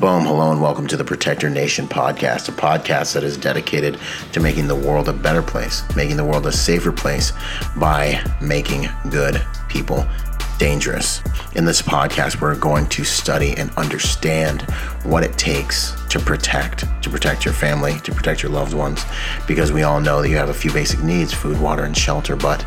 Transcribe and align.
Boom, 0.00 0.24
hello, 0.24 0.50
and 0.50 0.62
welcome 0.62 0.86
to 0.86 0.96
the 0.96 1.04
Protector 1.04 1.50
Nation 1.50 1.86
podcast, 1.86 2.48
a 2.48 2.52
podcast 2.52 3.12
that 3.12 3.22
is 3.22 3.36
dedicated 3.36 3.98
to 4.32 4.40
making 4.40 4.66
the 4.66 4.74
world 4.74 5.10
a 5.10 5.12
better 5.12 5.42
place, 5.42 5.82
making 5.94 6.16
the 6.16 6.24
world 6.24 6.46
a 6.46 6.52
safer 6.52 6.90
place 6.90 7.34
by 7.76 8.18
making 8.40 8.88
good 9.10 9.44
people 9.68 10.06
dangerous. 10.56 11.20
In 11.54 11.66
this 11.66 11.82
podcast, 11.82 12.40
we're 12.40 12.56
going 12.56 12.86
to 12.86 13.04
study 13.04 13.54
and 13.58 13.70
understand 13.72 14.62
what 15.02 15.22
it 15.22 15.36
takes 15.36 15.94
to 16.08 16.18
protect, 16.18 16.86
to 17.02 17.10
protect 17.10 17.44
your 17.44 17.52
family, 17.52 18.00
to 18.00 18.10
protect 18.10 18.42
your 18.42 18.52
loved 18.52 18.72
ones, 18.72 19.04
because 19.46 19.70
we 19.70 19.82
all 19.82 20.00
know 20.00 20.22
that 20.22 20.30
you 20.30 20.36
have 20.36 20.48
a 20.48 20.54
few 20.54 20.72
basic 20.72 21.02
needs 21.02 21.34
food, 21.34 21.60
water, 21.60 21.84
and 21.84 21.94
shelter, 21.94 22.36
but 22.36 22.64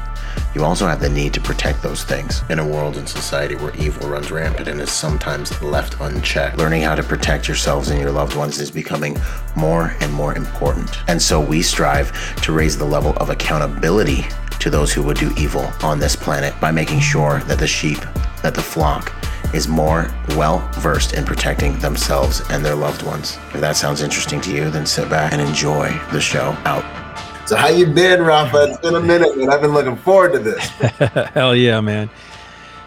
you 0.55 0.63
also 0.63 0.87
have 0.87 0.99
the 0.99 1.09
need 1.09 1.33
to 1.33 1.41
protect 1.41 1.81
those 1.81 2.03
things. 2.03 2.43
In 2.49 2.59
a 2.59 2.67
world 2.67 2.97
and 2.97 3.07
society 3.07 3.55
where 3.55 3.75
evil 3.75 4.09
runs 4.09 4.31
rampant 4.31 4.67
and 4.67 4.79
is 4.79 4.91
sometimes 4.91 5.61
left 5.61 5.99
unchecked, 5.99 6.57
learning 6.57 6.83
how 6.83 6.95
to 6.95 7.03
protect 7.03 7.47
yourselves 7.47 7.89
and 7.89 7.99
your 7.99 8.11
loved 8.11 8.35
ones 8.35 8.59
is 8.59 8.69
becoming 8.69 9.17
more 9.55 9.95
and 9.99 10.13
more 10.13 10.35
important. 10.35 10.89
And 11.07 11.21
so 11.21 11.41
we 11.41 11.61
strive 11.61 12.11
to 12.43 12.53
raise 12.53 12.77
the 12.77 12.85
level 12.85 13.13
of 13.17 13.29
accountability 13.29 14.25
to 14.59 14.69
those 14.69 14.93
who 14.93 15.03
would 15.03 15.17
do 15.17 15.33
evil 15.37 15.69
on 15.81 15.99
this 15.99 16.15
planet 16.15 16.53
by 16.61 16.71
making 16.71 16.99
sure 16.99 17.39
that 17.41 17.59
the 17.59 17.67
sheep, 17.67 17.99
that 18.41 18.55
the 18.55 18.61
flock, 18.61 19.13
is 19.53 19.67
more 19.67 20.07
well 20.29 20.67
versed 20.75 21.13
in 21.13 21.25
protecting 21.25 21.77
themselves 21.79 22.41
and 22.49 22.63
their 22.63 22.75
loved 22.75 23.03
ones. 23.03 23.37
If 23.53 23.61
that 23.61 23.75
sounds 23.75 24.01
interesting 24.01 24.41
to 24.41 24.51
you, 24.51 24.69
then 24.69 24.85
sit 24.85 25.09
back 25.09 25.33
and 25.33 25.41
enjoy 25.41 25.89
the 26.11 26.21
show 26.21 26.57
out. 26.65 27.02
So 27.45 27.57
how 27.57 27.67
you 27.67 27.85
been, 27.85 28.21
Rafa? 28.21 28.69
It's 28.69 28.79
been 28.79 28.95
a 28.95 29.01
minute, 29.01 29.33
and 29.33 29.51
I've 29.51 29.59
been 29.59 29.73
looking 29.73 29.97
forward 29.97 30.31
to 30.31 30.39
this. 30.39 30.65
Hell 31.33 31.53
yeah, 31.53 31.81
man. 31.81 32.09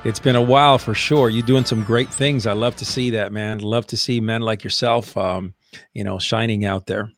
It's 0.03 0.19
been 0.19 0.35
a 0.35 0.41
while 0.41 0.79
for 0.79 0.95
sure. 0.95 1.29
You're 1.29 1.47
doing 1.47 1.67
some 1.67 1.85
great 1.85 2.09
things. 2.09 2.47
I 2.47 2.55
love 2.55 2.75
to 2.77 2.87
see 2.87 3.11
that, 3.11 3.33
man. 3.33 3.59
Love 3.59 3.87
to 3.89 3.99
see 3.99 4.19
men 4.19 4.41
like 4.41 4.65
yourself, 4.65 5.15
um, 5.15 5.53
you 5.93 6.05
know, 6.05 6.19
shining 6.19 6.65
out 6.65 6.87
there. 6.87 7.13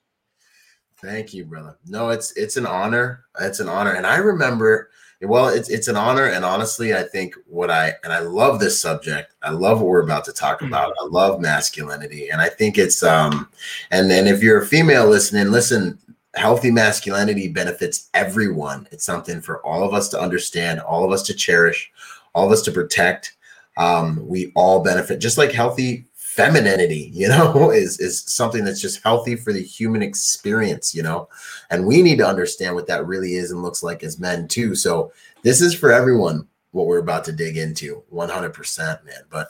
Thank 1.01 1.33
you, 1.33 1.45
brother. 1.45 1.79
No, 1.87 2.09
it's 2.09 2.33
it's 2.33 2.57
an 2.57 2.67
honor. 2.67 3.25
It's 3.41 3.61
an 3.61 3.69
honor, 3.69 3.93
and 3.93 4.07
I 4.07 4.17
remember. 4.17 4.91
Well, 5.23 5.49
it's 5.49 5.69
it's 5.69 5.87
an 5.87 5.97
honor, 5.97 6.27
and 6.27 6.45
honestly, 6.45 6.93
I 6.95 7.05
think 7.05 7.35
what 7.47 7.71
I 7.71 7.95
and 8.03 8.13
I 8.13 8.19
love 8.19 8.59
this 8.59 8.81
subject. 8.81 9.35
I 9.43 9.51
love 9.51 9.81
what 9.81 9.87
we're 9.87 10.03
about 10.03 10.25
to 10.25 10.33
talk 10.33 10.59
mm. 10.59 10.67
about. 10.67 10.93
I 11.01 11.07
love 11.07 11.41
masculinity, 11.41 12.31
and 12.31 12.41
I 12.41 12.49
think 12.49 12.79
it's 12.79 13.05
um, 13.05 13.49
and 13.93 14.11
then 14.11 14.27
if 14.27 14.43
you're 14.43 14.63
a 14.63 14.67
female 14.67 15.07
listening, 15.07 15.53
listen 15.53 15.99
healthy 16.39 16.71
masculinity 16.71 17.49
benefits 17.49 18.09
everyone. 18.15 18.89
It's 18.91 19.05
something 19.05 19.41
for 19.41 19.65
all 19.67 19.85
of 19.85 19.93
us 19.93 20.09
to 20.11 20.21
understand, 20.21 20.81
all 20.81 21.05
of 21.05 21.13
us 21.13 21.23
to 21.25 21.35
cherish, 21.35 21.91
all 22.35 22.47
of 22.47 22.53
us 22.53 22.63
to 22.63 22.73
protect. 22.73 23.37
Um, 23.77 24.27
we 24.27 24.53
all 24.55 24.83
benefit, 24.83 25.19
just 25.19 25.39
like 25.39 25.53
healthy 25.53 26.07
femininity, 26.15 27.11
you 27.15 27.29
know, 27.29 27.71
is 27.71 28.01
is 28.01 28.23
something 28.23 28.65
that's 28.65 28.81
just 28.81 29.03
healthy 29.03 29.37
for 29.37 29.53
the 29.53 29.63
human 29.63 30.03
experience, 30.03 30.95
you 30.95 31.03
know. 31.03 31.29
And 31.71 31.87
we 31.87 32.03
need 32.03 32.19
to 32.19 32.27
understand 32.27 32.75
what 32.75 32.87
that 32.87 33.07
really 33.07 33.35
is 33.35 33.51
and 33.51 33.63
looks 33.63 33.83
like 33.83 34.03
as 34.03 34.19
men 34.19 34.49
too. 34.49 34.75
So 34.75 35.13
this 35.43 35.61
is 35.61 35.75
for 35.75 35.93
everyone 35.93 36.47
what 36.73 36.87
we're 36.87 36.99
about 36.99 37.25
to 37.25 37.33
dig 37.33 37.57
into 37.57 38.03
100% 38.13 39.05
man 39.05 39.23
but 39.31 39.49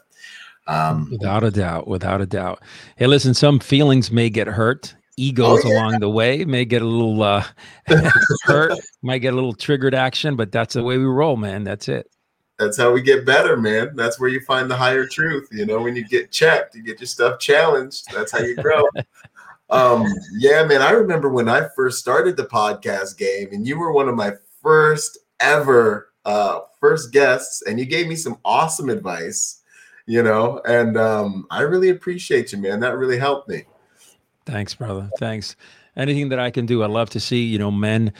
um 0.67 1.09
without 1.11 1.45
a 1.45 1.51
doubt 1.51 1.89
without 1.89 2.21
a 2.21 2.27
doubt 2.27 2.63
hey 2.97 3.07
listen 3.07 3.35
some 3.35 3.59
feelings 3.59 4.11
may 4.11 4.31
get 4.31 4.47
hurt 4.47 4.95
egos 5.19 5.65
oh, 5.65 5.69
yeah. 5.69 5.75
along 5.75 6.01
the 6.01 6.09
way 6.09 6.45
may 6.45 6.65
get 6.65 6.83
a 6.83 6.87
little 6.87 7.23
uh, 7.23 7.45
hurt, 8.45 8.79
might 9.03 9.19
get 9.19 9.33
a 9.33 9.37
little 9.37 9.53
triggered 9.53 9.95
action, 9.95 10.37
but 10.37 10.53
that's 10.53 10.75
the 10.75 10.83
way 10.83 10.97
we 10.97 11.05
roll, 11.05 11.37
man. 11.37 11.65
That's 11.65 11.89
it. 11.89 12.11
That's 12.59 12.77
how 12.77 12.93
we 12.93 13.03
get 13.03 13.25
better, 13.25 13.57
man. 13.57 13.95
That's 13.95 14.19
where 14.19 14.29
you 14.29 14.41
find 14.41 14.69
the 14.69 14.77
higher 14.77 15.07
truth. 15.07 15.49
You 15.53 15.65
know, 15.65 15.81
when 15.81 15.95
you 15.95 16.07
get 16.07 16.33
checked, 16.33 16.75
you 16.75 16.83
get 16.83 16.99
your 16.99 17.07
stuff 17.07 17.39
challenged. 17.39 18.07
That's 18.13 18.33
how 18.33 18.41
you 18.41 18.57
grow. 18.57 18.85
um, 19.71 20.05
yeah, 20.39 20.65
man. 20.65 20.83
I 20.83 20.91
remember 20.91 21.29
when 21.29 21.49
I 21.49 21.69
first 21.77 22.01
started 22.01 22.37
the 22.37 22.47
podcast 22.47 23.17
game, 23.17 23.51
and 23.53 23.67
you 23.67 23.79
were 23.79 23.93
one 23.93 24.09
of 24.09 24.17
my 24.17 24.33
first 24.61 25.19
ever 25.39 26.13
uh, 26.25 26.61
first 26.81 27.13
guests, 27.13 27.63
and 27.63 27.79
you 27.79 27.87
gave 27.87 28.09
me 28.09 28.17
some 28.17 28.39
awesome 28.45 28.89
advice. 28.89 29.63
You 30.07 30.23
know, 30.23 30.61
and 30.65 30.97
um, 30.97 31.47
I 31.51 31.61
really 31.61 31.91
appreciate 31.91 32.51
you, 32.51 32.59
man. 32.59 32.81
That 32.81 32.97
really 32.97 33.19
helped 33.19 33.49
me. 33.49 33.67
Thanks, 34.49 34.75
brother. 34.75 35.11
Thanks. 35.19 35.57
Anything 35.95 36.31
that 36.31 36.39
I 36.39 36.51
can 36.51 36.65
do, 36.65 36.83
I 36.83 36.87
love 36.87 37.11
to 37.11 37.21
see, 37.21 37.43
you 37.43 37.59
know, 37.59 37.71
men 37.71 38.15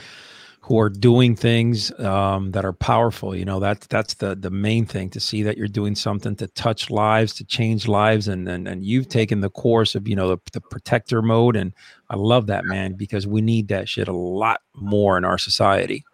who 0.61 0.79
are 0.79 0.91
doing 0.91 1.35
things 1.35 1.91
um, 2.01 2.51
that 2.51 2.67
are 2.67 2.75
powerful. 2.75 3.35
You 3.35 3.47
know, 3.47 3.61
that's 3.61 3.87
that's 3.87 4.13
the 4.15 4.35
the 4.35 4.51
main 4.51 4.85
thing 4.85 5.09
to 5.11 5.21
see 5.21 5.43
that 5.45 5.57
you're 5.57 5.69
doing 5.69 5.95
something 5.95 6.37
to 6.37 6.47
touch 6.49 6.91
lives, 6.91 7.33
to 7.37 7.45
change 7.47 7.89
lives, 7.89 8.29
and 8.29 8.47
and, 8.47 8.69
and 8.69 8.85
you've 8.85 9.09
taken 9.09 9.41
the 9.41 9.49
course 9.49 9.95
of 9.95 10.07
you 10.07 10.15
know 10.15 10.29
the, 10.29 10.39
the 10.53 10.61
protector 10.61 11.23
mode, 11.23 11.57
and 11.57 11.73
I 12.11 12.17
love 12.17 12.47
that 12.49 12.67
man 12.67 12.93
because 12.93 13.27
we 13.27 13.41
need 13.41 13.69
that 13.69 13.89
shit 13.89 14.07
a 14.07 14.13
lot 14.13 14.61
more 14.75 15.17
in 15.17 15.25
our 15.25 15.39
society. 15.39 16.05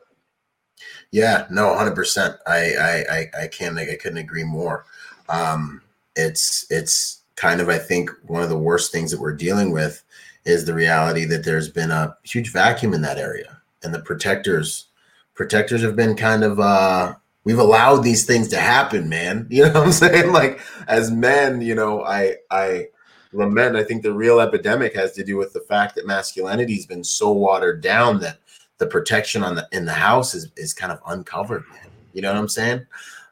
Yeah, 1.11 1.47
no, 1.51 1.77
hundred 1.77 1.97
percent. 1.97 2.37
I 2.47 3.03
I 3.11 3.43
I 3.43 3.47
can't 3.49 3.77
I 3.77 3.97
couldn't 3.97 4.19
agree 4.19 4.45
more. 4.45 4.87
Um, 5.29 5.83
it's 6.15 6.67
it's 6.71 7.23
kind 7.35 7.61
of 7.61 7.69
I 7.69 7.79
think 7.79 8.11
one 8.29 8.45
of 8.45 8.49
the 8.49 8.59
worst 8.59 8.93
things 8.93 9.11
that 9.11 9.21
we're 9.21 9.35
dealing 9.35 9.73
with 9.73 10.04
is 10.44 10.65
the 10.65 10.75
reality 10.75 11.25
that 11.25 11.44
there's 11.44 11.69
been 11.69 11.91
a 11.91 12.16
huge 12.22 12.53
vacuum 12.53 12.94
in 12.94 13.03
that 13.03 13.19
area. 13.19 13.60
And 13.82 13.94
the 13.94 14.00
protectors 14.00 14.87
protectors 15.34 15.82
have 15.82 15.97
been 15.97 16.15
kind 16.15 16.44
of 16.44 16.60
uh 16.60 17.15
we've 17.44 17.59
allowed 17.59 17.99
these 17.99 18.25
things 18.25 18.49
to 18.49 18.59
happen 18.59 19.09
man. 19.09 19.47
You 19.50 19.65
know 19.65 19.72
what 19.72 19.87
i'm 19.87 19.93
saying? 19.93 20.32
Like 20.32 20.60
as 20.87 21.10
men 21.10 21.60
you 21.60 21.75
know 21.75 22.05
i 22.05 22.37
i 22.50 22.87
lament 23.32 23.75
i 23.75 23.82
think 23.82 24.03
the 24.03 24.12
real 24.12 24.38
epidemic 24.38 24.94
has 24.94 25.12
to 25.12 25.25
do 25.25 25.37
with 25.37 25.53
the 25.53 25.60
fact 25.60 25.97
that 25.97 26.06
masculinity 26.06 26.76
has 26.76 26.87
been 26.87 27.03
so 27.03 27.32
watered 27.32 27.81
down 27.81 28.21
that 28.21 28.38
the 28.78 28.87
protection 28.87 29.43
on 29.43 29.56
the 29.56 29.66
in 29.72 29.84
the 29.84 29.93
house 29.93 30.34
is 30.34 30.50
is 30.56 30.72
kind 30.72 30.93
of 30.93 31.00
uncovered 31.09 31.65
man. 31.71 31.91
You 32.12 32.22
know 32.22 32.32
what 32.32 32.38
i'm 32.38 32.49
saying? 32.49 32.87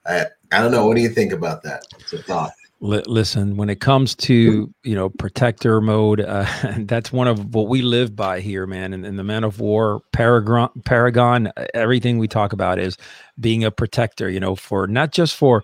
I 0.06 0.26
i 0.50 0.60
don't 0.60 0.72
know. 0.72 0.86
What 0.86 0.96
do 0.96 1.02
you 1.02 1.10
think 1.10 1.32
about 1.32 1.62
that? 1.62 1.84
It's 1.98 2.12
a 2.12 2.22
thought 2.22 2.52
listen 2.82 3.56
when 3.56 3.70
it 3.70 3.80
comes 3.80 4.14
to 4.16 4.72
you 4.82 4.94
know 4.94 5.08
protector 5.08 5.80
mode 5.80 6.20
uh, 6.20 6.44
that's 6.80 7.12
one 7.12 7.28
of 7.28 7.54
what 7.54 7.68
we 7.68 7.80
live 7.80 8.16
by 8.16 8.40
here 8.40 8.66
man 8.66 8.92
and 8.92 9.18
the 9.18 9.24
man 9.24 9.44
of 9.44 9.60
war 9.60 10.00
paragon 10.12 10.68
paragon 10.84 11.52
everything 11.74 12.18
we 12.18 12.26
talk 12.26 12.52
about 12.52 12.80
is 12.80 12.96
being 13.38 13.62
a 13.62 13.70
protector 13.70 14.28
you 14.28 14.40
know 14.40 14.56
for 14.56 14.88
not 14.88 15.12
just 15.12 15.36
for 15.36 15.62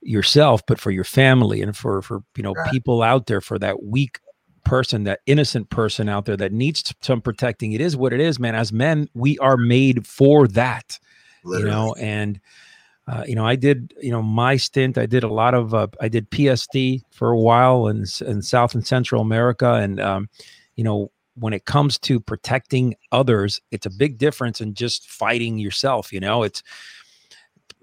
yourself 0.00 0.62
but 0.66 0.80
for 0.80 0.90
your 0.90 1.04
family 1.04 1.62
and 1.62 1.76
for 1.76 2.02
for 2.02 2.24
you 2.36 2.42
know 2.42 2.54
people 2.72 3.02
out 3.02 3.26
there 3.26 3.40
for 3.40 3.56
that 3.56 3.84
weak 3.84 4.18
person 4.64 5.04
that 5.04 5.20
innocent 5.26 5.70
person 5.70 6.08
out 6.08 6.24
there 6.24 6.36
that 6.36 6.52
needs 6.52 6.94
some 7.00 7.20
protecting. 7.20 7.72
It 7.72 7.80
is 7.80 7.96
what 7.96 8.12
it 8.12 8.20
is 8.20 8.38
man. 8.38 8.54
As 8.54 8.72
men 8.72 9.08
we 9.14 9.38
are 9.38 9.56
made 9.56 10.06
for 10.06 10.46
that 10.48 10.98
Literally. 11.44 11.64
you 11.64 11.70
know 11.70 11.94
and 11.94 12.40
uh, 13.08 13.24
you 13.26 13.34
know, 13.34 13.44
I 13.44 13.56
did, 13.56 13.94
you 14.00 14.10
know, 14.12 14.22
my 14.22 14.56
stint. 14.56 14.96
I 14.96 15.06
did 15.06 15.24
a 15.24 15.28
lot 15.28 15.54
of, 15.54 15.74
uh, 15.74 15.88
I 16.00 16.08
did 16.08 16.30
PSD 16.30 17.00
for 17.10 17.30
a 17.30 17.38
while 17.38 17.88
in, 17.88 18.04
in 18.24 18.42
South 18.42 18.74
and 18.74 18.86
Central 18.86 19.20
America, 19.20 19.74
and 19.74 20.00
um, 20.00 20.28
you 20.76 20.84
know, 20.84 21.10
when 21.34 21.52
it 21.52 21.64
comes 21.64 21.98
to 21.98 22.20
protecting 22.20 22.94
others, 23.10 23.60
it's 23.70 23.86
a 23.86 23.90
big 23.90 24.18
difference 24.18 24.60
in 24.60 24.74
just 24.74 25.10
fighting 25.10 25.58
yourself. 25.58 26.12
You 26.12 26.20
know, 26.20 26.42
it's 26.42 26.62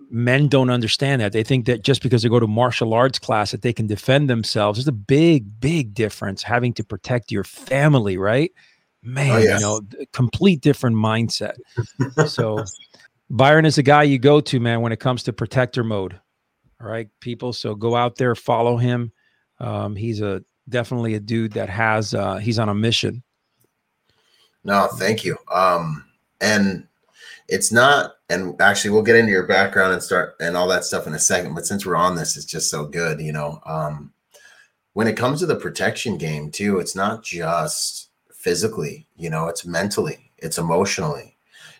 men 0.09 0.47
don't 0.47 0.69
understand 0.69 1.21
that. 1.21 1.33
They 1.33 1.43
think 1.43 1.65
that 1.65 1.83
just 1.83 2.01
because 2.01 2.23
they 2.23 2.29
go 2.29 2.39
to 2.39 2.47
martial 2.47 2.93
arts 2.93 3.19
class 3.19 3.51
that 3.51 3.61
they 3.61 3.73
can 3.73 3.87
defend 3.87 4.29
themselves. 4.29 4.77
There's 4.77 4.87
a 4.87 4.91
big, 4.91 5.59
big 5.59 5.93
difference 5.93 6.43
having 6.43 6.73
to 6.73 6.83
protect 6.83 7.31
your 7.31 7.43
family, 7.43 8.17
right? 8.17 8.51
Man, 9.01 9.31
oh, 9.31 9.37
yes. 9.37 9.59
you 9.59 9.65
know, 9.65 9.81
complete 10.13 10.61
different 10.61 10.95
mindset. 10.95 11.55
so 12.27 12.63
Byron 13.29 13.65
is 13.65 13.75
the 13.75 13.83
guy 13.83 14.03
you 14.03 14.17
go 14.17 14.41
to, 14.41 14.59
man, 14.59 14.81
when 14.81 14.91
it 14.91 14.99
comes 14.99 15.23
to 15.23 15.33
protector 15.33 15.83
mode. 15.83 16.19
All 16.81 16.87
right, 16.87 17.09
people. 17.19 17.53
So 17.53 17.75
go 17.75 17.95
out 17.95 18.15
there, 18.15 18.35
follow 18.35 18.77
him. 18.77 19.11
Um, 19.59 19.95
he's 19.95 20.21
a 20.21 20.43
definitely 20.67 21.15
a 21.15 21.19
dude 21.19 21.53
that 21.53 21.69
has 21.69 22.13
uh, 22.13 22.37
he's 22.37 22.59
on 22.59 22.69
a 22.69 22.75
mission. 22.75 23.23
No, 24.63 24.87
thank 24.87 25.23
you. 25.23 25.37
Um, 25.51 26.05
and 26.41 26.87
it's 27.47 27.71
not, 27.71 28.15
and 28.29 28.59
actually, 28.61 28.91
we'll 28.91 29.03
get 29.03 29.15
into 29.15 29.31
your 29.31 29.47
background 29.47 29.93
and 29.93 30.03
start 30.03 30.35
and 30.39 30.55
all 30.55 30.67
that 30.67 30.85
stuff 30.85 31.07
in 31.07 31.13
a 31.13 31.19
second. 31.19 31.53
But 31.53 31.65
since 31.65 31.85
we're 31.85 31.95
on 31.95 32.15
this, 32.15 32.37
it's 32.37 32.45
just 32.45 32.69
so 32.69 32.85
good, 32.85 33.19
you 33.19 33.31
know. 33.31 33.61
Um, 33.65 34.13
when 34.93 35.07
it 35.07 35.17
comes 35.17 35.39
to 35.39 35.45
the 35.45 35.55
protection 35.55 36.17
game, 36.17 36.51
too, 36.51 36.79
it's 36.79 36.95
not 36.95 37.23
just 37.23 38.09
physically, 38.33 39.07
you 39.17 39.29
know, 39.29 39.47
it's 39.47 39.65
mentally, 39.65 40.31
it's 40.37 40.57
emotionally 40.57 41.28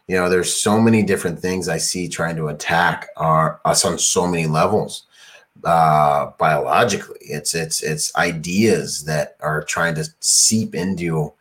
you 0.10 0.16
know 0.16 0.28
there's 0.28 0.52
so 0.52 0.82
many 0.82 1.04
different 1.04 1.40
things 1.40 1.70
i 1.70 1.78
see 1.78 2.10
trying 2.10 2.36
to 2.36 2.48
attack 2.48 3.08
our 3.16 3.62
us 3.64 3.86
on 3.86 3.98
so 3.98 4.28
many 4.28 4.48
levels 4.48 5.06
uh 5.66 6.32
biologically. 6.40 7.18
It's 7.22 7.54
it's 7.54 7.84
it's 7.84 8.16
ideas 8.16 9.04
that 9.06 9.36
are 9.42 9.64
trying 9.64 9.96
to 9.96 10.06
seep 10.20 10.74
into 10.74 11.32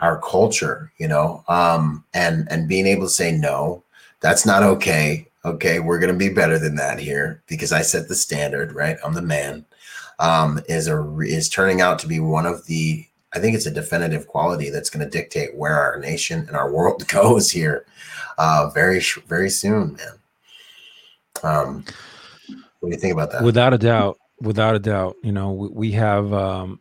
our 0.00 0.20
culture 0.20 0.92
you 0.98 1.08
know 1.08 1.42
um 1.48 2.04
and 2.12 2.46
and 2.50 2.68
being 2.68 2.86
able 2.86 3.06
to 3.06 3.12
say 3.12 3.32
no 3.32 3.82
that's 4.20 4.44
not 4.44 4.62
okay. 4.62 5.26
Okay 5.44 5.78
we're 5.78 6.00
going 6.00 6.12
to 6.12 6.18
be 6.18 6.28
better 6.28 6.58
than 6.58 6.74
that 6.74 6.98
here 6.98 7.42
because 7.46 7.72
i 7.72 7.80
set 7.80 8.08
the 8.08 8.14
standard 8.14 8.74
right? 8.74 8.98
I'm 9.04 9.14
the 9.14 9.22
man 9.22 9.64
um, 10.18 10.60
is 10.68 10.88
a 10.88 11.18
is 11.20 11.48
turning 11.48 11.80
out 11.80 11.98
to 12.00 12.08
be 12.08 12.20
one 12.20 12.44
of 12.44 12.66
the 12.66 13.06
I 13.34 13.38
think 13.38 13.54
it's 13.54 13.66
a 13.66 13.70
definitive 13.70 14.26
quality 14.26 14.70
that's 14.70 14.90
going 14.90 15.04
to 15.04 15.10
dictate 15.10 15.54
where 15.54 15.74
our 15.74 15.98
nation 15.98 16.46
and 16.48 16.56
our 16.56 16.72
world 16.72 17.06
goes 17.12 17.50
here 17.50 17.86
uh, 18.38 18.70
very 18.70 19.02
very 19.26 19.50
soon, 19.50 19.94
man. 19.94 20.18
Um, 21.42 21.84
what 22.80 22.90
do 22.90 22.94
you 22.94 23.00
think 23.00 23.12
about 23.12 23.32
that? 23.32 23.42
Without 23.42 23.74
a 23.74 23.78
doubt, 23.78 24.18
without 24.40 24.74
a 24.74 24.78
doubt, 24.78 25.16
you 25.22 25.32
know 25.32 25.52
we, 25.52 25.68
we 25.68 25.92
have. 25.92 26.32
Um, 26.32 26.80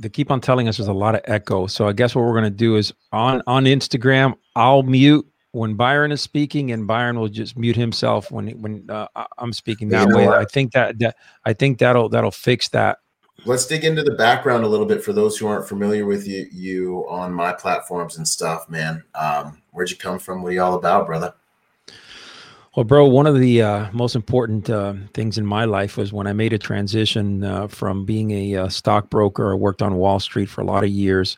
they 0.00 0.08
keep 0.08 0.30
on 0.30 0.40
telling 0.40 0.66
us 0.66 0.78
there's 0.78 0.88
a 0.88 0.92
lot 0.92 1.14
of 1.14 1.20
echo. 1.26 1.66
So 1.66 1.86
I 1.86 1.92
guess 1.92 2.14
what 2.14 2.24
we're 2.24 2.32
going 2.32 2.44
to 2.44 2.50
do 2.50 2.76
is 2.76 2.92
on 3.12 3.42
on 3.46 3.64
Instagram, 3.64 4.34
I'll 4.56 4.82
mute 4.82 5.26
when 5.52 5.74
Byron 5.74 6.12
is 6.12 6.22
speaking, 6.22 6.72
and 6.72 6.86
Byron 6.86 7.18
will 7.18 7.28
just 7.28 7.56
mute 7.56 7.76
himself 7.76 8.30
when 8.30 8.48
when 8.62 8.88
uh, 8.88 9.08
I'm 9.38 9.52
speaking 9.52 9.88
that 9.90 10.08
you 10.08 10.16
way. 10.16 10.28
I 10.28 10.44
think 10.46 10.72
that 10.72 10.98
that 11.00 11.16
I 11.44 11.52
think 11.52 11.78
that'll 11.78 12.08
that'll 12.08 12.30
fix 12.30 12.68
that. 12.70 12.98
Let's 13.44 13.66
dig 13.66 13.84
into 13.84 14.02
the 14.02 14.12
background 14.12 14.64
a 14.64 14.68
little 14.68 14.86
bit 14.86 15.02
for 15.02 15.12
those 15.12 15.38
who 15.38 15.46
aren't 15.46 15.66
familiar 15.66 16.04
with 16.04 16.26
you 16.26 16.46
you 16.52 17.06
on 17.08 17.32
my 17.32 17.52
platforms 17.52 18.16
and 18.16 18.26
stuff, 18.26 18.68
man. 18.68 19.02
Um, 19.14 19.62
where'd 19.72 19.90
you 19.90 19.96
come 19.96 20.18
from? 20.18 20.42
What 20.42 20.50
are 20.50 20.52
you 20.52 20.62
all 20.62 20.74
about, 20.74 21.06
brother? 21.06 21.32
Well, 22.76 22.84
bro, 22.84 23.06
one 23.06 23.26
of 23.26 23.38
the 23.38 23.62
uh, 23.62 23.90
most 23.92 24.14
important 24.14 24.70
uh, 24.70 24.94
things 25.12 25.38
in 25.38 25.44
my 25.46 25.64
life 25.64 25.96
was 25.96 26.12
when 26.12 26.26
I 26.26 26.32
made 26.32 26.52
a 26.52 26.58
transition 26.58 27.42
uh, 27.42 27.66
from 27.66 28.04
being 28.04 28.30
a 28.30 28.56
uh, 28.56 28.68
stockbroker. 28.68 29.52
I 29.52 29.54
worked 29.56 29.82
on 29.82 29.96
Wall 29.96 30.20
Street 30.20 30.48
for 30.48 30.60
a 30.60 30.64
lot 30.64 30.84
of 30.84 30.90
years. 30.90 31.36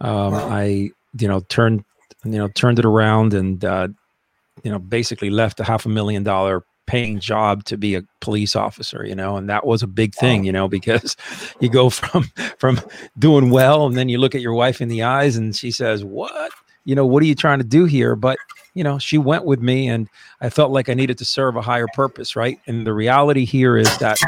Um, 0.00 0.32
wow. 0.32 0.48
I, 0.50 0.90
you 1.18 1.28
know, 1.28 1.40
turned 1.48 1.82
you 2.26 2.38
know, 2.38 2.48
turned 2.48 2.78
it 2.78 2.84
around 2.84 3.34
and, 3.34 3.64
uh, 3.64 3.88
you 4.62 4.70
know, 4.70 4.78
basically 4.78 5.30
left 5.30 5.60
a 5.60 5.64
half 5.64 5.86
a 5.86 5.88
million 5.88 6.22
dollar 6.22 6.64
paying 6.86 7.18
job 7.20 7.64
to 7.64 7.76
be 7.76 7.94
a 7.94 8.02
police 8.20 8.56
officer, 8.56 9.04
you 9.04 9.14
know, 9.14 9.36
and 9.36 9.48
that 9.48 9.66
was 9.66 9.82
a 9.82 9.86
big 9.86 10.14
thing, 10.14 10.44
you 10.44 10.52
know, 10.52 10.68
because 10.68 11.16
you 11.60 11.68
go 11.68 11.90
from, 11.90 12.24
from 12.58 12.80
doing 13.18 13.50
well 13.50 13.86
and 13.86 13.96
then 13.96 14.08
you 14.08 14.18
look 14.18 14.34
at 14.34 14.40
your 14.40 14.54
wife 14.54 14.80
in 14.80 14.88
the 14.88 15.02
eyes 15.02 15.36
and 15.36 15.54
she 15.54 15.70
says, 15.70 16.04
what, 16.04 16.52
you 16.84 16.94
know, 16.94 17.04
what 17.04 17.22
are 17.22 17.26
you 17.26 17.34
trying 17.34 17.58
to 17.58 17.64
do 17.64 17.84
here? 17.84 18.14
But, 18.16 18.38
you 18.74 18.84
know, 18.84 18.98
she 18.98 19.18
went 19.18 19.44
with 19.44 19.60
me 19.60 19.88
and 19.88 20.08
I 20.40 20.50
felt 20.50 20.70
like 20.70 20.88
I 20.88 20.94
needed 20.94 21.18
to 21.18 21.24
serve 21.24 21.56
a 21.56 21.62
higher 21.62 21.88
purpose. 21.94 22.36
Right. 22.36 22.60
And 22.66 22.86
the 22.86 22.94
reality 22.94 23.44
here 23.44 23.76
is 23.76 23.98
that 23.98 24.18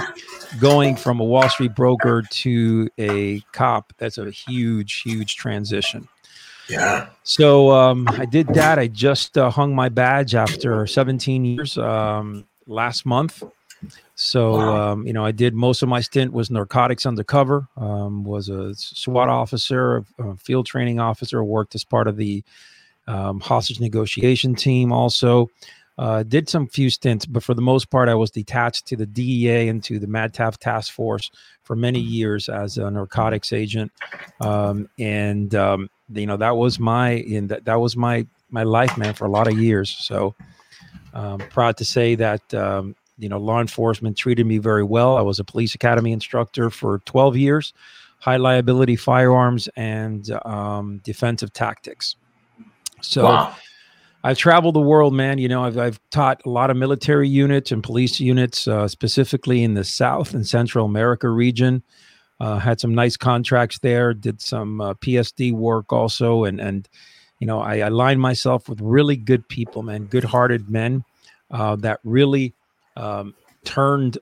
going 0.60 0.96
from 0.96 1.20
a 1.20 1.24
Wall 1.24 1.48
Street 1.48 1.74
broker 1.74 2.22
to 2.22 2.88
a 2.98 3.40
cop, 3.52 3.92
that's 3.98 4.18
a 4.18 4.30
huge, 4.30 5.02
huge 5.02 5.36
transition. 5.36 6.08
Yeah. 6.68 7.08
So 7.22 7.70
um, 7.70 8.06
I 8.10 8.24
did 8.24 8.48
that. 8.48 8.78
I 8.78 8.88
just 8.88 9.38
uh, 9.38 9.50
hung 9.50 9.74
my 9.74 9.88
badge 9.88 10.34
after 10.34 10.86
17 10.86 11.44
years 11.44 11.78
um, 11.78 12.44
last 12.66 13.06
month. 13.06 13.42
So 14.16 14.56
wow. 14.56 14.92
um, 14.92 15.06
you 15.06 15.12
know, 15.12 15.24
I 15.24 15.30
did 15.30 15.54
most 15.54 15.82
of 15.82 15.88
my 15.88 16.00
stint 16.00 16.32
was 16.32 16.50
narcotics 16.50 17.06
undercover. 17.06 17.68
Um, 17.76 18.24
was 18.24 18.48
a 18.48 18.74
SWAT 18.74 19.28
officer, 19.28 20.04
a 20.18 20.36
field 20.36 20.66
training 20.66 20.98
officer. 20.98 21.42
Worked 21.42 21.74
as 21.74 21.84
part 21.84 22.08
of 22.08 22.16
the 22.16 22.42
um, 23.06 23.40
hostage 23.40 23.80
negotiation 23.80 24.54
team. 24.54 24.92
Also, 24.92 25.48
uh, 25.98 26.22
did 26.22 26.48
some 26.48 26.66
few 26.66 26.90
stints, 26.90 27.26
but 27.26 27.42
for 27.42 27.54
the 27.54 27.62
most 27.62 27.90
part, 27.90 28.08
I 28.08 28.14
was 28.14 28.30
detached 28.30 28.86
to 28.86 28.96
the 28.96 29.06
DEA 29.06 29.68
and 29.68 29.82
to 29.84 29.98
the 29.98 30.06
MADTAF 30.06 30.56
task 30.58 30.92
force 30.92 31.30
for 31.64 31.74
many 31.74 31.98
years 31.98 32.48
as 32.48 32.78
a 32.78 32.90
narcotics 32.90 33.52
agent. 33.52 33.90
Um, 34.40 34.88
and 34.98 35.54
um, 35.56 35.90
you 36.12 36.26
know 36.26 36.36
that 36.36 36.56
was 36.56 36.78
my 36.78 37.10
in 37.10 37.48
that 37.48 37.64
that 37.64 37.80
was 37.80 37.96
my 37.96 38.26
my 38.50 38.62
life 38.62 38.96
man 38.96 39.14
for 39.14 39.26
a 39.26 39.30
lot 39.30 39.46
of 39.46 39.58
years 39.58 39.90
so 39.90 40.34
um, 41.14 41.38
proud 41.50 41.76
to 41.76 41.84
say 41.84 42.14
that 42.14 42.54
um, 42.54 42.94
you 43.18 43.28
know 43.28 43.38
law 43.38 43.60
enforcement 43.60 44.16
treated 44.16 44.46
me 44.46 44.58
very 44.58 44.84
well 44.84 45.16
i 45.16 45.20
was 45.20 45.38
a 45.38 45.44
police 45.44 45.74
academy 45.74 46.12
instructor 46.12 46.70
for 46.70 46.98
12 47.00 47.36
years 47.36 47.72
high 48.20 48.36
liability 48.36 48.96
firearms 48.96 49.68
and 49.76 50.30
um, 50.44 50.98
defensive 51.04 51.52
tactics 51.52 52.16
so 53.00 53.24
wow. 53.24 53.54
I've 54.24 54.36
traveled 54.36 54.74
the 54.74 54.80
world, 54.80 55.14
man. 55.14 55.38
You 55.38 55.48
know, 55.48 55.64
I've, 55.64 55.78
I've 55.78 56.00
taught 56.10 56.42
a 56.44 56.48
lot 56.48 56.70
of 56.70 56.76
military 56.76 57.28
units 57.28 57.70
and 57.70 57.82
police 57.82 58.18
units, 58.18 58.66
uh, 58.66 58.88
specifically 58.88 59.62
in 59.62 59.74
the 59.74 59.84
South 59.84 60.34
and 60.34 60.46
Central 60.46 60.84
America 60.84 61.28
region. 61.28 61.82
Uh, 62.40 62.58
had 62.58 62.78
some 62.80 62.94
nice 62.94 63.16
contracts 63.16 63.80
there. 63.80 64.14
Did 64.14 64.40
some 64.40 64.80
uh, 64.80 64.94
PSD 64.94 65.52
work 65.52 65.92
also, 65.92 66.44
and 66.44 66.60
and 66.60 66.88
you 67.40 67.46
know 67.46 67.60
I 67.60 67.76
aligned 67.76 68.20
myself 68.20 68.68
with 68.68 68.80
really 68.80 69.16
good 69.16 69.48
people, 69.48 69.82
man, 69.82 70.04
good-hearted 70.04 70.70
men 70.70 71.04
uh, 71.50 71.74
that 71.76 71.98
really 72.04 72.54
um, 72.96 73.34
turned 73.64 74.18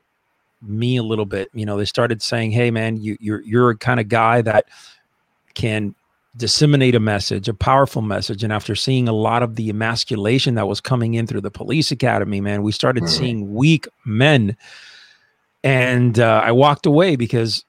me 0.63 0.97
a 0.97 1.03
little 1.03 1.27
bit. 1.27 1.51
You 1.53 1.67
know, 1.67 1.77
they 1.77 1.85
started 1.85 2.23
saying, 2.23 2.53
"Hey, 2.53 2.71
man, 2.71 2.97
you, 2.97 3.19
you're 3.21 3.43
you're 3.43 3.71
a 3.71 3.77
kind 3.77 4.01
of 4.01 4.09
guy 4.09 4.41
that 4.41 4.65
can 5.53 5.95
disseminate 6.39 6.95
a 6.95 7.01
message, 7.01 7.49
a 7.49 7.55
powerful 7.55 8.01
message." 8.01 8.43
And 8.43 8.51
after 8.53 8.75
seeing 8.75 9.09
a 9.09 9.13
lot 9.13 9.43
of 9.43 9.57
the 9.57 9.69
emasculation 9.69 10.55
that 10.55 10.69
was 10.69 10.81
coming 10.81 11.13
in 11.13 11.27
through 11.27 11.43
the 11.43 11.51
police 11.51 11.91
academy, 11.91 12.41
man, 12.41 12.63
we 12.63 12.73
started 12.73 13.03
mm-hmm. 13.03 13.13
seeing 13.13 13.55
weak 13.55 13.87
men. 14.07 14.57
And 15.63 16.19
uh, 16.19 16.41
I 16.43 16.53
walked 16.53 16.87
away 16.87 17.17
because 17.17 17.66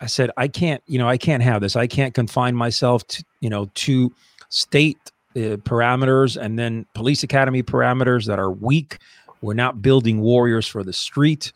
I 0.00 0.06
said, 0.06 0.30
I 0.36 0.48
can't, 0.48 0.82
you 0.86 0.98
know, 0.98 1.08
I 1.08 1.18
can't 1.18 1.42
have 1.42 1.60
this. 1.60 1.76
I 1.76 1.86
can't 1.86 2.14
confine 2.14 2.54
myself 2.54 3.06
to, 3.08 3.24
you 3.40 3.50
know, 3.50 3.70
to 3.74 4.12
state 4.48 4.98
uh, 5.36 5.56
parameters 5.58 6.40
and 6.40 6.58
then 6.58 6.86
police 6.94 7.22
academy 7.22 7.62
parameters 7.62 8.26
that 8.26 8.38
are 8.38 8.50
weak. 8.50 8.98
We're 9.42 9.54
not 9.54 9.82
building 9.82 10.20
warriors 10.20 10.66
for 10.66 10.82
the 10.82 10.92
street. 10.92 11.52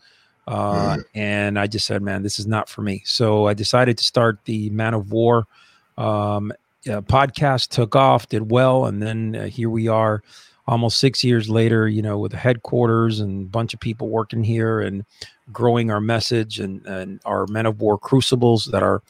Uh, 0.46 0.96
mm. 0.96 1.04
And 1.14 1.58
I 1.58 1.66
just 1.66 1.86
said, 1.86 2.02
man, 2.02 2.22
this 2.22 2.38
is 2.38 2.46
not 2.46 2.68
for 2.68 2.82
me. 2.82 3.02
So 3.04 3.46
I 3.46 3.54
decided 3.54 3.98
to 3.98 4.04
start 4.04 4.38
the 4.44 4.70
Man 4.70 4.94
of 4.94 5.10
War 5.10 5.46
um, 5.96 6.52
uh, 6.86 7.00
podcast, 7.00 7.68
took 7.68 7.96
off, 7.96 8.28
did 8.28 8.50
well. 8.50 8.86
And 8.86 9.02
then 9.02 9.36
uh, 9.36 9.44
here 9.46 9.70
we 9.70 9.88
are 9.88 10.22
almost 10.66 10.98
six 10.98 11.24
years 11.24 11.48
later, 11.48 11.88
you 11.88 12.02
know, 12.02 12.18
with 12.18 12.32
the 12.32 12.38
headquarters 12.38 13.20
and 13.20 13.46
a 13.46 13.48
bunch 13.48 13.74
of 13.74 13.80
people 13.80 14.08
working 14.08 14.44
here 14.44 14.80
and 14.80 15.04
growing 15.52 15.90
our 15.90 16.00
message 16.00 16.60
and, 16.60 16.84
and 16.86 17.20
our 17.24 17.46
men 17.46 17.66
of 17.66 17.80
war 17.80 17.98
crucibles 17.98 18.66
that 18.66 18.82
are 18.82 19.02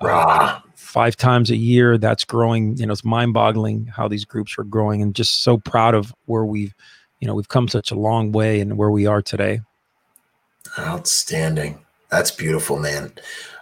uh, 0.00 0.60
five 0.74 1.16
times 1.16 1.50
a 1.50 1.56
year. 1.56 1.98
That's 1.98 2.24
growing. 2.24 2.76
You 2.76 2.86
know, 2.86 2.92
it's 2.92 3.04
mind 3.04 3.34
boggling 3.34 3.86
how 3.86 4.08
these 4.08 4.24
groups 4.24 4.56
are 4.58 4.64
growing 4.64 5.02
and 5.02 5.14
just 5.14 5.42
so 5.42 5.58
proud 5.58 5.94
of 5.94 6.14
where 6.26 6.44
we've, 6.44 6.74
you 7.20 7.28
know, 7.28 7.34
we've 7.34 7.48
come 7.48 7.68
such 7.68 7.90
a 7.90 7.94
long 7.94 8.32
way 8.32 8.60
and 8.60 8.76
where 8.76 8.90
we 8.90 9.06
are 9.06 9.22
today. 9.22 9.60
Outstanding. 10.78 11.78
That's 12.10 12.30
beautiful, 12.30 12.78
man. 12.78 13.12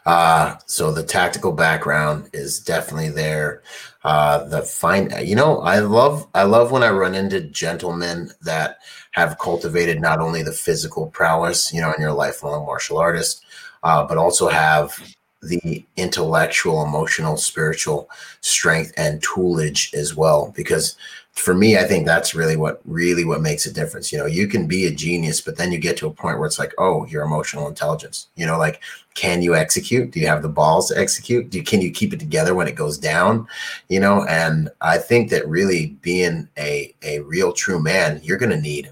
Uh, 0.07 0.57
so 0.67 0.91
the 0.93 1.03
tactical 1.03 1.53
background 1.53 2.31
is 2.33 2.59
definitely 2.59 3.11
there. 3.11 3.63
Uh, 4.03 4.45
the 4.45 4.63
fine, 4.63 5.13
you 5.23 5.37
know, 5.37 5.61
I 5.61 5.81
love, 5.81 6.27
I 6.35 6.45
love 6.45 6.73
when 6.73 6.83
I 6.83 6.91
run 6.91 7.15
into 7.15 7.41
gentlemen 7.43 8.31
that 8.43 8.79
have 9.13 9.39
cultivated 9.39 10.01
not 10.01 10.21
only 10.21 10.43
the 10.43 10.53
physical 10.53 11.07
prowess, 11.09 11.73
you 11.73 11.81
know, 11.81 11.93
and 11.93 12.01
you're 12.01 12.11
a 12.11 12.15
lifelong 12.15 12.65
martial 12.65 12.99
artist, 12.99 13.45
uh, 13.83 14.05
but 14.07 14.19
also 14.19 14.49
have 14.49 14.97
the 15.43 15.85
intellectual, 15.97 16.85
emotional, 16.85 17.37
spiritual 17.37 18.09
strength 18.41 18.93
and 18.97 19.23
toolage 19.23 19.93
as 19.95 20.15
well. 20.15 20.53
Because 20.55 20.97
for 21.33 21.55
me, 21.55 21.79
I 21.79 21.85
think 21.85 22.07
that's 22.07 22.35
really 22.35 22.57
what 22.57 22.81
really 22.85 23.25
what 23.25 23.41
makes 23.41 23.65
a 23.65 23.73
difference. 23.73 24.13
You 24.13 24.19
know, 24.19 24.27
you 24.27 24.47
can 24.47 24.67
be 24.67 24.87
a 24.87 24.91
genius, 24.91 25.41
but 25.41 25.57
then 25.57 25.73
you 25.73 25.79
get 25.79 25.97
to 25.99 26.07
a 26.07 26.13
point 26.13 26.39
where 26.39 26.47
it's 26.47 26.59
like, 26.59 26.75
oh, 26.77 27.07
your 27.07 27.23
emotional 27.23 27.69
intelligence. 27.69 28.29
You 28.37 28.47
know, 28.47 28.59
like 28.59 28.83
can 29.15 29.43
you 29.43 29.55
execute? 29.55 30.11
Do 30.11 30.21
you 30.21 30.27
have 30.27 30.43
the 30.43 30.49
balls 30.49 30.89
to 30.89 30.99
execute? 30.99 31.51
Do 31.51 31.59
you, 31.59 31.65
can 31.65 31.81
you 31.81 31.91
keep 31.91 32.13
it 32.13 32.21
together 32.21 32.55
when 32.55 32.69
it 32.69 32.75
goes 32.75 32.99
down? 32.99 33.47
You 33.89 34.01
know, 34.01 34.25
and 34.27 34.71
I 34.81 34.99
think 34.99 35.31
that 35.31 35.49
really 35.49 35.97
being 36.03 36.49
a 36.59 36.95
a 37.03 37.21
real 37.21 37.53
true 37.53 37.81
man, 37.83 38.21
you're 38.23 38.39
going 38.39 38.51
to 38.51 38.61
need 38.61 38.91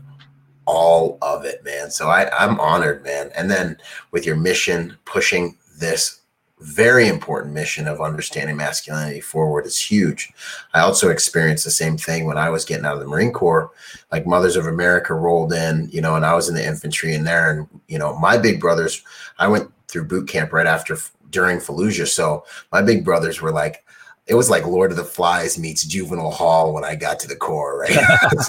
all 0.69 1.17
of 1.23 1.47
it, 1.47 1.65
man. 1.65 1.91
So 1.91 2.09
I 2.09 2.29
I'm 2.39 2.61
honored, 2.61 3.03
man. 3.03 3.31
And 3.35 3.51
then 3.51 3.79
with 4.13 4.27
your 4.27 4.37
mission 4.37 4.97
pushing 5.07 5.57
this 5.81 6.21
very 6.61 7.07
important 7.07 7.55
mission 7.55 7.87
of 7.87 8.01
understanding 8.01 8.57
masculinity 8.57 9.21
forward 9.21 9.65
is 9.65 9.79
huge. 9.79 10.31
I 10.75 10.81
also 10.81 11.09
experienced 11.09 11.65
the 11.65 11.71
same 11.71 11.97
thing 11.97 12.27
when 12.27 12.37
I 12.37 12.51
was 12.51 12.65
getting 12.65 12.85
out 12.85 12.95
of 12.95 13.01
the 13.01 13.07
Marine 13.07 13.33
Corps. 13.33 13.71
Like 14.13 14.27
Mothers 14.27 14.57
of 14.57 14.67
America 14.67 15.15
rolled 15.15 15.53
in, 15.53 15.89
you 15.91 16.01
know, 16.01 16.17
and 16.17 16.27
I 16.27 16.35
was 16.35 16.49
in 16.49 16.55
the 16.55 16.67
infantry 16.67 17.15
in 17.15 17.25
there. 17.25 17.51
And, 17.51 17.69
you 17.87 17.99
know, 17.99 18.19
my 18.19 18.37
big 18.37 18.61
brothers, 18.61 19.03
I 19.39 19.47
went 19.47 19.71
through 19.87 20.07
boot 20.07 20.29
camp 20.29 20.53
right 20.53 20.67
after 20.67 20.99
during 21.31 21.59
Fallujah. 21.59 22.09
So 22.09 22.45
my 22.73 22.83
big 22.83 23.05
brothers 23.05 23.41
were 23.41 23.53
like, 23.53 23.85
it 24.29 24.35
was 24.35 24.51
like 24.51 24.67
Lord 24.67 24.91
of 24.91 24.99
the 24.99 25.05
Flies 25.05 25.59
meets 25.59 25.85
Juvenile 25.85 26.31
Hall 26.31 26.75
when 26.75 26.85
I 26.85 26.95
got 26.95 27.19
to 27.21 27.29
the 27.29 27.35
Corps, 27.35 27.81
right? 27.81 27.97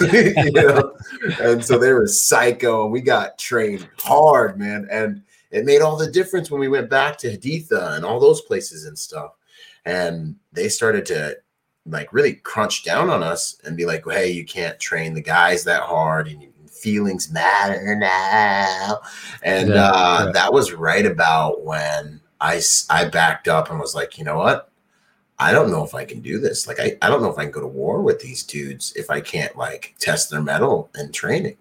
you 0.44 0.52
know? 0.52 0.94
And 1.40 1.64
so 1.64 1.78
they 1.78 1.92
were 1.92 2.06
psycho, 2.06 2.84
and 2.84 2.92
we 2.92 3.00
got 3.00 3.38
trained 3.38 3.88
hard, 3.98 4.58
man. 4.58 4.86
And 4.90 5.22
it 5.50 5.64
made 5.64 5.80
all 5.80 5.96
the 5.96 6.10
difference 6.10 6.50
when 6.50 6.60
we 6.60 6.68
went 6.68 6.90
back 6.90 7.16
to 7.18 7.34
Haditha 7.34 7.96
and 7.96 8.04
all 8.04 8.20
those 8.20 8.42
places 8.42 8.84
and 8.84 8.98
stuff. 8.98 9.32
And 9.86 10.36
they 10.52 10.68
started 10.68 11.06
to 11.06 11.38
like 11.86 12.12
really 12.12 12.34
crunch 12.34 12.84
down 12.84 13.08
on 13.08 13.22
us 13.22 13.56
and 13.64 13.76
be 13.76 13.86
like, 13.86 14.04
hey, 14.04 14.30
you 14.30 14.44
can't 14.44 14.78
train 14.78 15.14
the 15.14 15.22
guys 15.22 15.64
that 15.64 15.82
hard 15.82 16.28
and 16.28 16.46
feelings 16.70 17.32
matter 17.32 17.96
now. 17.96 19.00
And 19.42 19.70
yeah, 19.70 19.90
uh, 19.90 20.24
yeah. 20.26 20.32
that 20.32 20.52
was 20.52 20.72
right 20.72 21.06
about 21.06 21.64
when 21.64 22.20
I, 22.38 22.60
I 22.90 23.06
backed 23.06 23.48
up 23.48 23.70
and 23.70 23.80
was 23.80 23.94
like, 23.94 24.18
you 24.18 24.24
know 24.24 24.36
what? 24.36 24.69
I 25.40 25.52
don't 25.52 25.70
know 25.70 25.84
if 25.84 25.94
I 25.94 26.04
can 26.04 26.20
do 26.20 26.38
this. 26.38 26.68
Like, 26.68 26.78
I, 26.78 26.96
I 27.02 27.08
don't 27.08 27.22
know 27.22 27.30
if 27.30 27.38
I 27.38 27.44
can 27.44 27.50
go 27.50 27.60
to 27.60 27.66
war 27.66 28.02
with 28.02 28.20
these 28.20 28.44
dudes 28.44 28.92
if 28.94 29.10
I 29.10 29.20
can't 29.20 29.56
like 29.56 29.94
test 29.98 30.30
their 30.30 30.42
mettle 30.42 30.90
in 30.96 31.10
training 31.10 31.56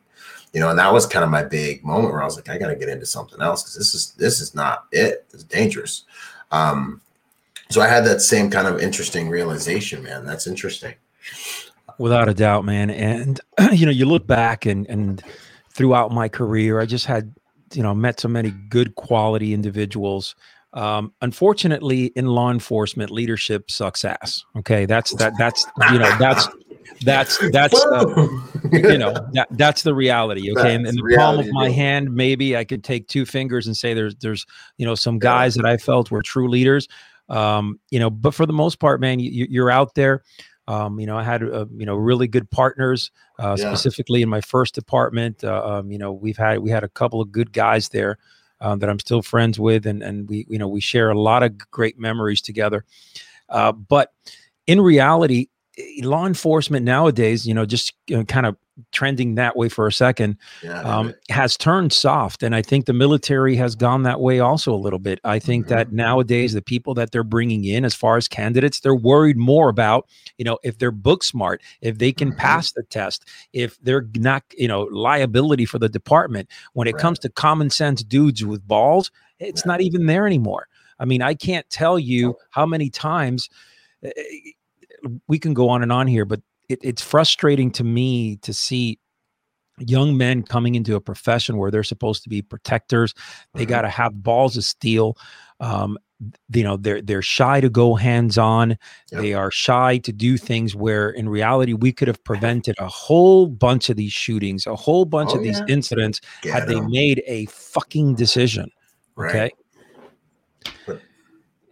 you 0.53 0.59
know, 0.59 0.69
and 0.69 0.79
that 0.79 0.91
was 0.91 1.05
kind 1.05 1.23
of 1.23 1.29
my 1.29 1.43
big 1.43 1.83
moment 1.83 2.11
where 2.11 2.21
I 2.21 2.25
was 2.25 2.35
like, 2.35 2.49
I 2.49 2.57
got 2.57 2.69
to 2.69 2.75
get 2.75 2.89
into 2.89 3.05
something 3.05 3.41
else 3.41 3.63
because 3.63 3.75
this 3.75 3.93
is 3.93 4.11
this 4.13 4.41
is 4.41 4.55
not 4.55 4.85
it. 4.91 5.25
It's 5.31 5.43
dangerous. 5.43 6.05
Um, 6.51 7.01
so 7.69 7.81
I 7.81 7.87
had 7.87 8.03
that 8.05 8.21
same 8.21 8.49
kind 8.49 8.67
of 8.67 8.81
interesting 8.81 9.29
realization, 9.29 10.01
man. 10.01 10.25
That's 10.25 10.47
interesting. 10.47 10.95
Without 11.99 12.29
a 12.29 12.33
doubt, 12.33 12.65
man. 12.65 12.89
And 12.89 13.39
you 13.71 13.85
know, 13.85 13.91
you 13.91 14.05
look 14.05 14.25
back 14.25 14.65
and 14.65 14.87
and 14.87 15.23
throughout 15.71 16.11
my 16.11 16.27
career, 16.27 16.79
I 16.79 16.85
just 16.85 17.05
had 17.05 17.33
you 17.73 17.83
know 17.83 17.93
met 17.93 18.19
so 18.19 18.27
many 18.27 18.49
good 18.49 18.95
quality 18.95 19.53
individuals. 19.53 20.35
Um, 20.73 21.13
unfortunately, 21.21 22.07
in 22.15 22.27
law 22.27 22.51
enforcement, 22.51 23.11
leadership 23.11 23.71
sucks 23.71 24.05
ass. 24.05 24.45
Okay, 24.57 24.85
that's 24.85 25.13
that. 25.15 25.33
That's 25.37 25.65
you 25.91 25.99
know 25.99 26.15
that's 26.19 26.47
that's 27.01 27.37
that's 27.51 27.85
uh, 27.85 28.27
you 28.71 28.97
know 28.97 29.13
that 29.33 29.47
that's 29.51 29.83
the 29.83 29.93
reality 29.93 30.51
okay 30.51 30.73
in, 30.73 30.85
in 30.85 30.95
the 30.95 31.15
palm 31.17 31.39
of 31.39 31.47
my 31.51 31.69
hand 31.69 32.13
maybe 32.13 32.57
i 32.57 32.63
could 32.63 32.83
take 32.83 33.07
two 33.07 33.25
fingers 33.25 33.67
and 33.67 33.77
say 33.77 33.93
there's 33.93 34.15
there's 34.15 34.45
you 34.77 34.85
know 34.85 34.95
some 34.95 35.17
guys 35.17 35.55
that 35.55 35.65
i 35.65 35.77
felt 35.77 36.11
were 36.11 36.21
true 36.21 36.49
leaders 36.49 36.87
um 37.29 37.79
you 37.89 37.99
know 37.99 38.09
but 38.09 38.33
for 38.33 38.45
the 38.45 38.53
most 38.53 38.79
part 38.79 38.99
man 38.99 39.19
you, 39.19 39.47
you're 39.49 39.71
out 39.71 39.95
there 39.95 40.23
um, 40.67 40.99
you 40.99 41.07
know, 41.07 41.17
I 41.17 41.23
had 41.23 41.41
uh, 41.41 41.65
you 41.75 41.87
know 41.87 41.95
really 41.95 42.27
good 42.27 42.51
partners, 42.51 43.09
uh, 43.39 43.55
yeah. 43.57 43.73
specifically 43.73 44.21
in 44.21 44.29
my 44.29 44.39
first 44.39 44.75
department. 44.75 45.43
Uh, 45.43 45.65
um, 45.65 45.91
you 45.91 45.97
know, 45.97 46.13
we've 46.13 46.37
had 46.37 46.59
we 46.59 46.69
had 46.69 46.83
a 46.83 46.87
couple 46.87 47.21
of 47.21 47.31
good 47.31 47.51
guys 47.51 47.89
there 47.89 48.19
uh, 48.61 48.75
that 48.75 48.89
I'm 48.89 48.99
still 48.99 49.21
friends 49.21 49.59
with, 49.59 49.85
and 49.85 50.01
and 50.03 50.29
we 50.29 50.45
you 50.49 50.57
know 50.57 50.67
we 50.67 50.81
share 50.81 51.09
a 51.09 51.19
lot 51.19 51.43
of 51.43 51.57
great 51.71 51.97
memories 51.99 52.41
together. 52.41 52.85
Uh, 53.49 53.71
but 53.71 54.11
in 54.67 54.81
reality, 54.81 55.47
law 56.01 56.25
enforcement 56.25 56.85
nowadays, 56.85 57.47
you 57.47 57.53
know, 57.53 57.65
just 57.65 57.93
you 58.07 58.17
know, 58.17 58.23
kind 58.23 58.45
of 58.45 58.55
trending 58.91 59.35
that 59.35 59.55
way 59.55 59.69
for 59.69 59.87
a 59.87 59.91
second, 59.91 60.37
yeah, 60.63 60.81
um, 60.81 61.13
has 61.29 61.57
turned 61.57 61.93
soft. 61.93 62.43
And 62.43 62.55
I 62.55 62.61
think 62.61 62.85
the 62.85 62.93
military 62.93 63.55
has 63.55 63.75
gone 63.75 64.03
that 64.03 64.19
way 64.19 64.39
also 64.39 64.73
a 64.73 64.77
little 64.77 64.99
bit. 64.99 65.19
I 65.23 65.39
think 65.39 65.65
mm-hmm. 65.65 65.75
that 65.75 65.91
nowadays, 65.91 66.53
the 66.53 66.61
people 66.61 66.93
that 66.95 67.11
they're 67.11 67.23
bringing 67.23 67.65
in 67.65 67.85
as 67.85 67.95
far 67.95 68.17
as 68.17 68.27
candidates, 68.27 68.79
they're 68.79 68.95
worried 68.95 69.37
more 69.37 69.69
about, 69.69 70.07
you 70.37 70.45
know, 70.45 70.57
if 70.63 70.77
they're 70.77 70.91
book 70.91 71.23
smart, 71.23 71.61
if 71.81 71.97
they 71.97 72.11
can 72.11 72.29
mm-hmm. 72.29 72.39
pass 72.39 72.71
the 72.71 72.83
test, 72.83 73.25
if 73.53 73.79
they're 73.81 74.07
not, 74.15 74.43
you 74.57 74.67
know, 74.67 74.83
liability 74.83 75.65
for 75.65 75.79
the 75.79 75.89
department. 75.89 76.49
When 76.73 76.87
it 76.87 76.93
right. 76.93 77.01
comes 77.01 77.19
to 77.19 77.29
common 77.29 77.69
sense 77.69 78.03
dudes 78.03 78.45
with 78.45 78.67
balls, 78.67 79.11
it's 79.39 79.65
not 79.65 79.81
even 79.81 80.05
there 80.05 80.27
anymore. 80.27 80.67
I 80.99 81.05
mean, 81.05 81.21
I 81.21 81.33
can't 81.33 81.69
tell 81.69 81.97
you 81.97 82.35
how 82.51 82.65
many 82.65 82.89
times 82.89 83.49
eh, 84.03 84.11
we 85.27 85.39
can 85.39 85.53
go 85.53 85.69
on 85.69 85.81
and 85.81 85.91
on 85.91 86.07
here, 86.07 86.25
but 86.25 86.41
it, 86.69 86.79
it's 86.81 87.01
frustrating 87.01 87.71
to 87.71 87.83
me 87.83 88.37
to 88.37 88.53
see 88.53 88.99
young 89.79 90.17
men 90.17 90.43
coming 90.43 90.75
into 90.75 90.95
a 90.95 91.01
profession 91.01 91.57
where 91.57 91.71
they're 91.71 91.83
supposed 91.83 92.23
to 92.23 92.29
be 92.29 92.41
protectors. 92.41 93.13
They 93.53 93.63
mm-hmm. 93.63 93.69
got 93.69 93.81
to 93.81 93.89
have 93.89 94.23
balls 94.23 94.57
of 94.57 94.63
steel. 94.63 95.17
Um, 95.59 95.97
you 96.53 96.63
know, 96.63 96.75
they're 96.75 97.01
they're 97.01 97.21
shy 97.21 97.61
to 97.61 97.69
go 97.69 97.95
hands 97.95 98.37
on. 98.37 98.77
Yep. 99.11 99.21
They 99.21 99.33
are 99.33 99.51
shy 99.51 99.99
to 99.99 100.11
do 100.11 100.37
things 100.37 100.75
where, 100.75 101.09
in 101.09 101.29
reality, 101.29 101.73
we 101.73 101.93
could 101.93 102.09
have 102.09 102.21
prevented 102.25 102.75
a 102.77 102.87
whole 102.87 103.47
bunch 103.47 103.89
of 103.89 103.95
these 103.95 104.13
shootings, 104.13 104.67
a 104.67 104.75
whole 104.75 105.05
bunch 105.05 105.31
oh, 105.33 105.37
of 105.37 105.43
these 105.43 105.61
incidents, 105.67 106.19
Get 106.41 106.53
had 106.53 106.67
them. 106.67 106.83
they 106.83 106.89
made 106.89 107.23
a 107.25 107.45
fucking 107.45 108.15
decision. 108.15 108.69
Right. 109.15 109.53
Okay 110.87 110.99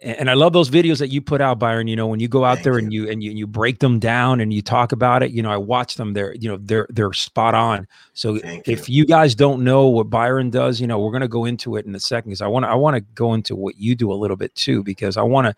and 0.01 0.29
I 0.29 0.35
love 0.35 0.53
those 0.53 0.69
videos 0.69 0.99
that 0.99 1.09
you 1.09 1.21
put 1.21 1.41
out, 1.41 1.57
Byron. 1.57 1.87
You 1.87 1.95
know, 1.95 2.07
when 2.07 2.19
you 2.19 2.27
go 2.27 2.45
out 2.45 2.57
Thank 2.57 2.63
there 2.65 2.73
you. 2.73 2.79
and 2.79 2.93
you 2.93 3.09
and 3.09 3.23
you 3.23 3.31
you 3.31 3.47
break 3.47 3.79
them 3.79 3.99
down 3.99 4.39
and 4.39 4.53
you 4.53 4.61
talk 4.61 4.91
about 4.91 5.23
it, 5.23 5.31
you 5.31 5.41
know, 5.41 5.49
I 5.49 5.57
watch 5.57 5.95
them. 5.95 6.13
They're 6.13 6.35
you 6.35 6.49
know 6.49 6.57
they're 6.61 6.87
they're 6.89 7.13
spot 7.13 7.55
on. 7.55 7.87
So 8.13 8.37
Thank 8.37 8.67
if 8.67 8.87
you. 8.87 8.97
you 8.97 9.05
guys 9.05 9.33
don't 9.33 9.63
know 9.63 9.87
what 9.87 10.09
Byron 10.09 10.49
does, 10.49 10.79
you 10.79 10.87
know, 10.87 10.99
we're 10.99 11.11
gonna 11.11 11.27
go 11.27 11.45
into 11.45 11.77
it 11.77 11.85
in 11.85 11.95
a 11.95 11.99
second 11.99 12.29
because 12.29 12.41
I 12.41 12.47
want 12.47 12.65
to 12.65 12.69
I 12.69 12.75
want 12.75 12.95
to 12.95 13.01
go 13.15 13.33
into 13.33 13.55
what 13.55 13.77
you 13.77 13.95
do 13.95 14.11
a 14.11 14.15
little 14.15 14.37
bit 14.37 14.53
too 14.55 14.83
because 14.83 15.17
I 15.17 15.23
want 15.23 15.47
to 15.47 15.55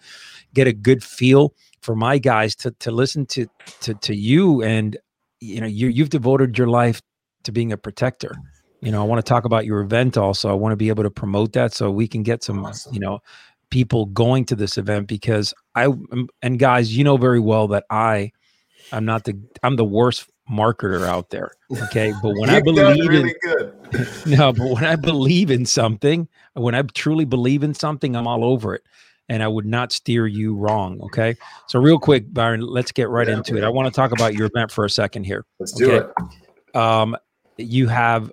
get 0.54 0.68
a 0.68 0.74
good 0.74 1.04
feel 1.04 1.54
for 1.82 1.96
my 1.96 2.18
guys 2.18 2.56
to 2.56 2.72
to 2.72 2.92
listen 2.92 3.26
to 3.28 3.48
to 3.82 3.94
to 3.96 4.16
you 4.16 4.62
and 4.64 4.98
you 5.40 5.62
know 5.62 5.68
you 5.68 5.88
you've 5.88 6.10
devoted 6.10 6.58
your 6.58 6.68
life 6.68 7.02
to 7.44 7.52
being 7.52 7.72
a 7.72 7.78
protector 7.78 8.36
you 8.82 8.92
know 8.92 9.02
i 9.02 9.06
want 9.06 9.24
to 9.24 9.28
talk 9.28 9.46
about 9.46 9.66
your 9.66 9.80
event 9.80 10.18
also 10.18 10.50
i 10.50 10.54
want 10.54 10.72
to 10.72 10.76
be 10.76 10.90
able 10.90 11.04
to 11.04 11.10
promote 11.10 11.54
that 11.54 11.74
so 11.74 11.90
we 11.90 12.08
can 12.08 12.24
get 12.24 12.44
some 12.44 12.66
awesome. 12.66 12.94
you 12.94 13.00
know 13.00 13.20
people 13.70 14.06
going 14.08 14.46
to 14.46 14.56
this 14.56 14.78
event 14.78 15.08
because 15.08 15.54
I 15.76 15.88
and 16.42 16.60
guys, 16.60 16.96
you 16.96 17.04
know 17.04 17.18
very 17.18 17.40
well 17.40 17.68
that 17.70 17.86
I 17.90 18.32
I'm 18.92 19.06
not 19.06 19.24
the 19.24 19.40
I'm 19.64 19.76
the 19.76 19.86
worst 19.86 20.30
marketer 20.50 21.06
out 21.06 21.30
there. 21.30 21.52
Okay. 21.86 22.14
But 22.22 22.34
when 22.36 22.50
I 22.50 22.62
believe 22.62 23.08
really 23.08 23.36
in 23.44 24.08
no, 24.38 24.52
but 24.52 24.70
when 24.70 24.84
I 24.84 24.96
believe 24.96 25.52
in 25.52 25.66
something, 25.66 26.28
when 26.54 26.76
I 26.76 26.82
truly 26.82 27.26
believe 27.26 27.64
in 27.64 27.74
something, 27.74 28.16
I'm 28.16 28.28
all 28.28 28.44
over 28.44 28.76
it. 28.76 28.84
And 29.32 29.44
I 29.44 29.48
would 29.48 29.66
not 29.66 29.92
steer 29.92 30.26
you 30.26 30.56
wrong. 30.56 31.00
Okay. 31.04 31.36
So 31.68 31.80
real 31.80 32.00
quick, 32.00 32.34
Byron, 32.34 32.62
let's 32.62 32.92
get 32.92 33.10
right 33.10 33.28
yeah, 33.28 33.38
into 33.38 33.58
it. 33.58 33.64
I 33.64 33.70
want 33.70 33.88
to 33.88 33.94
talk 33.94 34.12
about 34.12 34.34
your 34.34 34.48
event 34.48 34.72
for 34.72 34.86
a 34.86 34.90
second 34.90 35.26
here. 35.26 35.46
Let's 35.60 35.72
do 35.72 35.92
it. 35.92 36.76
Um, 36.76 37.16
you 37.58 37.88
have 37.88 38.32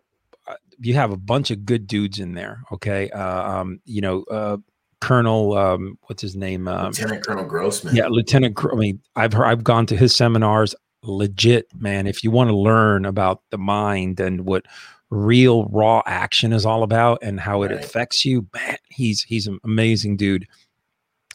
uh, 0.49 0.55
you 0.79 0.95
have 0.95 1.13
a 1.13 1.17
bunch 1.19 1.51
of 1.51 1.67
good 1.67 1.87
dudes 1.87 2.19
in 2.19 2.33
there. 2.33 2.63
Okay. 2.73 3.11
Uh, 3.11 3.61
um, 3.61 3.81
you 3.85 4.01
know, 4.01 4.23
uh, 4.31 4.57
Colonel, 5.07 5.57
um, 5.57 5.97
what's 6.03 6.21
his 6.21 6.35
name? 6.35 6.67
Um, 6.67 6.87
Lieutenant 6.87 7.25
Colonel 7.25 7.45
Grossman. 7.45 7.95
Yeah, 7.95 8.09
Lieutenant. 8.09 8.59
I 8.61 8.75
mean, 8.75 9.01
I've 9.15 9.33
heard, 9.33 9.45
I've 9.45 9.63
gone 9.63 9.87
to 9.87 9.97
his 9.97 10.15
seminars. 10.17 10.75
Legit, 11.05 11.69
man. 11.79 12.09
If 12.09 12.25
you 12.25 12.33
want 12.33 12.51
to 12.51 12.57
learn 12.57 13.05
about 13.05 13.43
the 13.51 13.59
mind 13.59 14.19
and 14.19 14.41
what 14.47 14.65
real 15.11 15.67
raw 15.67 16.03
action 16.07 16.53
is 16.53 16.67
all 16.67 16.83
about 16.83 17.21
and 17.23 17.39
how 17.39 17.63
it 17.63 17.71
right. 17.71 17.85
affects 17.85 18.25
you, 18.25 18.49
man, 18.53 18.79
he's 18.89 19.23
he's 19.23 19.47
an 19.47 19.61
amazing 19.63 20.17
dude. 20.17 20.49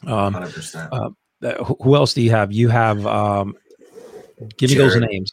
Um, 0.06 0.34
100%. 0.34 1.14
Uh, 1.42 1.64
who 1.64 1.96
else 1.96 2.12
do 2.12 2.20
you 2.20 2.30
have? 2.30 2.52
You 2.52 2.68
have. 2.68 3.06
Um, 3.06 3.56
give 4.58 4.68
Jared, 4.68 4.70
me 4.70 4.84
those 4.84 5.10
names. 5.10 5.32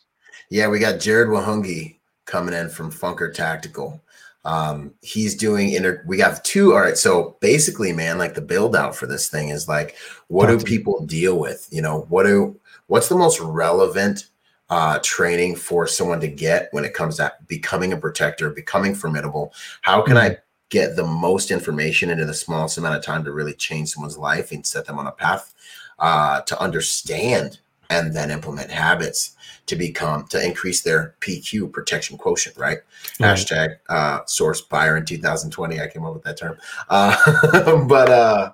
Yeah, 0.49 0.69
we 0.69 0.79
got 0.79 1.01
Jared 1.01 1.27
Wihongi 1.27 1.97
coming 2.23 2.53
in 2.53 2.69
from 2.69 2.89
Funker 2.89 3.33
Tactical. 3.33 4.01
Um, 4.45 4.93
he's 5.01 5.35
doing 5.35 5.73
inter. 5.73 6.03
We 6.07 6.19
have 6.19 6.41
two. 6.43 6.73
All 6.73 6.79
right. 6.79 6.97
So 6.97 7.37
basically, 7.41 7.91
man, 7.91 8.17
like 8.17 8.33
the 8.33 8.41
build 8.41 8.75
out 8.75 8.95
for 8.95 9.05
this 9.05 9.29
thing 9.29 9.49
is 9.49 9.67
like, 9.67 9.97
what 10.27 10.47
do 10.47 10.59
people 10.59 11.05
deal 11.05 11.37
with? 11.37 11.67
You 11.71 11.81
know, 11.81 12.01
what 12.09 12.23
do 12.23 12.59
what's 12.87 13.09
the 13.09 13.17
most 13.17 13.39
relevant 13.39 14.27
uh, 14.69 14.99
training 15.03 15.55
for 15.55 15.87
someone 15.87 16.19
to 16.21 16.27
get 16.27 16.69
when 16.71 16.85
it 16.85 16.93
comes 16.93 17.17
to 17.17 17.33
becoming 17.47 17.93
a 17.93 17.97
protector, 17.97 18.49
becoming 18.49 18.95
formidable? 18.95 19.53
How 19.81 20.01
can 20.01 20.15
mm-hmm. 20.15 20.33
I 20.33 20.37
get 20.69 20.95
the 20.95 21.05
most 21.05 21.51
information 21.51 22.09
into 22.09 22.25
the 22.25 22.33
smallest 22.33 22.77
amount 22.77 22.95
of 22.95 23.03
time 23.03 23.23
to 23.25 23.31
really 23.31 23.53
change 23.53 23.89
someone's 23.89 24.17
life 24.17 24.51
and 24.51 24.65
set 24.65 24.85
them 24.85 24.99
on 24.99 25.07
a 25.07 25.11
path 25.11 25.53
uh, 25.97 26.41
to 26.41 26.59
understand 26.61 27.59
and 27.89 28.13
then 28.13 28.31
implement 28.31 28.69
habits 28.69 29.35
to 29.65 29.75
become 29.75 30.25
to 30.27 30.43
increase 30.43 30.81
their 30.81 31.15
PQ 31.21 31.71
protection 31.71 32.17
quotient, 32.17 32.57
right? 32.57 32.79
Hashtag 33.19 33.75
uh, 33.89 34.21
source 34.25 34.61
Byron 34.61 35.05
2020. 35.05 35.79
I 35.79 35.87
came 35.87 36.05
up 36.05 36.13
with 36.13 36.23
that 36.23 36.37
term. 36.37 36.57
Uh, 36.89 37.85
but 37.85 38.09
uh, 38.09 38.51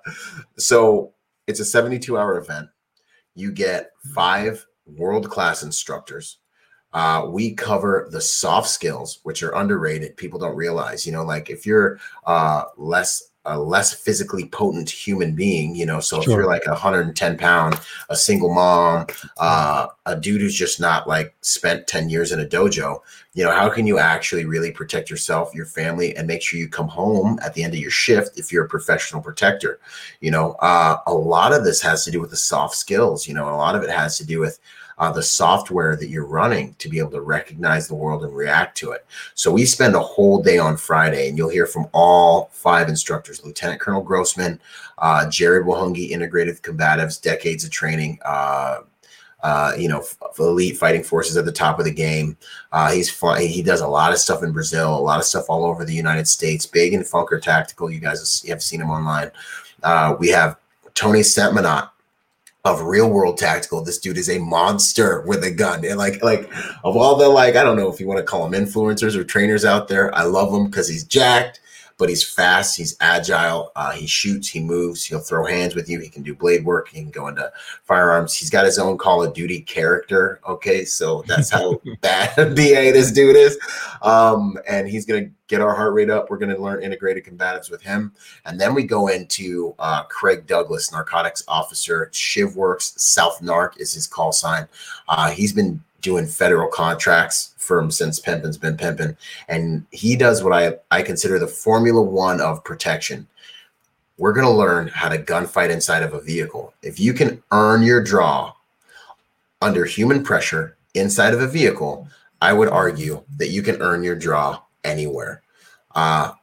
so 0.57 1.13
it's 1.47 1.59
a 1.59 1.65
72 1.65 2.17
hour 2.17 2.37
event. 2.37 2.67
You 3.33 3.51
get 3.51 3.91
five 4.13 4.65
world 4.85 5.29
class 5.29 5.63
instructors. 5.63 6.37
Uh, 6.93 7.27
we 7.29 7.53
cover 7.53 8.07
the 8.11 8.21
soft 8.21 8.69
skills, 8.69 9.19
which 9.23 9.43
are 9.43 9.55
underrated. 9.55 10.15
People 10.17 10.39
don't 10.39 10.55
realize, 10.55 11.05
you 11.05 11.11
know, 11.11 11.23
like 11.23 11.49
if 11.49 11.65
you're 11.65 11.99
uh, 12.25 12.63
less 12.77 13.31
a 13.45 13.59
less 13.59 13.93
physically 13.93 14.47
potent 14.47 14.89
human 14.89 15.35
being, 15.35 15.75
you 15.75 15.85
know. 15.85 15.99
So 15.99 16.21
sure. 16.21 16.33
if 16.33 16.37
you're 16.37 16.47
like 16.47 16.65
a 16.65 16.71
110 16.71 17.37
pound, 17.37 17.79
a 18.09 18.15
single 18.15 18.53
mom, 18.53 19.07
uh, 19.37 19.87
a 20.05 20.15
dude 20.15 20.41
who's 20.41 20.55
just 20.55 20.79
not 20.79 21.07
like 21.07 21.35
spent 21.41 21.87
10 21.87 22.09
years 22.09 22.31
in 22.31 22.39
a 22.39 22.45
dojo, 22.45 22.99
you 23.33 23.43
know, 23.43 23.51
how 23.51 23.69
can 23.69 23.85
you 23.85 23.99
actually 23.99 24.45
really 24.45 24.71
protect 24.71 25.09
yourself, 25.09 25.53
your 25.53 25.65
family, 25.65 26.15
and 26.15 26.27
make 26.27 26.41
sure 26.41 26.59
you 26.59 26.69
come 26.69 26.87
home 26.87 27.37
at 27.43 27.53
the 27.53 27.63
end 27.63 27.73
of 27.73 27.79
your 27.79 27.91
shift 27.91 28.39
if 28.39 28.51
you're 28.51 28.65
a 28.65 28.69
professional 28.69 29.21
protector? 29.21 29.79
You 30.21 30.31
know, 30.31 30.53
uh, 30.59 30.97
a 31.05 31.13
lot 31.13 31.53
of 31.53 31.63
this 31.63 31.81
has 31.81 32.05
to 32.05 32.11
do 32.11 32.21
with 32.21 32.29
the 32.29 32.37
soft 32.37 32.75
skills, 32.75 33.27
you 33.27 33.33
know, 33.33 33.49
a 33.49 33.57
lot 33.57 33.75
of 33.75 33.83
it 33.83 33.89
has 33.89 34.17
to 34.17 34.25
do 34.25 34.39
with 34.39 34.59
uh, 34.97 35.11
the 35.11 35.23
software 35.23 35.95
that 35.95 36.07
you're 36.07 36.25
running 36.25 36.75
to 36.79 36.89
be 36.89 36.99
able 36.99 37.11
to 37.11 37.21
recognize 37.21 37.87
the 37.87 37.95
world 37.95 38.23
and 38.23 38.35
react 38.35 38.77
to 38.77 38.91
it. 38.91 39.05
So 39.33 39.51
we 39.51 39.65
spend 39.65 39.95
a 39.95 39.99
whole 39.99 40.41
day 40.41 40.57
on 40.57 40.77
Friday, 40.77 41.29
and 41.29 41.37
you'll 41.37 41.49
hear 41.49 41.67
from 41.67 41.87
all 41.91 42.49
five 42.51 42.89
instructors: 42.89 43.43
Lieutenant 43.43 43.81
Colonel 43.81 44.01
Grossman, 44.01 44.59
uh, 44.97 45.29
Jared 45.29 45.65
Wihongi, 45.65 46.09
integrated 46.09 46.61
combatives, 46.61 47.21
decades 47.21 47.63
of 47.63 47.71
training. 47.71 48.19
Uh, 48.23 48.79
uh, 49.43 49.73
you 49.77 49.87
know, 49.87 50.03
elite 50.39 50.75
fighting 50.75 51.03
forces 51.03 51.37
at 51.37 51.45
the 51.45 51.51
top 51.51 51.77
of 51.77 51.85
the 51.85 51.93
game. 51.93 52.35
Uh, 52.71 52.91
he's 52.91 53.11
fun. 53.11 53.39
He 53.39 53.61
does 53.61 53.81
a 53.81 53.87
lot 53.87 54.11
of 54.11 54.17
stuff 54.17 54.41
in 54.41 54.51
Brazil, 54.51 54.97
a 54.97 54.97
lot 54.97 55.19
of 55.19 55.25
stuff 55.25 55.45
all 55.49 55.65
over 55.65 55.85
the 55.85 55.93
United 55.93 56.27
States. 56.27 56.65
Big 56.65 56.95
and 56.95 57.03
Funker 57.05 57.39
Tactical. 57.39 57.91
You 57.91 57.99
guys 57.99 58.43
have 58.47 58.63
seen 58.63 58.81
him 58.81 58.89
online. 58.89 59.29
Uh, 59.83 60.15
we 60.17 60.29
have 60.29 60.57
Tony 60.95 61.19
Sentmanat 61.19 61.91
of 62.65 62.81
real 62.81 63.09
world 63.09 63.37
tactical. 63.37 63.83
This 63.83 63.99
dude 63.99 64.17
is 64.17 64.29
a 64.29 64.39
monster 64.39 65.21
with 65.21 65.43
a 65.43 65.51
gun. 65.51 65.85
And 65.85 65.97
like, 65.97 66.21
like 66.23 66.51
of 66.83 66.97
all 66.97 67.15
the 67.15 67.29
like, 67.29 67.55
I 67.55 67.63
don't 67.63 67.77
know 67.77 67.91
if 67.91 67.99
you 67.99 68.07
want 68.07 68.17
to 68.17 68.23
call 68.23 68.49
them 68.49 68.65
influencers 68.65 69.15
or 69.15 69.23
trainers 69.23 69.63
out 69.63 69.87
there. 69.87 70.13
I 70.13 70.23
love 70.23 70.51
him 70.51 70.65
because 70.65 70.87
he's 70.87 71.03
jacked 71.03 71.61
but 71.97 72.09
he's 72.09 72.23
fast, 72.23 72.75
he's 72.77 72.97
agile, 72.99 73.71
uh, 73.75 73.91
he 73.91 74.05
shoots, 74.05 74.49
he 74.49 74.59
moves, 74.59 75.05
he'll 75.05 75.19
throw 75.19 75.45
hands 75.45 75.75
with 75.75 75.89
you, 75.89 75.99
he 75.99 76.09
can 76.09 76.23
do 76.23 76.35
blade 76.35 76.65
work, 76.65 76.89
he 76.89 77.01
can 77.01 77.11
go 77.11 77.27
into 77.27 77.51
firearms. 77.83 78.35
He's 78.35 78.49
got 78.49 78.65
his 78.65 78.77
own 78.77 78.97
Call 78.97 79.23
of 79.23 79.33
Duty 79.33 79.61
character. 79.61 80.41
Okay, 80.47 80.83
so 80.83 81.23
that's 81.27 81.49
how 81.49 81.79
bad 82.01 82.35
BA 82.55 82.91
this 82.91 83.11
dude 83.11 83.35
is. 83.35 83.57
Um, 84.01 84.57
and 84.67 84.87
he's 84.87 85.05
gonna 85.05 85.29
get 85.47 85.61
our 85.61 85.73
heart 85.73 85.93
rate 85.93 86.09
up. 86.09 86.29
We're 86.29 86.37
gonna 86.37 86.57
learn 86.57 86.83
integrated 86.83 87.23
combatives 87.23 87.71
with 87.71 87.81
him, 87.81 88.11
and 88.45 88.59
then 88.59 88.73
we 88.73 88.83
go 88.83 89.07
into 89.07 89.73
uh, 89.79 90.03
Craig 90.03 90.47
Douglas, 90.47 90.91
narcotics 90.91 91.43
officer, 91.47 92.09
ShivWorks 92.11 92.99
South 92.99 93.39
Narc 93.41 93.79
is 93.79 93.93
his 93.93 94.07
call 94.07 94.31
sign. 94.31 94.67
Uh, 95.07 95.31
he's 95.31 95.53
been 95.53 95.81
doing 96.05 96.27
federal 96.27 96.69
contracts 96.69 97.55
for 97.57 97.79
him 97.79 97.89
since 97.89 98.19
Pimpin's 98.19 98.59
been 98.59 98.77
pimping. 98.77 99.17
And 99.49 99.85
he 99.91 100.15
does 100.15 100.43
what 100.43 100.53
I, 100.53 100.75
I 100.91 101.01
consider 101.01 101.39
the 101.39 101.47
Formula 101.47 101.99
One 101.99 102.39
of 102.39 102.63
protection. 102.63 103.27
We're 104.17 104.33
going 104.33 104.45
to 104.45 104.51
learn 104.51 104.87
how 104.87 105.09
to 105.09 105.17
gunfight 105.17 105.71
inside 105.71 106.03
of 106.03 106.13
a 106.13 106.21
vehicle. 106.21 106.73
If 106.83 106.99
you 106.99 107.11
can 107.11 107.41
earn 107.51 107.81
your 107.81 108.01
draw 108.03 108.53
under 109.61 109.83
human 109.83 110.23
pressure 110.23 110.77
inside 110.93 111.33
of 111.33 111.41
a 111.41 111.47
vehicle, 111.47 112.07
I 112.39 112.53
would 112.53 112.69
argue 112.69 113.23
that 113.37 113.49
you 113.49 113.63
can 113.63 113.81
earn 113.81 114.03
your 114.03 114.15
draw 114.15 114.61
anywhere. 114.83 115.41
Uh, 115.95 116.33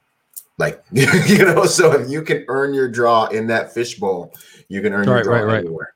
like, 0.59 0.83
you 0.93 1.45
know, 1.45 1.67
so 1.67 1.93
if 1.93 2.11
you 2.11 2.23
can 2.23 2.45
earn 2.49 2.75
your 2.75 2.89
draw 2.89 3.27
in 3.27 3.47
that 3.47 3.73
fishbowl, 3.73 4.35
you 4.69 4.83
can 4.83 4.93
earn 4.93 5.09
right, 5.09 5.15
your 5.15 5.23
draw 5.23 5.39
right, 5.39 5.61
anywhere. 5.61 5.77
Right. 5.87 5.92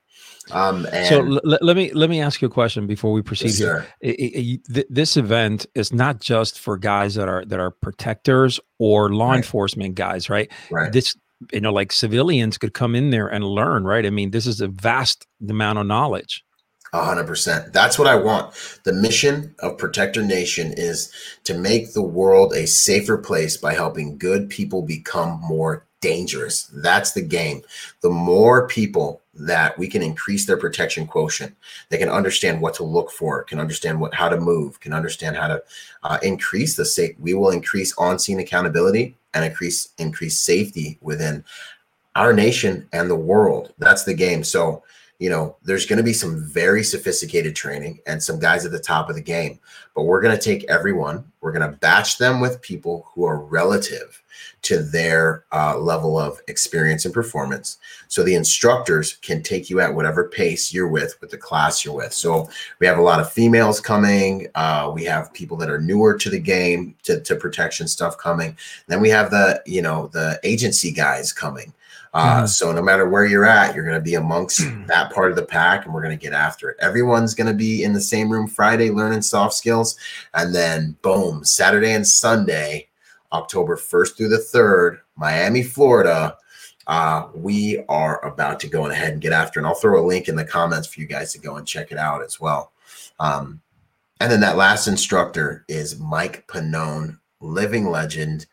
Um, 0.52 0.86
so 1.08 1.24
l- 1.24 1.58
let 1.60 1.76
me 1.76 1.92
let 1.92 2.08
me 2.08 2.20
ask 2.20 2.40
you 2.40 2.46
a 2.46 2.50
question 2.50 2.86
before 2.86 3.12
we 3.12 3.20
proceed 3.20 3.48
yes, 3.48 3.58
here. 3.58 3.86
It, 4.00 4.14
it, 4.14 4.60
it, 4.76 4.86
this 4.88 5.16
event 5.16 5.66
is 5.74 5.92
not 5.92 6.20
just 6.20 6.60
for 6.60 6.76
guys 6.76 7.14
that 7.16 7.28
are 7.28 7.44
that 7.46 7.58
are 7.58 7.70
protectors 7.70 8.60
or 8.78 9.12
law 9.12 9.30
right. 9.30 9.38
enforcement 9.38 9.96
guys, 9.96 10.30
right? 10.30 10.50
Right. 10.70 10.92
This 10.92 11.16
you 11.52 11.60
know, 11.60 11.72
like 11.72 11.92
civilians 11.92 12.58
could 12.58 12.74
come 12.74 12.94
in 12.94 13.10
there 13.10 13.26
and 13.26 13.44
learn, 13.44 13.84
right? 13.84 14.06
I 14.06 14.10
mean, 14.10 14.30
this 14.30 14.46
is 14.46 14.60
a 14.60 14.68
vast 14.68 15.26
amount 15.48 15.78
of 15.78 15.86
knowledge. 15.86 16.44
A 16.92 17.04
hundred 17.04 17.26
percent. 17.26 17.72
That's 17.72 17.98
what 17.98 18.08
I 18.08 18.14
want. 18.14 18.54
The 18.84 18.92
mission 18.92 19.54
of 19.58 19.76
Protector 19.76 20.22
Nation 20.22 20.72
is 20.76 21.12
to 21.44 21.54
make 21.54 21.92
the 21.92 22.02
world 22.02 22.54
a 22.54 22.66
safer 22.66 23.18
place 23.18 23.56
by 23.56 23.74
helping 23.74 24.16
good 24.16 24.48
people 24.48 24.82
become 24.82 25.40
more 25.42 25.84
dangerous. 26.00 26.70
That's 26.72 27.12
the 27.12 27.22
game. 27.22 27.62
The 28.02 28.10
more 28.10 28.68
people 28.68 29.20
that 29.38 29.78
we 29.78 29.88
can 29.88 30.02
increase 30.02 30.46
their 30.46 30.56
protection 30.56 31.06
quotient, 31.06 31.54
they 31.88 31.98
can 31.98 32.08
understand 32.08 32.60
what 32.60 32.74
to 32.74 32.84
look 32.84 33.10
for, 33.10 33.42
can 33.44 33.60
understand 33.60 34.00
what 34.00 34.14
how 34.14 34.28
to 34.28 34.40
move, 34.40 34.80
can 34.80 34.92
understand 34.92 35.36
how 35.36 35.48
to 35.48 35.62
uh, 36.02 36.18
increase 36.22 36.76
the 36.76 36.84
safe. 36.84 37.14
We 37.18 37.34
will 37.34 37.50
increase 37.50 37.96
on-scene 37.98 38.40
accountability 38.40 39.16
and 39.34 39.44
increase 39.44 39.90
increase 39.98 40.38
safety 40.38 40.98
within 41.00 41.44
our 42.14 42.32
nation 42.32 42.88
and 42.92 43.10
the 43.10 43.16
world. 43.16 43.74
That's 43.78 44.04
the 44.04 44.14
game. 44.14 44.42
So 44.42 44.82
you 45.18 45.30
know, 45.30 45.56
there's 45.62 45.86
going 45.86 45.96
to 45.96 46.02
be 46.02 46.12
some 46.12 46.44
very 46.44 46.84
sophisticated 46.84 47.56
training 47.56 48.00
and 48.06 48.22
some 48.22 48.38
guys 48.38 48.66
at 48.66 48.72
the 48.72 48.78
top 48.78 49.08
of 49.08 49.14
the 49.14 49.22
game, 49.22 49.58
but 49.94 50.02
we're 50.02 50.20
going 50.20 50.36
to 50.36 50.42
take 50.42 50.64
everyone, 50.64 51.24
we're 51.40 51.52
going 51.52 51.70
to 51.70 51.76
batch 51.78 52.18
them 52.18 52.40
with 52.40 52.60
people 52.60 53.06
who 53.14 53.24
are 53.24 53.40
relative 53.40 54.22
to 54.62 54.82
their 54.82 55.44
uh, 55.52 55.78
level 55.78 56.18
of 56.18 56.38
experience 56.48 57.04
and 57.04 57.14
performance. 57.14 57.78
So 58.08 58.22
the 58.22 58.34
instructors 58.34 59.14
can 59.14 59.42
take 59.42 59.70
you 59.70 59.80
at 59.80 59.94
whatever 59.94 60.28
pace 60.28 60.74
you're 60.74 60.88
with, 60.88 61.18
with 61.20 61.30
the 61.30 61.38
class 61.38 61.84
you're 61.84 61.94
with. 61.94 62.12
So 62.12 62.48
we 62.78 62.86
have 62.86 62.98
a 62.98 63.02
lot 63.02 63.20
of 63.20 63.32
females 63.32 63.80
coming. 63.80 64.48
Uh, 64.54 64.90
we 64.94 65.04
have 65.04 65.32
people 65.32 65.56
that 65.58 65.70
are 65.70 65.80
newer 65.80 66.18
to 66.18 66.28
the 66.28 66.40
game, 66.40 66.94
to, 67.04 67.20
to 67.20 67.36
protection 67.36 67.88
stuff 67.88 68.18
coming. 68.18 68.56
then 68.88 69.00
we 69.00 69.08
have 69.08 69.30
the, 69.30 69.62
you 69.66 69.80
know, 69.80 70.08
the 70.08 70.38
agency 70.42 70.90
guys 70.90 71.32
coming. 71.32 71.72
Uh, 72.16 72.36
mm-hmm. 72.36 72.46
So 72.46 72.72
no 72.72 72.80
matter 72.80 73.06
where 73.06 73.26
you're 73.26 73.44
at, 73.44 73.74
you're 73.74 73.84
going 73.84 73.94
to 73.94 74.00
be 74.00 74.14
amongst 74.14 74.60
that 74.86 75.12
part 75.12 75.28
of 75.30 75.36
the 75.36 75.44
pack, 75.44 75.84
and 75.84 75.92
we're 75.92 76.02
going 76.02 76.18
to 76.18 76.22
get 76.22 76.32
after 76.32 76.70
it. 76.70 76.78
Everyone's 76.80 77.34
going 77.34 77.46
to 77.46 77.52
be 77.52 77.84
in 77.84 77.92
the 77.92 78.00
same 78.00 78.30
room 78.30 78.48
Friday 78.48 78.88
learning 78.90 79.20
soft 79.20 79.52
skills, 79.52 79.98
and 80.32 80.54
then 80.54 80.96
boom, 81.02 81.44
Saturday 81.44 81.92
and 81.92 82.06
Sunday, 82.06 82.88
October 83.32 83.76
1st 83.76 84.16
through 84.16 84.28
the 84.30 84.38
3rd, 84.38 85.00
Miami, 85.16 85.62
Florida. 85.62 86.38
Uh, 86.86 87.28
we 87.34 87.84
are 87.86 88.24
about 88.24 88.60
to 88.60 88.68
go 88.68 88.86
ahead 88.86 89.12
and 89.12 89.20
get 89.20 89.34
after, 89.34 89.60
and 89.60 89.66
I'll 89.66 89.74
throw 89.74 90.02
a 90.02 90.06
link 90.06 90.26
in 90.26 90.36
the 90.36 90.44
comments 90.44 90.88
for 90.88 91.02
you 91.02 91.06
guys 91.06 91.34
to 91.34 91.38
go 91.38 91.56
and 91.56 91.66
check 91.66 91.92
it 91.92 91.98
out 91.98 92.24
as 92.24 92.40
well. 92.40 92.72
Um, 93.20 93.60
and 94.20 94.32
then 94.32 94.40
that 94.40 94.56
last 94.56 94.86
instructor 94.86 95.66
is 95.68 96.00
Mike 96.00 96.46
Pannone, 96.46 97.18
living 97.40 97.90
legend 97.90 98.46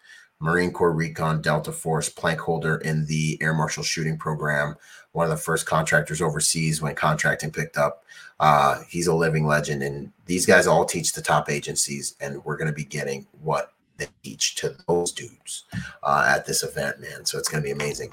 Marine 0.43 0.73
Corps 0.73 0.91
Recon 0.91 1.41
Delta 1.41 1.71
Force 1.71 2.09
plank 2.09 2.37
holder 2.37 2.75
in 2.79 3.05
the 3.05 3.37
Air 3.41 3.53
Marshal 3.53 3.81
Shooting 3.81 4.17
Program, 4.17 4.75
one 5.13 5.23
of 5.23 5.29
the 5.29 5.37
first 5.37 5.65
contractors 5.65 6.21
overseas 6.21 6.81
when 6.81 6.95
contracting 6.95 7.49
picked 7.49 7.77
up. 7.77 8.03
Uh, 8.41 8.81
he's 8.89 9.07
a 9.07 9.15
living 9.15 9.47
legend, 9.47 9.81
and 9.83 10.11
these 10.25 10.45
guys 10.45 10.67
all 10.67 10.83
teach 10.83 11.13
the 11.13 11.21
top 11.21 11.49
agencies, 11.49 12.17
and 12.19 12.43
we're 12.43 12.57
going 12.57 12.67
to 12.67 12.73
be 12.73 12.83
getting 12.83 13.25
what 13.41 13.71
they 13.95 14.07
teach 14.21 14.55
to 14.55 14.75
those 14.85 15.13
dudes 15.13 15.63
uh, 16.03 16.25
at 16.27 16.45
this 16.45 16.61
event, 16.61 16.99
man. 16.99 17.23
So 17.23 17.37
it's 17.37 17.47
going 17.47 17.63
to 17.63 17.65
be 17.65 17.71
amazing. 17.71 18.11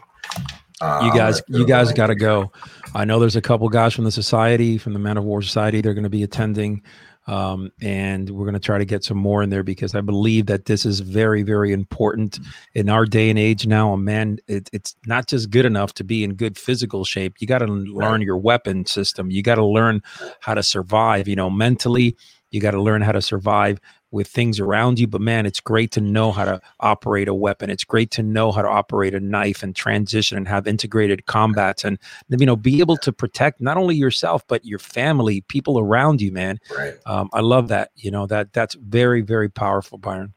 Uh, 0.81 1.01
you 1.03 1.13
guys, 1.13 1.43
you 1.49 1.67
guys 1.67 1.93
got 1.93 2.07
to 2.07 2.15
go. 2.15 2.53
I 2.95 3.05
know 3.05 3.19
there's 3.19 3.35
a 3.35 3.43
couple 3.43 3.69
guys 3.69 3.93
from 3.93 4.05
the 4.05 4.13
society, 4.13 4.79
from 4.79 4.93
the 4.93 5.01
Man 5.01 5.17
of 5.17 5.25
War 5.25 5.43
Society. 5.43 5.81
They're 5.81 5.95
going 5.95 6.05
to 6.05 6.09
be 6.09 6.23
attending. 6.23 6.83
Um, 7.27 7.71
and 7.81 8.29
we're 8.31 8.45
going 8.45 8.55
to 8.55 8.61
try 8.61 8.79
to 8.79 8.85
get 8.85 9.05
some 9.05 9.19
more 9.19 9.43
in 9.43 9.51
there 9.51 9.63
because 9.63 9.95
I 9.95 10.01
believe 10.01 10.47
that 10.47 10.65
this 10.65 10.85
is 10.85 11.01
very, 11.01 11.43
very 11.43 11.73
important 11.73 12.41
in 12.75 12.89
our 12.89 13.05
day 13.05 13.31
and 13.31 13.39
age 13.39 13.67
now. 13.67 13.93
A 13.93 13.99
man, 13.99 14.39
it, 14.49 14.69
it's 14.73 14.97
not 15.07 15.29
just 15.29 15.51
good 15.51 15.65
enough 15.65 15.95
to 15.95 16.05
be 16.05 16.25
in 16.25 16.35
good 16.35 16.59
physical 16.59 17.05
shape. 17.05 17.37
You 17.39 17.47
got 17.47 17.59
to 17.59 17.67
learn 17.67 18.23
your 18.23 18.39
weapon 18.39 18.87
system. 18.87 19.31
You 19.31 19.43
got 19.43 19.57
to 19.57 19.65
learn 19.65 20.03
how 20.41 20.55
to 20.55 20.63
survive. 20.63 21.29
You 21.29 21.37
know, 21.37 21.51
mentally, 21.51 22.17
you 22.51 22.61
got 22.61 22.73
to 22.73 22.83
learn 22.83 23.03
how 23.03 23.13
to 23.13 23.23
survive 23.23 23.79
with 24.11 24.29
things 24.29 24.59
around 24.61 24.99
you. 24.99 25.07
But 25.07 25.21
man, 25.21 25.47
it's 25.47 25.61
great 25.61 25.91
to 25.93 26.01
know 26.01 26.33
how 26.33 26.45
to 26.45 26.61
operate 26.81 27.29
a 27.29 27.35
weapon. 27.35 27.71
It's 27.71 27.85
great 27.85 28.11
to 28.13 28.23
know 28.23 28.53
how 28.53 28.63
to 28.63 28.69
operate 28.69 29.15
a 29.15 29.21
knife 29.21 29.63
and 29.63 29.75
transition 29.75 30.37
and 30.37 30.49
have 30.49 30.67
integrated 30.67 31.27
combats 31.27 31.85
and 31.85 31.99
you 32.29 32.47
know 32.47 32.57
be 32.57 32.81
able 32.81 32.97
to 32.99 33.13
protect 33.13 33.61
not 33.61 33.77
only 33.77 33.97
yourself 33.97 34.47
but 34.49 34.65
your 34.65 34.79
family, 34.79 35.43
people 35.43 35.79
around 35.79 36.21
you. 36.21 36.33
Man, 36.33 36.59
right? 36.77 36.95
Um, 37.07 37.31
I 37.33 37.41
love 37.41 37.69
that. 37.69 37.91
You 37.97 38.11
know 38.11 38.27
that 38.27 38.53
that's 38.53 38.75
very 38.75 39.21
very 39.21 39.49
powerful, 39.49 39.99
Byron. 39.99 40.35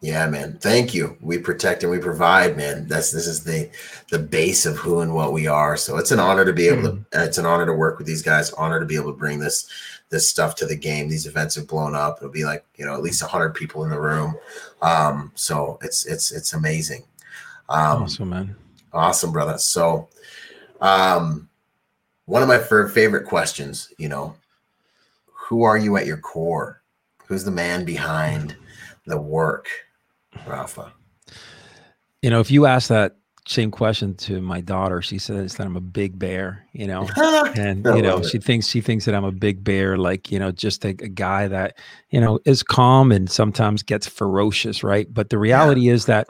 Yeah, 0.00 0.28
man. 0.28 0.58
Thank 0.60 0.94
you. 0.94 1.16
We 1.20 1.38
protect 1.38 1.82
and 1.82 1.90
we 1.90 1.98
provide, 1.98 2.56
man. 2.56 2.86
That's 2.86 3.10
this 3.10 3.26
is 3.26 3.42
the 3.42 3.68
the 4.10 4.18
base 4.18 4.64
of 4.64 4.76
who 4.76 5.00
and 5.00 5.12
what 5.12 5.32
we 5.32 5.48
are. 5.48 5.76
So 5.76 5.96
it's 5.96 6.12
an 6.12 6.20
honor 6.20 6.44
to 6.44 6.52
be 6.52 6.68
able 6.68 6.82
to. 6.82 6.88
Mm-hmm. 6.90 7.20
It's 7.20 7.38
an 7.38 7.46
honor 7.46 7.66
to 7.66 7.72
work 7.72 7.98
with 7.98 8.06
these 8.06 8.22
guys. 8.22 8.52
Honor 8.52 8.78
to 8.78 8.86
be 8.86 8.94
able 8.94 9.12
to 9.12 9.18
bring 9.18 9.40
this 9.40 9.68
this 10.10 10.28
stuff 10.28 10.54
to 10.56 10.66
the 10.66 10.76
game. 10.76 11.08
These 11.08 11.26
events 11.26 11.56
have 11.56 11.66
blown 11.66 11.96
up. 11.96 12.18
It'll 12.18 12.30
be 12.30 12.44
like 12.44 12.64
you 12.76 12.86
know 12.86 12.94
at 12.94 13.02
least 13.02 13.22
hundred 13.22 13.54
people 13.54 13.82
in 13.82 13.90
the 13.90 14.00
room. 14.00 14.36
Um, 14.82 15.32
so 15.34 15.78
it's 15.82 16.06
it's 16.06 16.30
it's 16.30 16.52
amazing. 16.52 17.02
Um, 17.68 18.04
awesome, 18.04 18.28
man. 18.28 18.56
Awesome, 18.92 19.32
brother. 19.32 19.58
So, 19.58 20.08
um, 20.80 21.48
one 22.26 22.42
of 22.42 22.48
my 22.48 22.58
favorite 22.58 23.26
questions, 23.26 23.92
you 23.98 24.08
know, 24.08 24.36
who 25.26 25.64
are 25.64 25.76
you 25.76 25.96
at 25.96 26.06
your 26.06 26.18
core? 26.18 26.82
Who's 27.26 27.44
the 27.44 27.50
man 27.50 27.84
behind 27.84 28.56
the 29.06 29.20
work, 29.20 29.66
Rafa? 30.46 30.92
You 32.22 32.30
know, 32.30 32.40
if 32.40 32.50
you 32.50 32.66
ask 32.66 32.88
that 32.88 33.18
same 33.50 33.70
question 33.70 34.14
to 34.14 34.40
my 34.40 34.60
daughter. 34.60 35.00
She 35.00 35.18
says 35.18 35.54
that 35.56 35.66
I'm 35.66 35.76
a 35.76 35.80
big 35.80 36.18
bear, 36.18 36.66
you 36.72 36.86
know, 36.86 37.08
and 37.56 37.84
you 37.84 38.02
know 38.02 38.22
she 38.22 38.38
thinks 38.38 38.68
she 38.68 38.80
thinks 38.80 39.06
that 39.06 39.14
I'm 39.14 39.24
a 39.24 39.32
big 39.32 39.64
bear, 39.64 39.96
like 39.96 40.30
you 40.30 40.38
know, 40.38 40.52
just 40.52 40.84
a, 40.84 40.90
a, 40.90 41.08
guy 41.08 41.48
that 41.48 41.76
you 42.10 42.20
know 42.20 42.38
is 42.44 42.62
calm 42.62 43.10
and 43.10 43.30
sometimes 43.30 43.82
gets 43.82 44.06
ferocious, 44.06 44.84
right? 44.84 45.12
But 45.12 45.30
the 45.30 45.38
reality 45.38 45.82
yeah. 45.82 45.92
is 45.94 46.06
that 46.06 46.28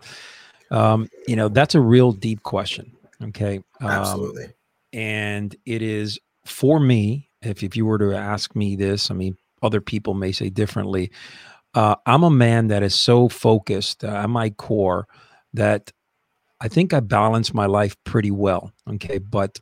um, 0.71 1.09
you 1.27 1.37
know 1.37 1.49
that's 1.49 1.75
a 1.75 1.81
real 1.81 2.13
deep 2.13 2.43
question. 2.45 2.93
Okay, 3.23 3.61
um, 3.81 3.89
absolutely, 3.89 4.47
and 4.93 5.55
it 5.67 5.83
is 5.83 6.19
for 6.45 6.79
me. 6.79 7.29
If 7.43 7.63
if 7.63 7.77
you 7.77 7.85
were 7.85 7.99
to 7.99 8.15
ask 8.15 8.55
me 8.55 8.77
this, 8.77 9.11
I 9.11 9.15
mean, 9.15 9.37
other 9.63 9.81
people 9.81 10.15
may 10.15 10.33
say 10.33 10.51
differently. 10.51 11.11
Uh, 11.75 11.97
I'm 12.07 12.23
a 12.23 12.31
man 12.31 12.69
that 12.69 12.83
is 12.83 12.95
so 12.95 13.29
focused 13.29 14.05
uh, 14.05 14.09
at 14.09 14.31
my 14.31 14.51
core 14.51 15.07
that 15.55 15.93
I 16.61 16.69
think 16.69 16.93
I 16.93 17.01
balance 17.01 17.55
my 17.55 17.67
life 17.67 17.97
pretty 18.05 18.31
well. 18.31 18.73
Okay. 18.89 19.19
But 19.19 19.61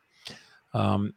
um, 0.72 1.14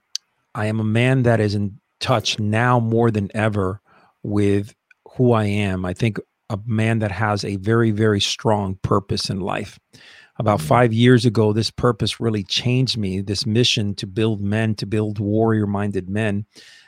I 0.55 0.65
am 0.65 0.79
a 0.79 0.85
man 0.85 1.23
that 1.23 1.39
is 1.39 1.55
in, 1.55 1.79
touch 1.99 2.39
now 2.39 2.79
more 2.79 3.11
than 3.11 3.29
ever 3.33 3.81
with 4.23 4.73
who 5.15 5.33
I 5.33 5.45
am. 5.45 5.85
I 5.85 5.93
think 5.93 6.17
a 6.49 6.59
man 6.65 6.99
that 6.99 7.11
has 7.11 7.45
a 7.45 7.57
very, 7.57 7.91
very 7.91 8.21
strong 8.21 8.75
purpose 8.81 9.29
in 9.29 9.39
life. 9.39 9.79
About 10.37 10.59
mm-hmm. 10.59 10.67
five 10.67 10.93
years 10.93 11.25
ago, 11.25 11.51
this 11.51 11.69
purpose 11.69 12.19
really 12.19 12.43
changed 12.43 12.97
me. 12.97 13.21
This 13.21 13.45
mission 13.45 13.93
to 13.95 14.07
build 14.07 14.41
men, 14.41 14.75
to 14.75 14.85
build 14.85 15.19
warrior 15.19 15.67
minded 15.67 16.09
men. 16.09 16.45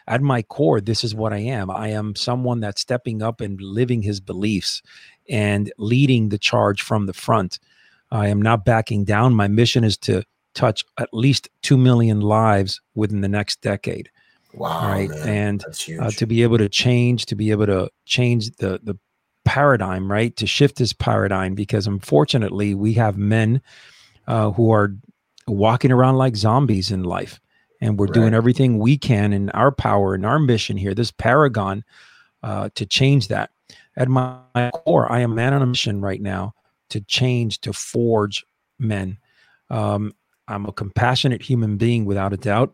At 0.07 0.21
my 0.21 0.41
core, 0.41 0.81
this 0.81 1.03
is 1.03 1.15
what 1.15 1.33
I 1.33 1.39
am. 1.39 1.69
I 1.69 1.89
am 1.89 2.15
someone 2.15 2.59
that's 2.59 2.81
stepping 2.81 3.21
up 3.21 3.41
and 3.41 3.59
living 3.61 4.01
his 4.01 4.19
beliefs 4.19 4.81
and 5.29 5.71
leading 5.77 6.29
the 6.29 6.37
charge 6.37 6.81
from 6.81 7.05
the 7.05 7.13
front. 7.13 7.59
I 8.11 8.27
am 8.27 8.41
not 8.41 8.65
backing 8.65 9.05
down. 9.05 9.33
My 9.33 9.47
mission 9.47 9.83
is 9.83 9.97
to 9.99 10.23
touch 10.53 10.83
at 10.99 11.09
least 11.13 11.49
2 11.61 11.77
million 11.77 12.19
lives 12.19 12.81
within 12.95 13.21
the 13.21 13.29
next 13.29 13.61
decade. 13.61 14.09
Wow. 14.53 14.89
Right. 14.89 15.09
Man. 15.09 15.29
And 15.29 15.65
uh, 15.99 16.11
to 16.11 16.25
be 16.25 16.43
able 16.43 16.57
to 16.57 16.67
change, 16.67 17.25
to 17.27 17.35
be 17.35 17.51
able 17.51 17.67
to 17.67 17.89
change 18.05 18.51
the, 18.57 18.79
the 18.83 18.97
paradigm, 19.45 20.11
right? 20.11 20.35
To 20.37 20.47
shift 20.47 20.77
this 20.77 20.93
paradigm, 20.93 21.55
because 21.55 21.87
unfortunately, 21.87 22.75
we 22.75 22.93
have 22.93 23.17
men 23.17 23.61
uh, 24.27 24.51
who 24.51 24.71
are 24.71 24.95
walking 25.47 25.91
around 25.91 26.17
like 26.17 26.35
zombies 26.35 26.91
in 26.91 27.03
life. 27.03 27.39
And 27.81 27.97
we're 27.97 28.05
right. 28.05 28.13
doing 28.13 28.33
everything 28.33 28.77
we 28.77 28.97
can 28.97 29.33
in 29.33 29.49
our 29.51 29.71
power 29.71 30.13
and 30.13 30.25
our 30.25 30.39
mission 30.39 30.77
here, 30.77 30.93
this 30.93 31.11
paragon, 31.11 31.83
uh, 32.43 32.69
to 32.75 32.85
change 32.85 33.27
that. 33.29 33.49
At 33.97 34.07
my 34.07 34.71
core, 34.73 35.11
I 35.11 35.19
am 35.19 35.35
man 35.35 35.53
on 35.53 35.61
a 35.61 35.65
mission 35.65 36.01
right 36.01 36.21
now 36.21 36.53
to 36.89 37.01
change, 37.01 37.59
to 37.61 37.73
forge 37.73 38.45
men. 38.79 39.17
Um, 39.69 40.13
I'm 40.47 40.65
a 40.65 40.71
compassionate 40.71 41.41
human 41.41 41.77
being 41.77 42.05
without 42.05 42.33
a 42.33 42.37
doubt, 42.37 42.73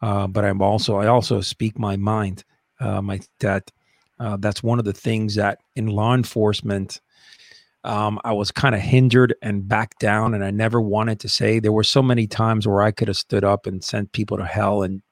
uh, 0.00 0.26
but 0.26 0.44
I'm 0.44 0.62
also 0.62 0.96
I 0.96 1.06
also 1.06 1.40
speak 1.40 1.78
my 1.78 1.96
mind. 1.96 2.44
Uh, 2.80 3.02
my 3.02 3.20
that 3.40 3.70
uh, 4.18 4.36
that's 4.38 4.62
one 4.62 4.78
of 4.78 4.84
the 4.84 4.92
things 4.92 5.34
that 5.34 5.58
in 5.74 5.86
law 5.88 6.14
enforcement, 6.14 7.00
um, 7.86 8.18
I 8.24 8.32
was 8.32 8.50
kind 8.50 8.74
of 8.74 8.80
hindered 8.80 9.34
and 9.42 9.66
backed 9.66 10.00
down, 10.00 10.34
and 10.34 10.44
I 10.44 10.50
never 10.50 10.80
wanted 10.80 11.20
to 11.20 11.28
say. 11.28 11.58
There 11.58 11.72
were 11.72 11.84
so 11.84 12.02
many 12.02 12.26
times 12.26 12.66
where 12.66 12.82
I 12.82 12.90
could 12.90 13.08
have 13.08 13.16
stood 13.16 13.44
up 13.44 13.66
and 13.66 13.82
sent 13.82 14.12
people 14.12 14.36
to 14.38 14.44
hell, 14.44 14.82
and 14.82 15.02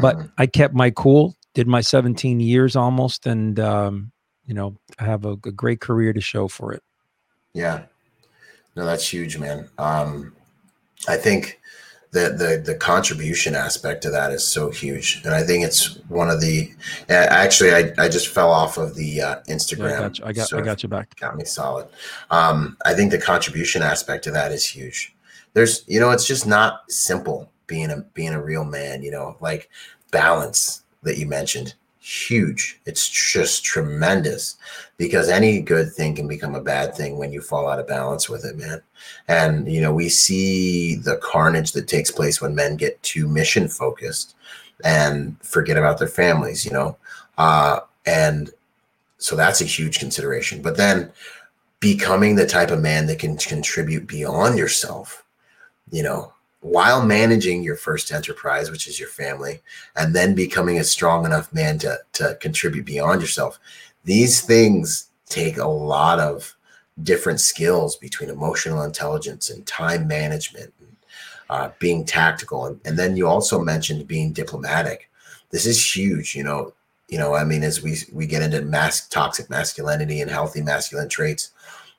but 0.00 0.16
mm-hmm. 0.16 0.26
I 0.38 0.46
kept 0.46 0.74
my 0.74 0.90
cool. 0.90 1.36
Did 1.54 1.66
my 1.66 1.80
17 1.80 2.40
years 2.40 2.76
almost, 2.76 3.26
and 3.26 3.58
um, 3.60 4.12
you 4.46 4.54
know, 4.54 4.76
I 4.98 5.04
have 5.04 5.24
a, 5.24 5.32
a 5.32 5.52
great 5.52 5.80
career 5.80 6.12
to 6.12 6.20
show 6.20 6.48
for 6.48 6.72
it. 6.72 6.82
Yeah, 7.52 7.82
no, 8.76 8.84
that's 8.84 9.12
huge, 9.12 9.36
man. 9.36 9.68
Um, 9.78 10.34
I 11.08 11.16
think 11.16 11.59
the 12.12 12.30
the 12.30 12.62
the 12.64 12.74
contribution 12.74 13.54
aspect 13.54 14.04
of 14.04 14.12
that 14.12 14.32
is 14.32 14.46
so 14.46 14.70
huge, 14.70 15.22
and 15.24 15.32
I 15.32 15.42
think 15.42 15.64
it's 15.64 15.96
one 16.08 16.28
of 16.28 16.40
the. 16.40 16.72
Actually, 17.08 17.72
I, 17.72 17.92
I 17.98 18.08
just 18.08 18.28
fell 18.28 18.50
off 18.50 18.78
of 18.78 18.96
the 18.96 19.22
uh, 19.22 19.36
Instagram. 19.48 19.90
Yeah, 19.90 19.96
I 19.96 20.00
got 20.00 20.18
you. 20.18 20.24
I 20.24 20.32
got, 20.32 20.52
I 20.52 20.60
got 20.60 20.82
you 20.82 20.88
back. 20.88 21.14
Got 21.20 21.36
me 21.36 21.44
solid. 21.44 21.86
Um, 22.30 22.76
I 22.84 22.94
think 22.94 23.12
the 23.12 23.18
contribution 23.18 23.82
aspect 23.82 24.26
of 24.26 24.32
that 24.32 24.50
is 24.50 24.66
huge. 24.66 25.14
There's, 25.52 25.84
you 25.86 26.00
know, 26.00 26.10
it's 26.10 26.26
just 26.26 26.46
not 26.46 26.90
simple 26.90 27.50
being 27.66 27.90
a 27.90 27.98
being 28.14 28.32
a 28.32 28.42
real 28.42 28.64
man. 28.64 29.02
You 29.02 29.12
know, 29.12 29.36
like 29.40 29.70
balance 30.10 30.82
that 31.02 31.16
you 31.16 31.26
mentioned 31.26 31.74
huge. 32.00 32.80
It's 32.86 33.08
just 33.08 33.64
tremendous 33.64 34.56
because 34.96 35.28
any 35.28 35.60
good 35.60 35.92
thing 35.92 36.14
can 36.14 36.26
become 36.26 36.54
a 36.54 36.62
bad 36.62 36.94
thing 36.94 37.18
when 37.18 37.32
you 37.32 37.40
fall 37.40 37.68
out 37.68 37.78
of 37.78 37.86
balance 37.86 38.28
with 38.28 38.44
it, 38.44 38.56
man. 38.56 38.82
And, 39.28 39.70
you 39.70 39.80
know, 39.80 39.92
we 39.92 40.08
see 40.08 40.96
the 40.96 41.18
carnage 41.18 41.72
that 41.72 41.88
takes 41.88 42.10
place 42.10 42.40
when 42.40 42.54
men 42.54 42.76
get 42.76 43.02
too 43.02 43.28
mission 43.28 43.68
focused 43.68 44.34
and 44.82 45.36
forget 45.42 45.76
about 45.76 45.98
their 45.98 46.08
families, 46.08 46.64
you 46.64 46.72
know. 46.72 46.96
Uh, 47.36 47.80
and 48.06 48.50
so 49.18 49.36
that's 49.36 49.60
a 49.60 49.66
huge 49.66 49.98
consideration. 49.98 50.62
But 50.62 50.78
then 50.78 51.12
becoming 51.80 52.34
the 52.34 52.46
type 52.46 52.70
of 52.70 52.80
man 52.80 53.06
that 53.06 53.18
can 53.18 53.36
contribute 53.36 54.06
beyond 54.06 54.58
yourself, 54.58 55.24
you 55.90 56.02
know, 56.02 56.32
while 56.60 57.04
managing 57.04 57.62
your 57.62 57.76
first 57.76 58.12
enterprise, 58.12 58.70
which 58.70 58.86
is 58.86 59.00
your 59.00 59.08
family, 59.08 59.60
and 59.96 60.14
then 60.14 60.34
becoming 60.34 60.78
a 60.78 60.84
strong 60.84 61.24
enough 61.24 61.52
man 61.52 61.78
to, 61.78 61.98
to 62.12 62.36
contribute 62.40 62.84
beyond 62.84 63.20
yourself. 63.20 63.58
These 64.04 64.42
things 64.42 65.08
take 65.26 65.56
a 65.56 65.68
lot 65.68 66.18
of 66.18 66.54
different 67.02 67.40
skills 67.40 67.96
between 67.96 68.28
emotional 68.28 68.82
intelligence 68.82 69.48
and 69.48 69.66
time 69.66 70.06
management, 70.06 70.72
and, 70.80 70.96
uh, 71.48 71.70
being 71.78 72.04
tactical. 72.04 72.66
And, 72.66 72.80
and 72.84 72.98
then 72.98 73.16
you 73.16 73.26
also 73.26 73.58
mentioned 73.58 74.06
being 74.06 74.32
diplomatic. 74.32 75.10
This 75.50 75.66
is 75.66 75.96
huge, 75.96 76.34
you 76.34 76.44
know. 76.44 76.74
You 77.08 77.18
know, 77.18 77.34
I 77.34 77.42
mean, 77.42 77.64
as 77.64 77.82
we 77.82 77.96
we 78.12 78.24
get 78.28 78.42
into 78.42 78.62
mass 78.62 79.08
toxic 79.08 79.50
masculinity 79.50 80.20
and 80.20 80.30
healthy 80.30 80.62
masculine 80.62 81.08
traits, 81.08 81.50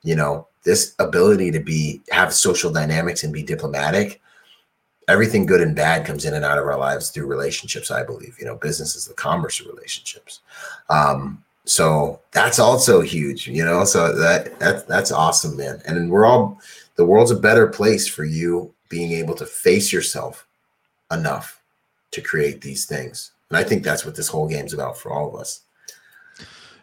you 0.03 0.15
know, 0.15 0.47
this 0.63 0.95
ability 0.99 1.51
to 1.51 1.59
be 1.59 1.99
have 2.11 2.33
social 2.33 2.71
dynamics 2.71 3.25
and 3.25 3.33
be 3.33 3.43
diplomatic 3.43 4.21
everything 5.11 5.45
good 5.45 5.61
and 5.61 5.75
bad 5.75 6.05
comes 6.05 6.25
in 6.25 6.33
and 6.33 6.45
out 6.45 6.57
of 6.57 6.65
our 6.65 6.77
lives 6.77 7.09
through 7.09 7.25
relationships 7.27 7.91
i 7.91 8.03
believe 8.03 8.37
you 8.39 8.45
know 8.45 8.55
business 8.55 8.95
is 8.95 9.07
the 9.07 9.13
commerce 9.13 9.59
of 9.59 9.67
relationships. 9.67 10.39
Um, 10.89 11.43
so 11.65 12.19
that's 12.31 12.59
also 12.59 13.01
huge 13.01 13.47
you 13.47 13.63
know 13.63 13.83
so 13.83 14.15
that, 14.17 14.57
that 14.59 14.87
that's 14.87 15.11
awesome 15.11 15.57
man. 15.57 15.81
And 15.85 16.09
we're 16.09 16.25
all 16.25 16.59
the 16.95 17.05
world's 17.05 17.31
a 17.31 17.39
better 17.39 17.67
place 17.67 18.07
for 18.07 18.23
you 18.23 18.73
being 18.89 19.11
able 19.11 19.35
to 19.35 19.45
face 19.45 19.93
yourself 19.93 20.47
enough 21.11 21.61
to 22.11 22.21
create 22.21 22.61
these 22.61 22.85
things. 22.85 23.31
And 23.49 23.57
i 23.57 23.63
think 23.63 23.83
that's 23.83 24.05
what 24.05 24.15
this 24.15 24.27
whole 24.27 24.47
game's 24.47 24.73
about 24.73 24.97
for 24.97 25.11
all 25.11 25.27
of 25.29 25.35
us. 25.35 25.61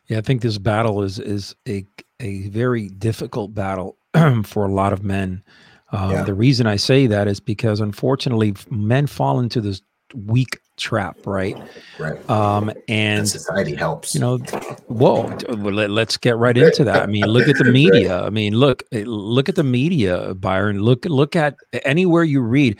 Yeah 0.06 0.18
i 0.18 0.20
think 0.20 0.42
this 0.42 0.58
battle 0.58 1.02
is 1.02 1.18
is 1.18 1.54
a 1.66 1.86
a 2.20 2.48
very 2.48 2.88
difficult 2.88 3.54
battle 3.54 3.96
for 4.44 4.64
a 4.64 4.72
lot 4.72 4.92
of 4.92 5.02
men 5.02 5.42
uh, 5.92 6.10
yeah. 6.12 6.22
The 6.22 6.34
reason 6.34 6.66
I 6.66 6.76
say 6.76 7.06
that 7.06 7.28
is 7.28 7.40
because 7.40 7.80
unfortunately, 7.80 8.54
men 8.70 9.06
fall 9.06 9.40
into 9.40 9.60
this 9.60 9.80
weak 10.14 10.60
trap, 10.76 11.18
right? 11.26 11.56
Right. 11.98 12.30
Um, 12.30 12.72
and, 12.88 13.28
society 13.28 13.74
helps. 13.74 14.14
You 14.14 14.20
know, 14.20 14.38
whoa. 14.86 15.26
Let, 15.48 15.90
us 15.90 16.16
get 16.16 16.36
right 16.36 16.56
into 16.56 16.84
that. 16.84 17.02
I 17.02 17.06
mean, 17.06 17.24
look 17.26 17.48
at 17.48 17.56
the 17.56 17.64
media. 17.72 18.22
I 18.22 18.30
mean, 18.30 18.54
look, 18.54 18.82
eh, 18.92 19.04
look 19.06 19.48
at 19.48 19.54
the 19.54 19.64
media, 19.64 20.34
Byron. 20.34 20.80
Look, 20.80 21.04
look 21.06 21.36
at 21.36 21.56
anywhere 21.84 22.24
you 22.24 22.40
read. 22.40 22.78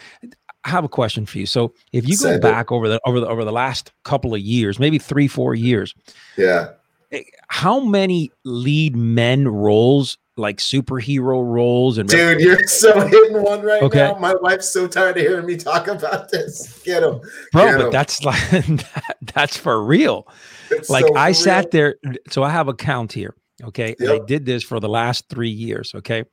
I 0.64 0.70
have 0.70 0.84
a 0.84 0.88
question 0.88 1.24
for 1.24 1.38
you. 1.38 1.46
So, 1.46 1.72
if 1.92 2.06
you 2.06 2.16
go 2.18 2.38
back 2.38 2.70
over 2.70 2.88
the 2.88 3.00
over 3.06 3.20
the 3.20 3.28
over 3.28 3.44
the 3.44 3.52
last 3.52 3.92
couple 4.04 4.34
of 4.34 4.40
years, 4.40 4.78
maybe 4.78 4.98
three, 4.98 5.28
four 5.28 5.54
years, 5.54 5.94
yeah, 6.36 6.70
eh, 7.12 7.22
how 7.48 7.80
many 7.80 8.30
lead 8.44 8.96
men 8.96 9.48
roles 9.48 10.18
like 10.38 10.58
superhero 10.58 11.44
roles 11.44 11.98
and 11.98 12.08
dude 12.08 12.40
you're 12.40 12.66
so 12.66 12.98
hitting 13.06 13.42
one 13.42 13.62
right 13.62 13.82
okay. 13.82 13.98
now 13.98 14.14
my 14.18 14.34
wife's 14.40 14.68
so 14.70 14.86
tired 14.86 15.16
of 15.16 15.22
hearing 15.22 15.46
me 15.46 15.56
talk 15.56 15.88
about 15.88 16.30
this 16.30 16.80
get 16.84 17.02
him 17.02 17.20
bro 17.52 17.64
Get 17.64 17.76
but 17.76 17.86
him. 17.86 17.92
that's 17.92 18.24
like 18.24 18.50
that, 18.50 19.16
that's 19.34 19.56
for 19.56 19.82
real 19.82 20.28
it's 20.70 20.90
like 20.90 21.06
so 21.06 21.16
i 21.16 21.32
sat 21.32 21.70
there 21.70 21.96
so 22.30 22.42
i 22.42 22.50
have 22.50 22.68
a 22.68 22.74
count 22.74 23.12
here 23.12 23.34
okay 23.64 23.94
yep. 23.98 24.22
i 24.22 24.24
did 24.24 24.46
this 24.46 24.62
for 24.62 24.80
the 24.80 24.88
last 24.88 25.28
three 25.28 25.50
years 25.50 25.92
okay 25.94 26.24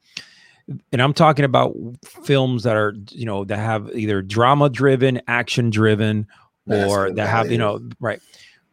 and 0.91 1.01
i'm 1.01 1.13
talking 1.13 1.45
about 1.45 1.75
films 2.23 2.63
that 2.63 2.75
are 2.75 2.95
you 3.11 3.25
know 3.25 3.43
that 3.43 3.57
have 3.57 3.89
either 3.95 4.21
drama 4.21 4.69
driven 4.69 5.21
action 5.27 5.69
driven 5.69 6.27
or 6.67 7.11
that 7.11 7.27
have 7.27 7.51
you 7.51 7.57
know 7.57 7.79
right 7.99 8.21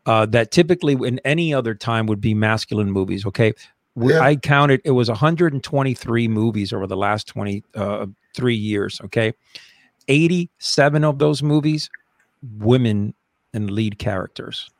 uh, 0.06 0.26
that 0.26 0.50
typically 0.50 0.94
in 1.06 1.20
any 1.24 1.54
other 1.54 1.74
time 1.74 2.06
would 2.06 2.20
be 2.20 2.34
masculine 2.34 2.90
movies. 2.90 3.24
Okay, 3.26 3.52
yeah. 3.96 4.20
I 4.20 4.36
counted 4.36 4.80
it 4.84 4.92
was 4.92 5.08
123 5.08 6.28
movies 6.28 6.72
over 6.72 6.86
the 6.86 6.96
last 6.96 7.26
23 7.28 7.64
uh, 7.74 8.06
years. 8.46 9.00
Okay, 9.04 9.32
87 10.08 11.04
of 11.04 11.18
those 11.18 11.42
movies, 11.42 11.90
women 12.58 13.14
and 13.52 13.70
lead 13.70 13.98
characters. 13.98 14.70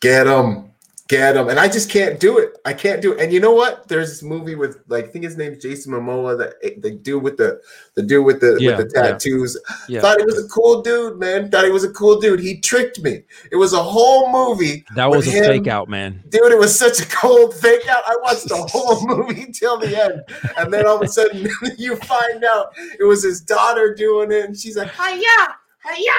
Get 0.00 0.24
them 0.24 0.73
get 1.08 1.36
him. 1.36 1.48
And 1.48 1.58
I 1.58 1.68
just 1.68 1.90
can't 1.90 2.18
do 2.18 2.38
it. 2.38 2.56
I 2.64 2.72
can't 2.72 3.02
do 3.02 3.12
it. 3.12 3.20
And 3.20 3.32
you 3.32 3.40
know 3.40 3.52
what? 3.52 3.88
There's 3.88 4.08
this 4.10 4.22
movie 4.22 4.54
with 4.54 4.82
like 4.88 5.06
I 5.06 5.08
think 5.08 5.24
his 5.24 5.36
name's 5.36 5.62
Jason 5.62 5.92
Momoa, 5.92 6.38
the 6.38 6.54
eh, 6.62 6.74
the 6.78 6.92
dude 6.92 7.22
with 7.22 7.36
the 7.36 7.60
the 7.94 8.02
dude 8.02 8.24
with 8.24 8.40
the 8.40 8.56
yeah, 8.60 8.76
with 8.76 8.88
the 8.88 8.94
tattoos. 8.94 9.58
Yeah. 9.88 10.00
Thought 10.00 10.20
he 10.20 10.24
was 10.24 10.44
a 10.44 10.48
cool 10.48 10.82
dude, 10.82 11.18
man. 11.18 11.50
Thought 11.50 11.64
he 11.64 11.70
was 11.70 11.84
a 11.84 11.92
cool 11.92 12.20
dude. 12.20 12.40
He 12.40 12.60
tricked 12.60 13.00
me. 13.00 13.22
It 13.50 13.56
was 13.56 13.72
a 13.72 13.82
whole 13.82 14.30
movie. 14.30 14.84
That 14.94 15.10
was 15.10 15.26
a 15.26 15.30
him. 15.30 15.44
fake 15.44 15.66
out, 15.66 15.88
man. 15.88 16.22
Dude, 16.28 16.52
it 16.52 16.58
was 16.58 16.76
such 16.76 17.00
a 17.00 17.06
cold 17.06 17.54
fake 17.54 17.86
out. 17.88 18.02
I 18.06 18.16
watched 18.22 18.48
the 18.48 18.56
whole 18.56 19.06
movie 19.06 19.52
till 19.52 19.78
the 19.78 20.02
end. 20.02 20.22
And 20.56 20.72
then 20.72 20.86
all 20.86 20.96
of 20.96 21.02
a 21.02 21.08
sudden 21.08 21.48
you 21.78 21.96
find 21.96 22.44
out 22.44 22.68
it 22.98 23.04
was 23.04 23.22
his 23.22 23.40
daughter 23.40 23.94
doing 23.94 24.32
it, 24.32 24.44
and 24.46 24.56
she's 24.56 24.76
like, 24.76 24.90
Hiya, 24.90 25.56
hiya, 25.84 26.12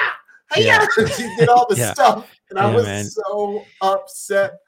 hiya. 0.54 0.64
Yeah. 0.64 0.86
she 1.16 1.36
did 1.38 1.48
all 1.48 1.66
the 1.68 1.76
yeah. 1.76 1.92
stuff. 1.92 2.30
And 2.50 2.60
I 2.60 2.72
was 2.72 2.84
man. 2.84 3.04
so 3.04 3.64
upset 3.82 4.60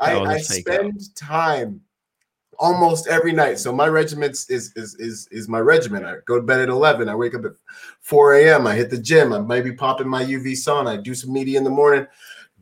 I, 0.00 0.20
I 0.20 0.38
spend 0.38 0.96
out. 0.96 1.16
time 1.16 1.80
almost 2.58 3.06
every 3.08 3.32
night. 3.32 3.58
So 3.58 3.72
my 3.72 3.88
regiment 3.88 4.32
is 4.32 4.48
is 4.76 4.94
is 4.96 5.28
is 5.30 5.48
my 5.48 5.60
regiment. 5.60 6.04
I 6.04 6.16
go 6.26 6.36
to 6.36 6.42
bed 6.42 6.60
at 6.60 6.68
eleven. 6.68 7.08
I 7.08 7.14
wake 7.14 7.34
up 7.34 7.44
at 7.44 7.52
four 8.00 8.34
a.m. 8.34 8.66
I 8.66 8.74
hit 8.74 8.90
the 8.90 8.98
gym. 8.98 9.32
I 9.32 9.38
might 9.38 9.64
be 9.64 9.72
popping 9.72 10.08
my 10.08 10.24
UV 10.24 10.52
sauna. 10.52 10.98
I 10.98 11.02
do 11.02 11.14
some 11.14 11.32
media 11.32 11.58
in 11.58 11.64
the 11.64 11.70
morning. 11.70 12.06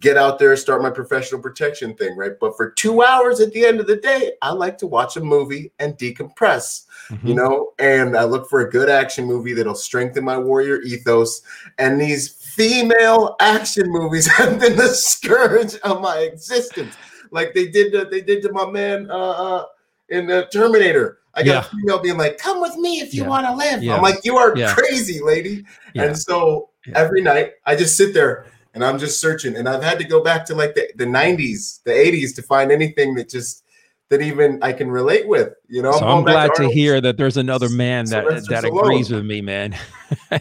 get 0.01 0.17
out 0.17 0.39
there, 0.39 0.55
start 0.57 0.83
my 0.83 0.91
professional 0.91 1.41
protection 1.41 1.95
thing, 1.95 2.17
right? 2.17 2.33
But 2.39 2.57
for 2.57 2.71
two 2.71 3.03
hours 3.03 3.41
at 3.41 3.53
the 3.53 3.65
end 3.65 3.81
of 3.81 3.87
the 3.87 3.97
day, 3.97 4.33
I 4.43 4.51
like 4.53 4.77
to 4.79 4.87
watch 4.87 5.17
a 5.17 5.21
movie 5.21 5.73
and 5.79 5.97
decompress, 5.97 6.85
mm-hmm. 7.09 7.27
you 7.27 7.35
know, 7.35 7.73
and 7.79 8.17
I 8.17 8.25
look 8.25 8.51
for 8.51 8.61
a 8.61 8.71
good 8.71 8.91
action 8.91 9.25
movie 9.25 9.55
that'll 9.55 9.75
strengthen 9.75 10.25
my 10.25 10.37
warrior 10.37 10.83
ethos. 10.83 11.41
And 11.79 11.99
these 11.99 12.29
female 12.29 13.37
action 13.41 13.85
movies 13.89 14.27
have 14.37 14.61
been 14.61 14.77
the 14.77 14.89
scourge 14.89 15.77
of 15.77 16.03
my 16.03 16.19
existence. 16.19 16.95
Like 17.31 17.55
they 17.55 17.69
did, 17.69 17.93
to, 17.93 18.05
they 18.05 18.21
did 18.21 18.43
to 18.43 18.53
my 18.53 18.71
man 18.71 19.11
uh, 19.11 19.15
uh, 19.15 19.65
in 20.09 20.27
the 20.27 20.49
Terminator. 20.53 21.19
I 21.35 21.43
got 21.43 21.53
yeah. 21.53 21.59
a 21.61 21.63
female 21.63 21.99
being 22.01 22.17
like, 22.17 22.39
"Come 22.39 22.61
with 22.61 22.77
me 22.77 23.01
if 23.01 23.13
you 23.13 23.23
yeah. 23.23 23.29
want 23.29 23.47
to 23.47 23.55
live." 23.55 23.83
Yeah. 23.83 23.97
I'm 23.97 24.03
like, 24.03 24.25
"You 24.25 24.37
are 24.37 24.55
crazy, 24.75 25.21
lady." 25.21 25.65
And 25.97 26.17
so 26.17 26.71
every 26.95 27.23
night 27.23 27.55
I 27.67 27.75
just 27.75 27.97
sit 27.97 28.15
there 28.15 28.47
and 28.75 28.85
I'm 28.85 28.99
just 28.99 29.21
searching. 29.21 29.57
And 29.57 29.69
I've 29.69 29.83
had 29.83 29.99
to 29.99 30.05
go 30.05 30.23
back 30.23 30.45
to 30.47 30.55
like 30.55 30.75
the, 30.75 30.91
the 30.97 31.05
90s, 31.05 31.83
the 31.85 31.93
80s 31.93 32.35
to 32.37 32.43
find 32.43 32.71
anything 32.71 33.15
that 33.15 33.29
just 33.29 33.65
that 34.11 34.21
even 34.21 34.63
I 34.63 34.73
can 34.73 34.91
relate 34.91 35.27
with. 35.27 35.55
You 35.69 35.83
know, 35.83 35.93
so 35.93 36.07
I'm, 36.07 36.19
I'm 36.19 36.25
glad 36.25 36.51
to, 36.57 36.65
to, 36.65 36.69
hear 36.69 37.01
that 37.01 37.17
there's 37.17 37.37
another 37.37 37.69
man 37.69 38.07
that 38.07 38.47
that 38.49 38.65
agrees 38.65 39.11
with 39.11 39.25
me, 39.25 39.41
man. 39.41 39.77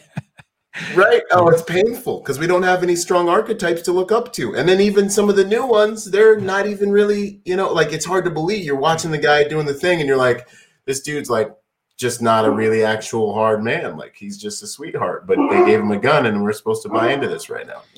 right? 0.95 1.21
Oh, 1.31 1.49
it's 1.49 1.61
painful 1.61 2.19
because 2.19 2.39
we 2.39 2.47
don't 2.47 2.63
have 2.63 2.83
any 2.83 2.95
strong 2.95 3.29
archetypes 3.29 3.81
to 3.83 3.91
look 3.91 4.11
up 4.11 4.33
to. 4.33 4.55
And 4.55 4.67
then 4.67 4.81
even 4.81 5.09
some 5.09 5.29
of 5.29 5.35
the 5.35 5.45
new 5.45 5.65
ones, 5.65 6.05
they're 6.05 6.39
not 6.39 6.67
even 6.67 6.91
really, 6.91 7.41
you 7.45 7.55
know, 7.55 7.71
like 7.71 7.93
it's 7.93 8.05
hard 8.05 8.25
to 8.25 8.31
believe. 8.31 8.63
You're 8.63 8.75
watching 8.75 9.11
the 9.11 9.17
guy 9.17 9.47
doing 9.47 9.65
the 9.65 9.73
thing 9.73 9.99
and 9.99 10.07
you're 10.07 10.17
like, 10.17 10.47
this 10.85 11.01
dude's 11.01 11.29
like 11.29 11.51
just 11.97 12.21
not 12.21 12.43
a 12.43 12.51
really 12.51 12.83
actual 12.83 13.33
hard 13.33 13.63
man. 13.63 13.97
Like 13.97 14.15
he's 14.15 14.37
just 14.37 14.63
a 14.63 14.67
sweetheart, 14.67 15.27
but 15.27 15.37
they 15.49 15.65
gave 15.65 15.79
him 15.79 15.91
a 15.91 15.97
gun, 15.99 16.25
and 16.25 16.43
we're 16.43 16.53
supposed 16.53 16.83
to 16.83 16.89
buy 16.89 17.11
into 17.11 17.27
this 17.27 17.49
right 17.49 17.67
now. 17.67 17.81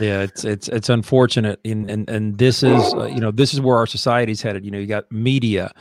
yeah, 0.00 0.22
it's 0.22 0.44
it's 0.44 0.68
it's 0.68 0.88
unfortunate, 0.88 1.60
and 1.64 1.90
and 1.90 2.08
and 2.08 2.38
this 2.38 2.62
is 2.62 2.94
uh, 2.94 3.04
you 3.06 3.20
know 3.20 3.30
this 3.30 3.52
is 3.54 3.60
where 3.60 3.76
our 3.76 3.86
society's 3.86 4.42
headed. 4.42 4.64
You 4.64 4.70
know, 4.70 4.78
you 4.78 4.86
got 4.86 5.10
media, 5.12 5.72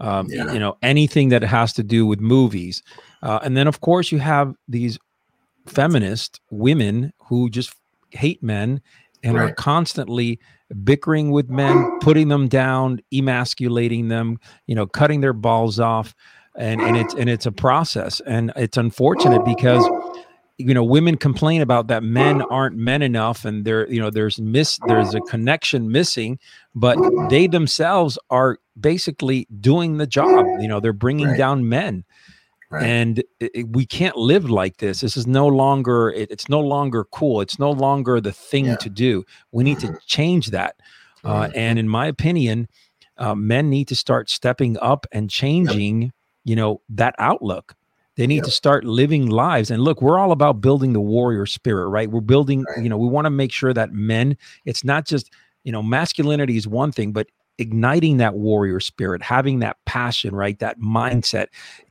um, 0.00 0.26
yeah. 0.28 0.52
you 0.52 0.58
know, 0.58 0.76
anything 0.82 1.28
that 1.30 1.42
has 1.42 1.72
to 1.74 1.82
do 1.82 2.06
with 2.06 2.20
movies, 2.20 2.82
uh, 3.22 3.38
and 3.42 3.56
then 3.56 3.66
of 3.66 3.80
course 3.80 4.10
you 4.10 4.18
have 4.18 4.54
these 4.68 4.98
feminist 5.66 6.40
women 6.50 7.12
who 7.28 7.50
just 7.50 7.74
hate 8.10 8.42
men 8.42 8.80
and 9.22 9.36
right. 9.36 9.50
are 9.50 9.54
constantly 9.54 10.38
bickering 10.82 11.30
with 11.30 11.48
men, 11.48 11.98
putting 12.00 12.28
them 12.28 12.48
down, 12.48 13.00
emasculating 13.12 14.08
them, 14.08 14.38
you 14.66 14.74
know, 14.74 14.86
cutting 14.86 15.20
their 15.20 15.32
balls 15.32 15.80
off 15.80 16.14
and 16.56 16.80
and 16.80 16.96
it's 16.96 17.14
and 17.14 17.28
it's 17.28 17.46
a 17.46 17.52
process 17.52 18.20
and 18.26 18.52
it's 18.56 18.76
unfortunate 18.76 19.44
because 19.44 19.84
you 20.56 20.72
know 20.72 20.84
women 20.84 21.16
complain 21.16 21.60
about 21.60 21.88
that 21.88 22.02
men 22.02 22.42
aren't 22.42 22.76
men 22.76 23.02
enough 23.02 23.44
and 23.44 23.64
there 23.64 23.90
you 23.90 24.00
know 24.00 24.10
there's 24.10 24.40
miss 24.40 24.78
there's 24.86 25.14
a 25.14 25.20
connection 25.22 25.90
missing 25.90 26.38
but 26.74 26.96
they 27.28 27.46
themselves 27.46 28.18
are 28.30 28.58
basically 28.78 29.48
doing 29.60 29.98
the 29.98 30.06
job 30.06 30.46
you 30.60 30.68
know 30.68 30.78
they're 30.78 30.92
bringing 30.92 31.28
right. 31.28 31.38
down 31.38 31.68
men 31.68 32.04
right. 32.74 32.82
and 32.82 33.18
it, 33.40 33.50
it, 33.54 33.68
we 33.70 33.86
can't 33.86 34.16
live 34.16 34.50
like 34.50 34.78
this 34.78 35.00
this 35.00 35.16
is 35.16 35.26
no 35.26 35.46
longer 35.46 36.10
it, 36.10 36.30
it's 36.30 36.48
no 36.48 36.60
longer 36.60 37.04
cool 37.04 37.40
it's 37.40 37.58
no 37.58 37.70
longer 37.70 38.20
the 38.20 38.32
thing 38.32 38.66
yeah. 38.66 38.76
to 38.76 38.90
do 38.90 39.24
we 39.52 39.64
need 39.64 39.78
to 39.78 39.88
mm-hmm. 39.88 39.96
change 40.06 40.48
that 40.48 40.76
uh, 41.24 41.48
and 41.54 41.78
in 41.78 41.88
my 41.88 42.06
opinion 42.06 42.68
uh, 43.16 43.34
men 43.34 43.70
need 43.70 43.88
to 43.88 43.94
start 43.94 44.28
stepping 44.28 44.76
up 44.80 45.06
and 45.12 45.30
changing 45.30 46.02
yep 46.02 46.10
you 46.44 46.54
know 46.54 46.80
that 46.88 47.14
outlook 47.18 47.74
they 48.16 48.26
need 48.26 48.36
yep. 48.36 48.44
to 48.44 48.50
start 48.50 48.84
living 48.84 49.26
lives 49.26 49.70
and 49.70 49.82
look 49.82 50.00
we're 50.00 50.18
all 50.18 50.30
about 50.30 50.60
building 50.60 50.92
the 50.92 51.00
warrior 51.00 51.46
spirit 51.46 51.88
right 51.88 52.10
we're 52.10 52.20
building 52.20 52.64
right. 52.64 52.82
you 52.82 52.88
know 52.88 52.96
we 52.96 53.08
want 53.08 53.24
to 53.24 53.30
make 53.30 53.50
sure 53.50 53.72
that 53.72 53.92
men 53.92 54.36
it's 54.64 54.84
not 54.84 55.06
just 55.06 55.32
you 55.64 55.72
know 55.72 55.82
masculinity 55.82 56.56
is 56.56 56.68
one 56.68 56.92
thing 56.92 57.12
but 57.12 57.26
igniting 57.58 58.16
that 58.18 58.34
warrior 58.34 58.80
spirit 58.80 59.22
having 59.22 59.60
that 59.60 59.76
passion 59.84 60.34
right? 60.34 60.58
That 60.58 60.80
mindset 60.80 61.46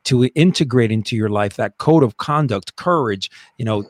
to 0.05 0.25
integrate 0.35 0.91
into 0.91 1.15
your 1.15 1.29
life 1.29 1.55
that 1.55 1.77
code 1.77 2.03
of 2.03 2.17
conduct 2.17 2.75
courage 2.75 3.29
you 3.57 3.65
know 3.65 3.85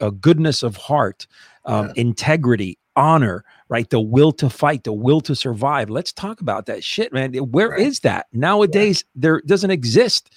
a 0.00 0.10
goodness 0.10 0.62
of 0.62 0.76
heart 0.76 1.26
um, 1.64 1.86
yeah. 1.86 1.92
integrity 1.96 2.78
honor 2.96 3.44
right? 3.68 3.88
The 3.88 4.00
will 4.00 4.32
to 4.32 4.50
fight 4.50 4.84
the 4.84 4.92
will 4.92 5.22
to 5.22 5.34
survive. 5.34 5.88
Let's 5.88 6.12
talk 6.12 6.40
about 6.40 6.66
that 6.66 6.84
shit 6.84 7.12
man. 7.12 7.32
Where 7.34 7.70
right. 7.70 7.80
is 7.80 8.00
that? 8.00 8.26
Nowadays 8.32 9.04
yeah. 9.14 9.20
there 9.20 9.40
doesn't 9.46 9.70
exist. 9.70 10.30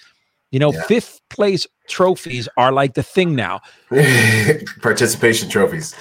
You 0.51 0.59
know 0.59 0.71
yeah. 0.71 0.83
fifth 0.83 1.21
place 1.29 1.67
trophies 1.89 2.47
are 2.55 2.71
like 2.71 2.93
the 2.93 3.03
thing 3.03 3.35
now. 3.35 3.61
Participation 4.81 5.49
trophies. 5.49 5.95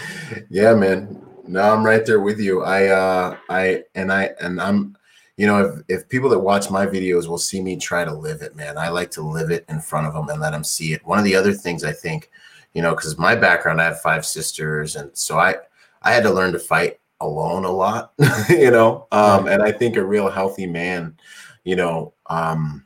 Yeah 0.51 0.75
man 0.75 1.24
no 1.47 1.63
i'm 1.63 1.85
right 1.85 2.05
there 2.07 2.21
with 2.21 2.41
you. 2.41 2.63
I 2.63 2.89
uh 2.89 3.37
i 3.49 3.85
and 3.95 4.13
i 4.13 4.31
and 4.41 4.61
i'm 4.61 4.97
you 5.37 5.47
know 5.47 5.65
if, 5.65 6.01
if 6.01 6.09
people 6.09 6.29
that 6.31 6.39
watch 6.39 6.71
my 6.71 6.87
videos 6.87 7.27
will 7.27 7.39
see 7.39 7.61
me 7.61 7.77
try 7.77 8.05
to 8.05 8.15
live 8.15 8.43
it 8.43 8.57
man. 8.57 8.79
I 8.79 8.89
like 8.89 9.11
to 9.13 9.23
live 9.23 9.51
it 9.51 9.65
in 9.69 9.81
front 9.81 10.07
of 10.07 10.15
them 10.15 10.29
and 10.29 10.41
let 10.41 10.51
them 10.51 10.65
see 10.65 10.93
it. 10.93 11.07
One 11.07 11.19
of 11.19 11.25
the 11.25 11.37
other 11.37 11.53
things 11.53 11.85
i 11.85 11.93
think 11.93 12.31
you 12.73 12.83
know 12.83 12.95
because 12.95 13.19
my 13.19 13.35
background 13.35 13.81
i 13.81 13.85
have 13.85 14.01
five 14.01 14.25
sisters 14.27 14.97
and 14.97 15.11
so 15.17 15.39
i 15.39 15.57
I 16.05 16.13
had 16.13 16.23
to 16.25 16.31
learn 16.31 16.53
to 16.53 16.59
fight 16.59 17.01
alone 17.21 17.65
a 17.65 17.71
lot, 17.71 18.13
you 18.49 18.71
know. 18.71 19.07
Um, 19.11 19.49
and 19.49 19.63
I 19.63 19.73
think 19.73 19.97
a 19.97 20.05
real 20.05 20.31
healthy 20.31 20.67
man, 20.67 21.17
you 21.65 21.77
know, 21.77 22.13
um, 22.27 22.85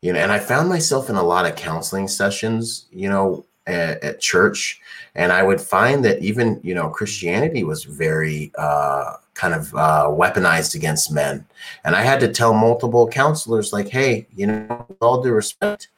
you 0.00 0.12
know, 0.12 0.20
and 0.20 0.32
I 0.32 0.38
found 0.38 0.68
myself 0.68 1.10
in 1.10 1.16
a 1.16 1.22
lot 1.22 1.44
of 1.44 1.56
counseling 1.56 2.08
sessions, 2.08 2.86
you 2.90 3.08
know, 3.08 3.44
at, 3.70 4.02
at 4.02 4.20
church, 4.20 4.80
and 5.14 5.32
I 5.32 5.42
would 5.42 5.60
find 5.60 6.04
that 6.04 6.20
even 6.20 6.60
you 6.62 6.74
know 6.74 6.88
Christianity 6.88 7.64
was 7.64 7.84
very 7.84 8.52
uh, 8.58 9.14
kind 9.34 9.54
of 9.54 9.74
uh, 9.74 10.08
weaponized 10.10 10.74
against 10.74 11.12
men, 11.12 11.46
and 11.84 11.96
I 11.96 12.02
had 12.02 12.20
to 12.20 12.28
tell 12.28 12.52
multiple 12.52 13.08
counselors 13.08 13.72
like, 13.72 13.88
hey, 13.88 14.26
you 14.34 14.46
know, 14.46 14.86
with 14.88 14.98
all 15.00 15.22
due 15.22 15.32
respect, 15.32 15.88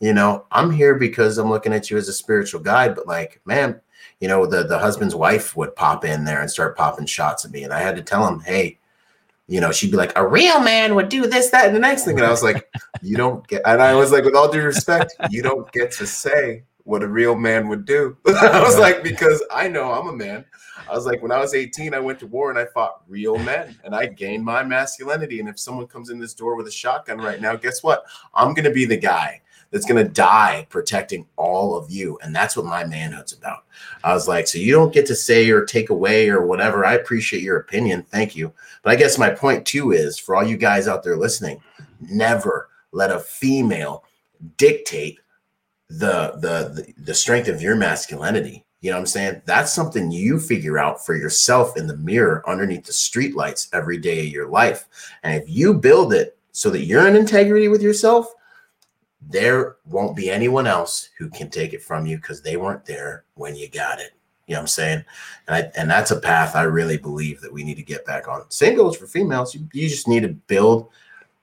you 0.00 0.12
know, 0.12 0.44
I'm 0.50 0.70
here 0.70 0.94
because 0.96 1.38
I'm 1.38 1.50
looking 1.50 1.72
at 1.72 1.90
you 1.90 1.96
as 1.96 2.08
a 2.08 2.12
spiritual 2.12 2.60
guide, 2.60 2.94
but 2.94 3.06
like, 3.06 3.40
man 3.44 3.80
you 4.22 4.28
know, 4.28 4.46
the 4.46 4.62
the 4.62 4.78
husband's 4.78 5.16
wife 5.16 5.56
would 5.56 5.74
pop 5.74 6.04
in 6.04 6.24
there 6.24 6.40
and 6.40 6.48
start 6.48 6.76
popping 6.76 7.06
shots 7.06 7.44
at 7.44 7.50
me, 7.50 7.64
and 7.64 7.74
I 7.74 7.80
had 7.80 7.96
to 7.96 8.02
tell 8.02 8.26
him, 8.26 8.38
hey, 8.38 8.78
you 9.48 9.60
know, 9.60 9.72
she'd 9.72 9.90
be 9.90 9.96
like, 9.96 10.12
a 10.14 10.24
real 10.24 10.60
man 10.60 10.94
would 10.94 11.08
do 11.08 11.26
this, 11.26 11.50
that, 11.50 11.66
and 11.66 11.74
the 11.74 11.80
next 11.80 12.04
thing, 12.04 12.16
and 12.16 12.24
I 12.24 12.30
was 12.30 12.42
like, 12.42 12.70
you 13.02 13.16
don't 13.16 13.44
get, 13.48 13.62
and 13.66 13.82
I 13.82 13.94
was 13.94 14.12
like, 14.12 14.24
with 14.24 14.36
all 14.36 14.48
due 14.48 14.62
respect, 14.62 15.12
you 15.30 15.42
don't 15.42 15.70
get 15.72 15.90
to 15.92 16.06
say 16.06 16.62
what 16.84 17.02
a 17.02 17.08
real 17.08 17.36
man 17.36 17.68
would 17.68 17.84
do. 17.84 18.16
I 18.26 18.60
was 18.62 18.78
like, 18.78 19.02
because 19.02 19.42
I 19.50 19.68
know 19.68 19.92
I'm 19.92 20.08
a 20.08 20.12
man. 20.12 20.44
I 20.88 20.94
was 20.94 21.06
like, 21.06 21.22
when 21.22 21.32
I 21.32 21.38
was 21.38 21.54
18, 21.54 21.94
I 21.94 22.00
went 22.00 22.18
to 22.20 22.26
war 22.26 22.50
and 22.50 22.58
I 22.58 22.66
fought 22.66 23.02
real 23.08 23.38
men 23.38 23.76
and 23.84 23.94
I 23.94 24.06
gained 24.06 24.44
my 24.44 24.62
masculinity. 24.62 25.40
And 25.40 25.48
if 25.48 25.60
someone 25.60 25.86
comes 25.86 26.10
in 26.10 26.18
this 26.18 26.34
door 26.34 26.56
with 26.56 26.66
a 26.66 26.72
shotgun 26.72 27.18
right 27.18 27.40
now, 27.40 27.56
guess 27.56 27.82
what? 27.82 28.04
I'm 28.34 28.54
going 28.54 28.64
to 28.64 28.72
be 28.72 28.84
the 28.84 28.96
guy 28.96 29.40
that's 29.70 29.86
going 29.86 30.04
to 30.04 30.12
die 30.12 30.66
protecting 30.68 31.26
all 31.36 31.76
of 31.76 31.90
you. 31.90 32.18
And 32.22 32.34
that's 32.34 32.56
what 32.56 32.66
my 32.66 32.84
manhood's 32.84 33.32
about. 33.32 33.64
I 34.04 34.12
was 34.12 34.28
like, 34.28 34.46
so 34.46 34.58
you 34.58 34.72
don't 34.72 34.92
get 34.92 35.06
to 35.06 35.14
say 35.14 35.50
or 35.50 35.64
take 35.64 35.90
away 35.90 36.28
or 36.28 36.46
whatever. 36.46 36.84
I 36.84 36.94
appreciate 36.94 37.42
your 37.42 37.58
opinion. 37.58 38.02
Thank 38.02 38.36
you. 38.36 38.52
But 38.82 38.90
I 38.90 38.96
guess 38.96 39.18
my 39.18 39.30
point 39.30 39.66
too 39.66 39.92
is 39.92 40.18
for 40.18 40.36
all 40.36 40.44
you 40.44 40.56
guys 40.56 40.88
out 40.88 41.02
there 41.02 41.16
listening, 41.16 41.62
never 42.00 42.68
let 42.92 43.10
a 43.10 43.18
female 43.18 44.04
dictate 44.58 45.20
the 45.98 46.34
the 46.40 46.94
the, 46.98 47.14
strength 47.14 47.48
of 47.48 47.62
your 47.62 47.76
masculinity. 47.76 48.64
You 48.80 48.90
know 48.90 48.96
what 48.96 49.02
I'm 49.02 49.06
saying? 49.06 49.42
That's 49.44 49.72
something 49.72 50.10
you 50.10 50.40
figure 50.40 50.78
out 50.78 51.04
for 51.04 51.14
yourself 51.14 51.76
in 51.76 51.86
the 51.86 51.96
mirror 51.96 52.42
underneath 52.48 52.84
the 52.84 52.92
streetlights 52.92 53.68
every 53.72 53.98
day 53.98 54.26
of 54.26 54.32
your 54.32 54.48
life. 54.48 54.88
And 55.22 55.40
if 55.40 55.48
you 55.48 55.74
build 55.74 56.12
it 56.12 56.36
so 56.50 56.68
that 56.70 56.84
you're 56.84 57.06
in 57.06 57.14
integrity 57.14 57.68
with 57.68 57.80
yourself, 57.80 58.32
there 59.20 59.76
won't 59.86 60.16
be 60.16 60.30
anyone 60.30 60.66
else 60.66 61.10
who 61.18 61.28
can 61.28 61.48
take 61.48 61.72
it 61.72 61.82
from 61.82 62.06
you 62.06 62.16
because 62.16 62.42
they 62.42 62.56
weren't 62.56 62.84
there 62.84 63.24
when 63.34 63.54
you 63.54 63.68
got 63.68 64.00
it. 64.00 64.12
You 64.46 64.54
know 64.54 64.60
what 64.60 64.62
I'm 64.62 64.68
saying? 64.68 65.04
And 65.46 65.56
I, 65.56 65.70
and 65.80 65.88
that's 65.88 66.10
a 66.10 66.20
path 66.20 66.56
I 66.56 66.62
really 66.62 66.98
believe 66.98 67.40
that 67.40 67.52
we 67.52 67.62
need 67.62 67.76
to 67.76 67.84
get 67.84 68.04
back 68.04 68.26
on. 68.26 68.50
Same 68.50 68.76
goes 68.76 68.96
for 68.96 69.06
females. 69.06 69.54
You, 69.54 69.68
you 69.72 69.88
just 69.88 70.08
need 70.08 70.24
to 70.24 70.28
build 70.28 70.88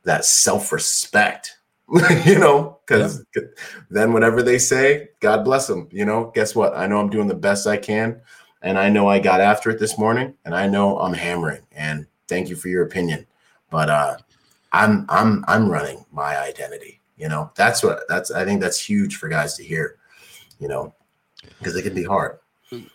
that 0.04 0.26
self-respect, 0.26 1.58
you 2.26 2.38
know, 2.38 2.80
because 2.86 3.24
yeah. 3.36 3.44
then 3.90 4.14
whatever 4.14 4.44
they 4.44 4.60
say, 4.60 5.10
God 5.20 5.44
bless 5.44 5.68
them. 5.68 5.88
You 5.92 6.06
know, 6.06 6.32
guess 6.36 6.56
what? 6.56 6.76
I 6.76 6.88
know 6.88 7.00
I'm 7.00 7.10
doing 7.10 7.28
the 7.28 7.36
best 7.36 7.68
I 7.68 7.78
can. 7.78 8.22
And 8.62 8.78
I 8.78 8.90
know 8.90 9.08
I 9.08 9.20
got 9.20 9.42
after 9.42 9.70
it 9.70 9.80
this 9.80 9.98
morning 9.98 10.34
and 10.46 10.54
I 10.54 10.68
know 10.68 11.00
I'm 11.00 11.14
hammering. 11.14 11.62
And 11.72 12.06
thank 12.28 12.50
you 12.50 12.56
for 12.56 12.68
your 12.68 12.84
opinion. 12.84 13.26
But 13.70 13.90
uh 13.90 14.18
I'm 14.72 15.06
I'm 15.10 15.46
I'm 15.48 15.70
running 15.70 16.06
my 16.12 16.38
identity 16.38 17.00
you 17.20 17.28
know, 17.28 17.52
that's 17.56 17.84
what 17.84 18.08
that's 18.08 18.32
I 18.32 18.46
think 18.46 18.62
that's 18.62 18.80
huge 18.80 19.18
for 19.18 19.28
guys 19.28 19.56
to 19.58 19.64
hear, 19.64 19.98
you 20.58 20.70
know, 20.70 20.96
because 21.60 21.76
it 21.76 21.84
can 21.84 21.94
be 21.94 22.06
hard. 22.06 22.40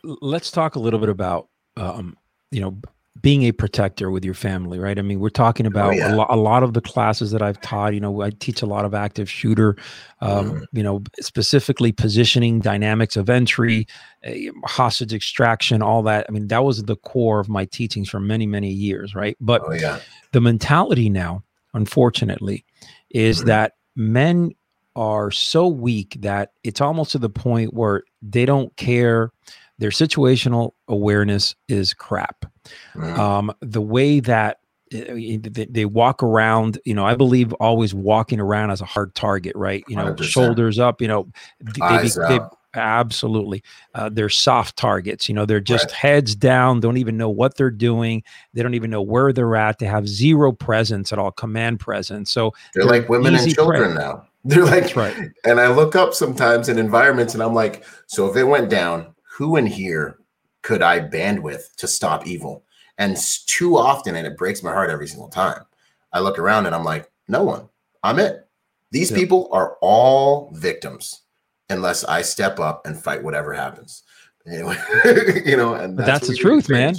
Let's 0.02 0.50
talk 0.50 0.76
a 0.76 0.78
little 0.78 0.98
bit 0.98 1.10
about 1.10 1.48
um, 1.76 2.16
you 2.50 2.62
know, 2.62 2.78
being 3.20 3.44
a 3.44 3.52
protector 3.52 4.10
with 4.10 4.24
your 4.24 4.34
family, 4.34 4.78
right? 4.78 4.98
I 4.98 5.02
mean, 5.02 5.20
we're 5.20 5.28
talking 5.28 5.66
oh, 5.66 5.68
about 5.68 5.94
oh, 5.94 5.96
yeah. 5.96 6.14
a, 6.14 6.16
lo- 6.16 6.26
a, 6.28 6.36
lot 6.36 6.62
of 6.62 6.74
the 6.74 6.80
classes 6.80 7.30
that 7.30 7.42
I've 7.42 7.60
taught. 7.60 7.94
You 7.94 8.00
know, 8.00 8.22
I 8.22 8.30
teach 8.30 8.60
a 8.60 8.66
lot 8.66 8.84
of 8.84 8.92
active 8.92 9.30
shooter, 9.30 9.76
um, 10.20 10.50
mm. 10.50 10.66
you 10.72 10.82
know, 10.82 11.02
specifically 11.20 11.92
positioning, 11.92 12.60
dynamics 12.60 13.16
of 13.16 13.30
entry, 13.30 13.86
uh, 14.26 14.32
hostage 14.64 15.14
extraction, 15.14 15.80
all 15.80 16.02
that. 16.02 16.26
I 16.28 16.32
mean, 16.32 16.48
that 16.48 16.64
was 16.64 16.82
the 16.82 16.96
core 16.96 17.38
of 17.38 17.48
my 17.48 17.64
teachings 17.66 18.10
for 18.10 18.18
many, 18.18 18.46
many 18.46 18.70
years, 18.70 19.14
right? 19.14 19.36
But 19.40 19.62
oh, 19.64 19.72
yeah. 19.72 20.00
the 20.32 20.40
mentality 20.40 21.08
now, 21.08 21.44
unfortunately, 21.72 22.64
is 23.10 23.42
mm. 23.42 23.46
that 23.46 23.74
men 23.94 24.50
are 24.96 25.30
so 25.30 25.66
weak 25.66 26.16
that 26.20 26.52
it's 26.62 26.80
almost 26.80 27.12
to 27.12 27.18
the 27.18 27.30
point 27.30 27.74
where 27.74 28.02
they 28.22 28.44
don't 28.44 28.74
care. 28.76 29.30
Their 29.78 29.90
situational 29.90 30.72
awareness 30.88 31.54
is 31.68 31.94
crap. 31.94 32.46
Mm. 32.94 33.18
Um, 33.18 33.52
the 33.60 33.80
way 33.80 34.20
that 34.20 34.58
eh, 34.92 35.38
eh, 35.56 35.66
they 35.68 35.84
walk 35.84 36.22
around, 36.22 36.78
you 36.84 36.94
know, 36.94 37.04
I 37.04 37.14
believe 37.14 37.52
always 37.54 37.92
walking 37.94 38.40
around 38.40 38.70
as 38.70 38.80
a 38.80 38.86
hard 38.86 39.14
target, 39.14 39.54
right? 39.56 39.84
You 39.88 39.96
know, 39.96 40.14
100%. 40.14 40.24
shoulders 40.24 40.78
up, 40.78 41.00
you 41.00 41.08
know, 41.08 41.28
they, 41.60 42.08
they, 42.28 42.40
absolutely 42.76 43.62
uh, 43.94 44.08
they're 44.08 44.28
soft 44.28 44.76
targets 44.76 45.28
you 45.28 45.34
know 45.34 45.46
they're 45.46 45.60
just 45.60 45.86
right. 45.86 45.92
heads 45.92 46.34
down 46.34 46.80
don't 46.80 46.96
even 46.96 47.16
know 47.16 47.30
what 47.30 47.56
they're 47.56 47.70
doing 47.70 48.20
they 48.52 48.64
don't 48.64 48.74
even 48.74 48.90
know 48.90 49.00
where 49.00 49.32
they're 49.32 49.54
at 49.54 49.78
they 49.78 49.86
have 49.86 50.08
zero 50.08 50.50
presence 50.50 51.12
at 51.12 51.18
all 51.20 51.30
command 51.30 51.78
presence 51.78 52.32
so 52.32 52.52
they're, 52.72 52.84
they're 52.84 53.00
like 53.00 53.08
women 53.08 53.34
and 53.36 53.54
children 53.54 53.92
prey. 53.92 53.94
now 53.94 54.26
They're 54.46 54.66
like, 54.66 54.94
right. 54.94 55.16
and 55.46 55.58
I 55.58 55.68
look 55.68 55.96
up 55.96 56.12
sometimes 56.12 56.68
in 56.68 56.78
environments 56.78 57.32
and 57.32 57.42
I'm 57.42 57.54
like, 57.54 57.82
so 58.06 58.28
if 58.28 58.36
it 58.36 58.44
went 58.44 58.68
down, 58.68 59.13
who 59.36 59.56
in 59.56 59.66
here 59.66 60.18
could 60.62 60.82
I 60.82 61.00
bandwidth 61.00 61.74
to 61.76 61.88
stop 61.88 62.26
evil? 62.26 62.64
And 62.98 63.16
too 63.46 63.76
often, 63.76 64.14
and 64.14 64.26
it 64.26 64.36
breaks 64.36 64.62
my 64.62 64.72
heart 64.72 64.90
every 64.90 65.08
single 65.08 65.28
time, 65.28 65.64
I 66.12 66.20
look 66.20 66.38
around 66.38 66.66
and 66.66 66.74
I'm 66.74 66.84
like, 66.84 67.10
no 67.26 67.42
one. 67.42 67.68
I'm 68.02 68.18
it. 68.18 68.46
These 68.92 69.10
yep. 69.10 69.18
people 69.18 69.48
are 69.50 69.76
all 69.80 70.52
victims 70.54 71.22
unless 71.68 72.04
I 72.04 72.22
step 72.22 72.60
up 72.60 72.86
and 72.86 73.02
fight 73.02 73.24
whatever 73.24 73.52
happens. 73.52 74.04
Anyway, 74.46 74.76
you 75.44 75.56
know, 75.56 75.74
and 75.74 75.98
that's, 75.98 76.06
that's 76.06 76.28
the 76.28 76.36
truth, 76.36 76.68
man. 76.68 76.94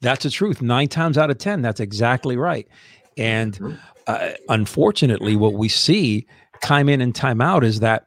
That's 0.00 0.22
the 0.22 0.30
truth. 0.30 0.62
Nine 0.62 0.88
times 0.88 1.18
out 1.18 1.30
of 1.30 1.38
10, 1.38 1.60
that's 1.60 1.80
exactly 1.80 2.36
right. 2.36 2.66
And 3.18 3.54
mm-hmm. 3.58 3.76
uh, 4.06 4.30
unfortunately, 4.48 5.36
what 5.36 5.54
we 5.54 5.68
see 5.68 6.26
time 6.62 6.88
in 6.88 7.00
and 7.00 7.14
time 7.14 7.40
out 7.40 7.64
is 7.64 7.80
that 7.80 8.06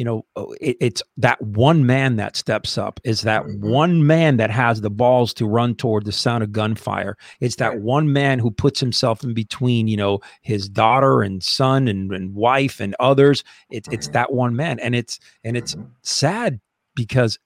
you 0.00 0.04
know 0.06 0.24
oh, 0.34 0.54
it, 0.62 0.78
it's 0.80 1.02
that 1.18 1.40
one 1.42 1.84
man 1.84 2.16
that 2.16 2.34
steps 2.34 2.78
up 2.78 2.98
is 3.04 3.20
that 3.20 3.42
mm-hmm. 3.42 3.70
one 3.70 4.06
man 4.06 4.38
that 4.38 4.50
has 4.50 4.80
the 4.80 4.88
balls 4.88 5.34
to 5.34 5.44
run 5.44 5.74
toward 5.74 6.06
the 6.06 6.10
sound 6.10 6.42
of 6.42 6.50
gunfire 6.52 7.18
it's 7.40 7.56
that 7.56 7.80
one 7.82 8.10
man 8.10 8.38
who 8.38 8.50
puts 8.50 8.80
himself 8.80 9.22
in 9.22 9.34
between 9.34 9.86
you 9.88 9.98
know 9.98 10.18
his 10.40 10.70
daughter 10.70 11.20
and 11.20 11.42
son 11.42 11.86
and, 11.86 12.10
and 12.12 12.34
wife 12.34 12.80
and 12.80 12.96
others 12.98 13.44
it's 13.68 13.86
it's 13.92 14.06
mm-hmm. 14.06 14.14
that 14.14 14.32
one 14.32 14.56
man 14.56 14.80
and 14.80 14.94
it's 14.94 15.20
and 15.44 15.54
it's 15.54 15.74
mm-hmm. 15.74 15.86
sad 16.02 16.58
because 16.96 17.38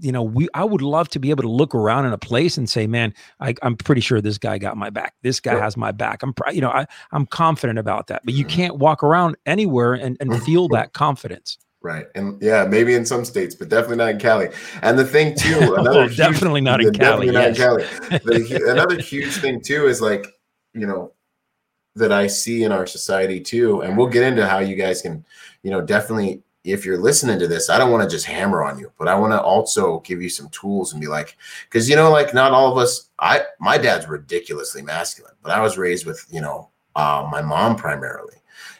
you 0.00 0.12
know, 0.12 0.22
we 0.22 0.48
I 0.52 0.64
would 0.64 0.82
love 0.82 1.08
to 1.10 1.18
be 1.18 1.30
able 1.30 1.44
to 1.44 1.48
look 1.48 1.74
around 1.74 2.04
in 2.04 2.12
a 2.12 2.18
place 2.18 2.58
and 2.58 2.68
say, 2.68 2.86
man, 2.86 3.14
I, 3.40 3.54
am 3.62 3.76
pretty 3.76 4.02
sure 4.02 4.20
this 4.20 4.36
guy 4.36 4.58
got 4.58 4.76
my 4.76 4.90
back. 4.90 5.14
This 5.22 5.40
guy 5.40 5.58
has 5.58 5.78
my 5.78 5.92
back. 5.92 6.22
I'm, 6.22 6.34
you 6.52 6.60
know, 6.60 6.68
I, 6.68 6.84
I'm 7.12 7.24
confident 7.24 7.78
about 7.78 8.08
that. 8.08 8.22
But 8.24 8.34
you 8.34 8.44
mm-hmm. 8.44 8.54
can't 8.54 8.76
walk 8.76 9.02
around 9.02 9.36
anywhere 9.46 9.94
and, 9.94 10.18
and 10.20 10.42
feel 10.44 10.68
that 10.68 10.92
confidence. 10.92 11.56
Right. 11.88 12.06
And 12.14 12.36
yeah, 12.42 12.66
maybe 12.66 12.92
in 12.92 13.06
some 13.06 13.24
states, 13.24 13.54
but 13.54 13.70
definitely 13.70 13.96
not 13.96 14.10
in 14.10 14.18
Cali. 14.18 14.50
And 14.82 14.98
the 14.98 15.06
thing 15.06 15.34
too, 15.34 15.74
another 15.78 16.02
huge, 16.02 16.18
definitely 16.18 16.60
not 16.60 16.82
in 16.82 16.92
Cali. 16.92 17.28
Definitely 17.28 17.32
yes. 17.32 17.58
not 17.58 17.80
in 17.80 18.20
Cali. 18.20 18.38
The, 18.38 18.64
another 18.70 19.00
huge 19.00 19.32
thing 19.36 19.62
too 19.62 19.86
is 19.86 20.02
like, 20.02 20.26
you 20.74 20.86
know, 20.86 21.14
that 21.94 22.12
I 22.12 22.26
see 22.26 22.64
in 22.64 22.72
our 22.72 22.86
society 22.86 23.40
too, 23.40 23.80
and 23.80 23.96
we'll 23.96 24.08
get 24.08 24.22
into 24.22 24.46
how 24.46 24.58
you 24.58 24.76
guys 24.76 25.00
can, 25.00 25.24
you 25.62 25.70
know, 25.70 25.80
definitely 25.80 26.42
if 26.62 26.84
you're 26.84 26.98
listening 26.98 27.38
to 27.38 27.48
this, 27.48 27.70
I 27.70 27.78
don't 27.78 27.90
want 27.90 28.02
to 28.02 28.14
just 28.14 28.26
hammer 28.26 28.62
on 28.62 28.78
you, 28.78 28.92
but 28.98 29.08
I 29.08 29.14
want 29.14 29.32
to 29.32 29.40
also 29.40 30.00
give 30.00 30.20
you 30.20 30.28
some 30.28 30.50
tools 30.50 30.92
and 30.92 31.00
be 31.00 31.06
like, 31.06 31.38
because 31.64 31.88
you 31.88 31.96
know, 31.96 32.10
like 32.10 32.34
not 32.34 32.52
all 32.52 32.70
of 32.70 32.76
us. 32.76 33.08
I 33.18 33.44
my 33.60 33.78
dad's 33.78 34.06
ridiculously 34.06 34.82
masculine, 34.82 35.36
but 35.42 35.52
I 35.52 35.62
was 35.62 35.78
raised 35.78 36.04
with 36.04 36.22
you 36.30 36.42
know 36.42 36.68
uh, 36.96 37.26
my 37.32 37.40
mom 37.40 37.76
primarily, 37.76 38.37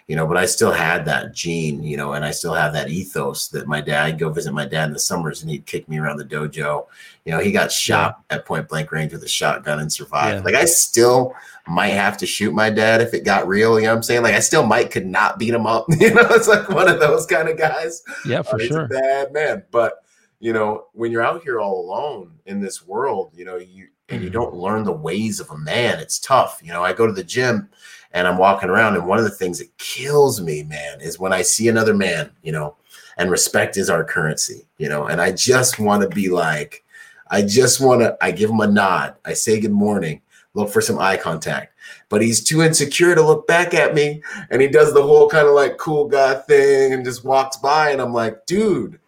you 0.08 0.16
know, 0.16 0.26
but 0.26 0.38
I 0.38 0.46
still 0.46 0.72
had 0.72 1.04
that 1.04 1.34
gene, 1.34 1.82
you 1.82 1.98
know, 1.98 2.14
and 2.14 2.24
I 2.24 2.30
still 2.30 2.54
have 2.54 2.72
that 2.72 2.88
ethos 2.88 3.48
that 3.48 3.68
my 3.68 3.82
dad 3.82 4.06
I'd 4.06 4.18
go 4.18 4.30
visit 4.30 4.52
my 4.54 4.64
dad 4.64 4.86
in 4.86 4.94
the 4.94 4.98
summers 4.98 5.42
and 5.42 5.50
he'd 5.50 5.66
kick 5.66 5.86
me 5.86 5.98
around 5.98 6.16
the 6.16 6.24
dojo. 6.24 6.86
You 7.26 7.32
know, 7.32 7.40
he 7.40 7.52
got 7.52 7.70
shot 7.70 8.22
yeah. 8.30 8.36
at 8.36 8.46
point 8.46 8.68
blank 8.68 8.90
range 8.90 9.12
with 9.12 9.22
a 9.22 9.28
shotgun 9.28 9.80
and 9.80 9.92
survived. 9.92 10.38
Yeah. 10.38 10.44
Like 10.44 10.54
I 10.54 10.64
still 10.64 11.34
might 11.66 11.88
have 11.88 12.16
to 12.18 12.26
shoot 12.26 12.54
my 12.54 12.70
dad 12.70 13.02
if 13.02 13.12
it 13.12 13.26
got 13.26 13.46
real. 13.46 13.78
You 13.78 13.84
know 13.84 13.92
what 13.92 13.96
I'm 13.98 14.02
saying? 14.02 14.22
Like 14.22 14.34
I 14.34 14.40
still 14.40 14.64
might 14.64 14.90
could 14.90 15.06
not 15.06 15.38
beat 15.38 15.52
him 15.52 15.66
up. 15.66 15.86
You 15.98 16.14
know, 16.14 16.26
it's 16.30 16.48
like 16.48 16.70
one 16.70 16.88
of 16.88 17.00
those 17.00 17.26
kind 17.26 17.48
of 17.48 17.58
guys. 17.58 18.02
Yeah, 18.24 18.40
for 18.40 18.56
uh, 18.56 18.64
sure. 18.64 18.88
bad 18.88 19.32
man. 19.32 19.64
But 19.70 20.04
you 20.40 20.54
know, 20.54 20.86
when 20.92 21.12
you're 21.12 21.22
out 21.22 21.42
here 21.42 21.60
all 21.60 21.80
alone 21.80 22.32
in 22.46 22.60
this 22.60 22.86
world, 22.86 23.32
you 23.34 23.44
know, 23.44 23.56
you 23.56 23.88
and 24.08 24.22
you 24.22 24.30
don't 24.30 24.54
learn 24.54 24.84
the 24.84 24.92
ways 24.92 25.38
of 25.38 25.50
a 25.50 25.58
man, 25.58 25.98
it's 25.98 26.18
tough. 26.18 26.60
You 26.64 26.72
know, 26.72 26.82
I 26.82 26.94
go 26.94 27.06
to 27.06 27.12
the 27.12 27.24
gym 27.24 27.68
and 28.12 28.26
I'm 28.26 28.38
walking 28.38 28.70
around, 28.70 28.94
and 28.94 29.06
one 29.06 29.18
of 29.18 29.24
the 29.24 29.30
things 29.30 29.58
that 29.58 29.76
kills 29.78 30.40
me, 30.40 30.62
man, 30.62 31.00
is 31.00 31.18
when 31.18 31.32
I 31.32 31.42
see 31.42 31.68
another 31.68 31.94
man, 31.94 32.30
you 32.42 32.52
know, 32.52 32.76
and 33.16 33.30
respect 33.30 33.76
is 33.76 33.90
our 33.90 34.04
currency, 34.04 34.66
you 34.78 34.88
know, 34.88 35.06
and 35.06 35.20
I 35.20 35.32
just 35.32 35.78
want 35.78 36.02
to 36.02 36.08
be 36.08 36.28
like, 36.28 36.84
I 37.30 37.42
just 37.42 37.80
want 37.80 38.00
to, 38.00 38.16
I 38.20 38.30
give 38.30 38.50
him 38.50 38.60
a 38.60 38.66
nod, 38.66 39.16
I 39.24 39.34
say 39.34 39.60
good 39.60 39.72
morning, 39.72 40.22
look 40.54 40.70
for 40.70 40.80
some 40.80 40.98
eye 40.98 41.16
contact. 41.16 41.74
But 42.10 42.22
he's 42.22 42.42
too 42.42 42.62
insecure 42.62 43.14
to 43.14 43.22
look 43.22 43.46
back 43.46 43.74
at 43.74 43.94
me. 43.94 44.22
And 44.50 44.60
he 44.62 44.68
does 44.68 44.92
the 44.92 45.02
whole 45.02 45.28
kind 45.28 45.46
of 45.46 45.54
like 45.54 45.76
cool 45.76 46.06
guy 46.06 46.34
thing 46.34 46.92
and 46.92 47.04
just 47.04 47.24
walks 47.24 47.56
by. 47.58 47.90
And 47.90 48.00
I'm 48.00 48.12
like, 48.12 48.46
dude, 48.46 48.98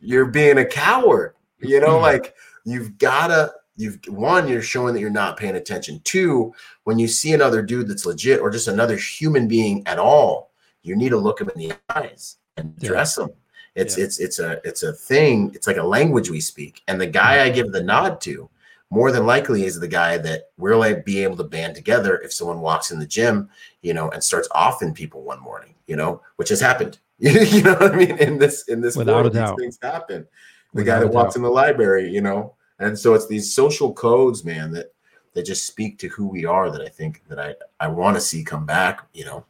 you're 0.00 0.26
being 0.26 0.58
a 0.58 0.64
coward. 0.64 1.34
You 1.60 1.80
know, 1.80 1.94
mm-hmm. 1.94 2.02
like 2.02 2.34
you've 2.64 2.98
gotta, 2.98 3.52
you've 3.76 3.98
one, 4.08 4.48
you're 4.48 4.62
showing 4.62 4.94
that 4.94 5.00
you're 5.00 5.10
not 5.10 5.36
paying 5.36 5.56
attention. 5.56 6.00
Two, 6.04 6.52
when 6.84 6.98
you 6.98 7.08
see 7.08 7.32
another 7.32 7.62
dude 7.62 7.88
that's 7.88 8.06
legit 8.06 8.40
or 8.40 8.50
just 8.50 8.68
another 8.68 8.96
human 8.96 9.48
being 9.48 9.86
at 9.86 9.98
all, 9.98 10.50
you 10.82 10.96
need 10.96 11.10
to 11.10 11.18
look 11.18 11.40
him 11.40 11.50
in 11.54 11.68
the 11.68 11.76
eyes 11.94 12.36
and 12.56 12.74
address 12.78 13.16
yeah. 13.16 13.24
him. 13.24 13.32
It's 13.74 13.96
yeah. 13.96 14.04
it's 14.04 14.20
it's 14.20 14.38
a 14.38 14.60
it's 14.64 14.82
a 14.82 14.92
thing. 14.92 15.50
It's 15.54 15.66
like 15.66 15.78
a 15.78 15.82
language 15.82 16.28
we 16.28 16.40
speak. 16.40 16.82
And 16.88 17.00
the 17.00 17.06
guy. 17.06 17.44
I 17.44 17.50
give 17.50 17.72
the 17.72 17.82
nod 17.82 18.20
to 18.22 18.50
more 18.90 19.10
than 19.10 19.24
likely 19.24 19.64
is 19.64 19.80
the 19.80 19.88
guy 19.88 20.18
that 20.18 20.50
we'll 20.58 20.78
like 20.78 21.06
be 21.06 21.22
able 21.22 21.36
to 21.38 21.44
band 21.44 21.74
together 21.74 22.18
if 22.18 22.30
someone 22.30 22.60
walks 22.60 22.90
in 22.90 22.98
the 22.98 23.06
gym, 23.06 23.48
you 23.80 23.94
know, 23.94 24.10
and 24.10 24.22
starts 24.22 24.48
offing 24.54 24.92
people 24.92 25.22
one 25.22 25.40
morning, 25.40 25.74
you 25.86 25.96
know, 25.96 26.20
which 26.36 26.50
has 26.50 26.60
happened. 26.60 26.98
you 27.18 27.62
know 27.62 27.72
what 27.72 27.92
I 27.92 27.96
mean? 27.96 28.18
In 28.18 28.38
this 28.38 28.68
in 28.68 28.82
this 28.82 28.96
Without 28.96 29.24
world, 29.24 29.32
these 29.32 29.50
things 29.58 29.78
happen. 29.80 30.26
The 30.74 30.82
Without 30.82 30.94
guy 30.94 31.00
that 31.00 31.12
walks 31.14 31.36
in 31.36 31.42
the 31.42 31.48
library, 31.48 32.10
you 32.10 32.20
know, 32.20 32.54
and 32.80 32.98
so 32.98 33.14
it's 33.14 33.26
these 33.28 33.54
social 33.54 33.94
codes, 33.94 34.44
man, 34.44 34.72
that 34.72 34.92
that 35.34 35.46
just 35.46 35.66
speak 35.66 35.98
to 35.98 36.08
who 36.08 36.26
we 36.26 36.44
are 36.44 36.70
that 36.70 36.82
I 36.82 36.88
think 36.88 37.22
that 37.28 37.38
I 37.38 37.54
I 37.80 37.88
want 37.88 38.16
to 38.16 38.20
see 38.20 38.44
come 38.44 38.66
back, 38.66 39.06
you 39.12 39.24
know. 39.24 39.44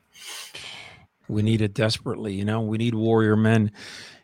We 1.29 1.43
need 1.43 1.63
it 1.63 1.75
desperately, 1.75 2.35
you 2.35 2.45
know. 2.45 2.61
We 2.61 2.79
need 2.79 2.95
warrior 2.95 3.37
men 3.37 3.73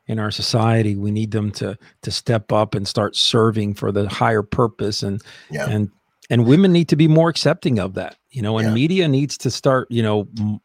in 0.06 0.18
our 0.18 0.30
society. 0.30 0.96
We 0.96 1.10
need 1.10 1.30
them 1.30 1.50
to 1.52 1.78
to 2.02 2.10
step 2.10 2.52
up 2.52 2.74
and 2.74 2.86
start 2.86 3.16
serving 3.16 3.74
for 3.74 3.92
the 3.92 4.08
higher 4.08 4.42
purpose 4.42 5.02
and 5.02 5.22
yeah. 5.50 5.68
and 5.68 5.90
and 6.30 6.46
women 6.46 6.72
need 6.72 6.88
to 6.88 6.96
be 6.96 7.08
more 7.08 7.28
accepting 7.28 7.78
of 7.78 7.94
that. 7.94 8.16
You 8.30 8.42
know, 8.42 8.58
and 8.58 8.68
yeah. 8.68 8.74
media 8.74 9.08
needs 9.08 9.38
to 9.38 9.50
start, 9.50 9.90
you 9.90 10.02
know, 10.02 10.28
m- 10.38 10.60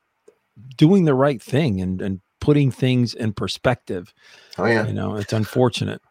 doing 0.77 1.05
the 1.05 1.13
right 1.13 1.41
thing 1.41 1.81
and 1.81 2.01
and 2.01 2.21
putting 2.39 2.71
things 2.71 3.13
in 3.13 3.33
perspective. 3.33 4.13
Oh 4.57 4.65
yeah. 4.65 4.85
You 4.85 4.93
know, 4.93 5.15
it's 5.15 5.33
unfortunate. 5.33 6.01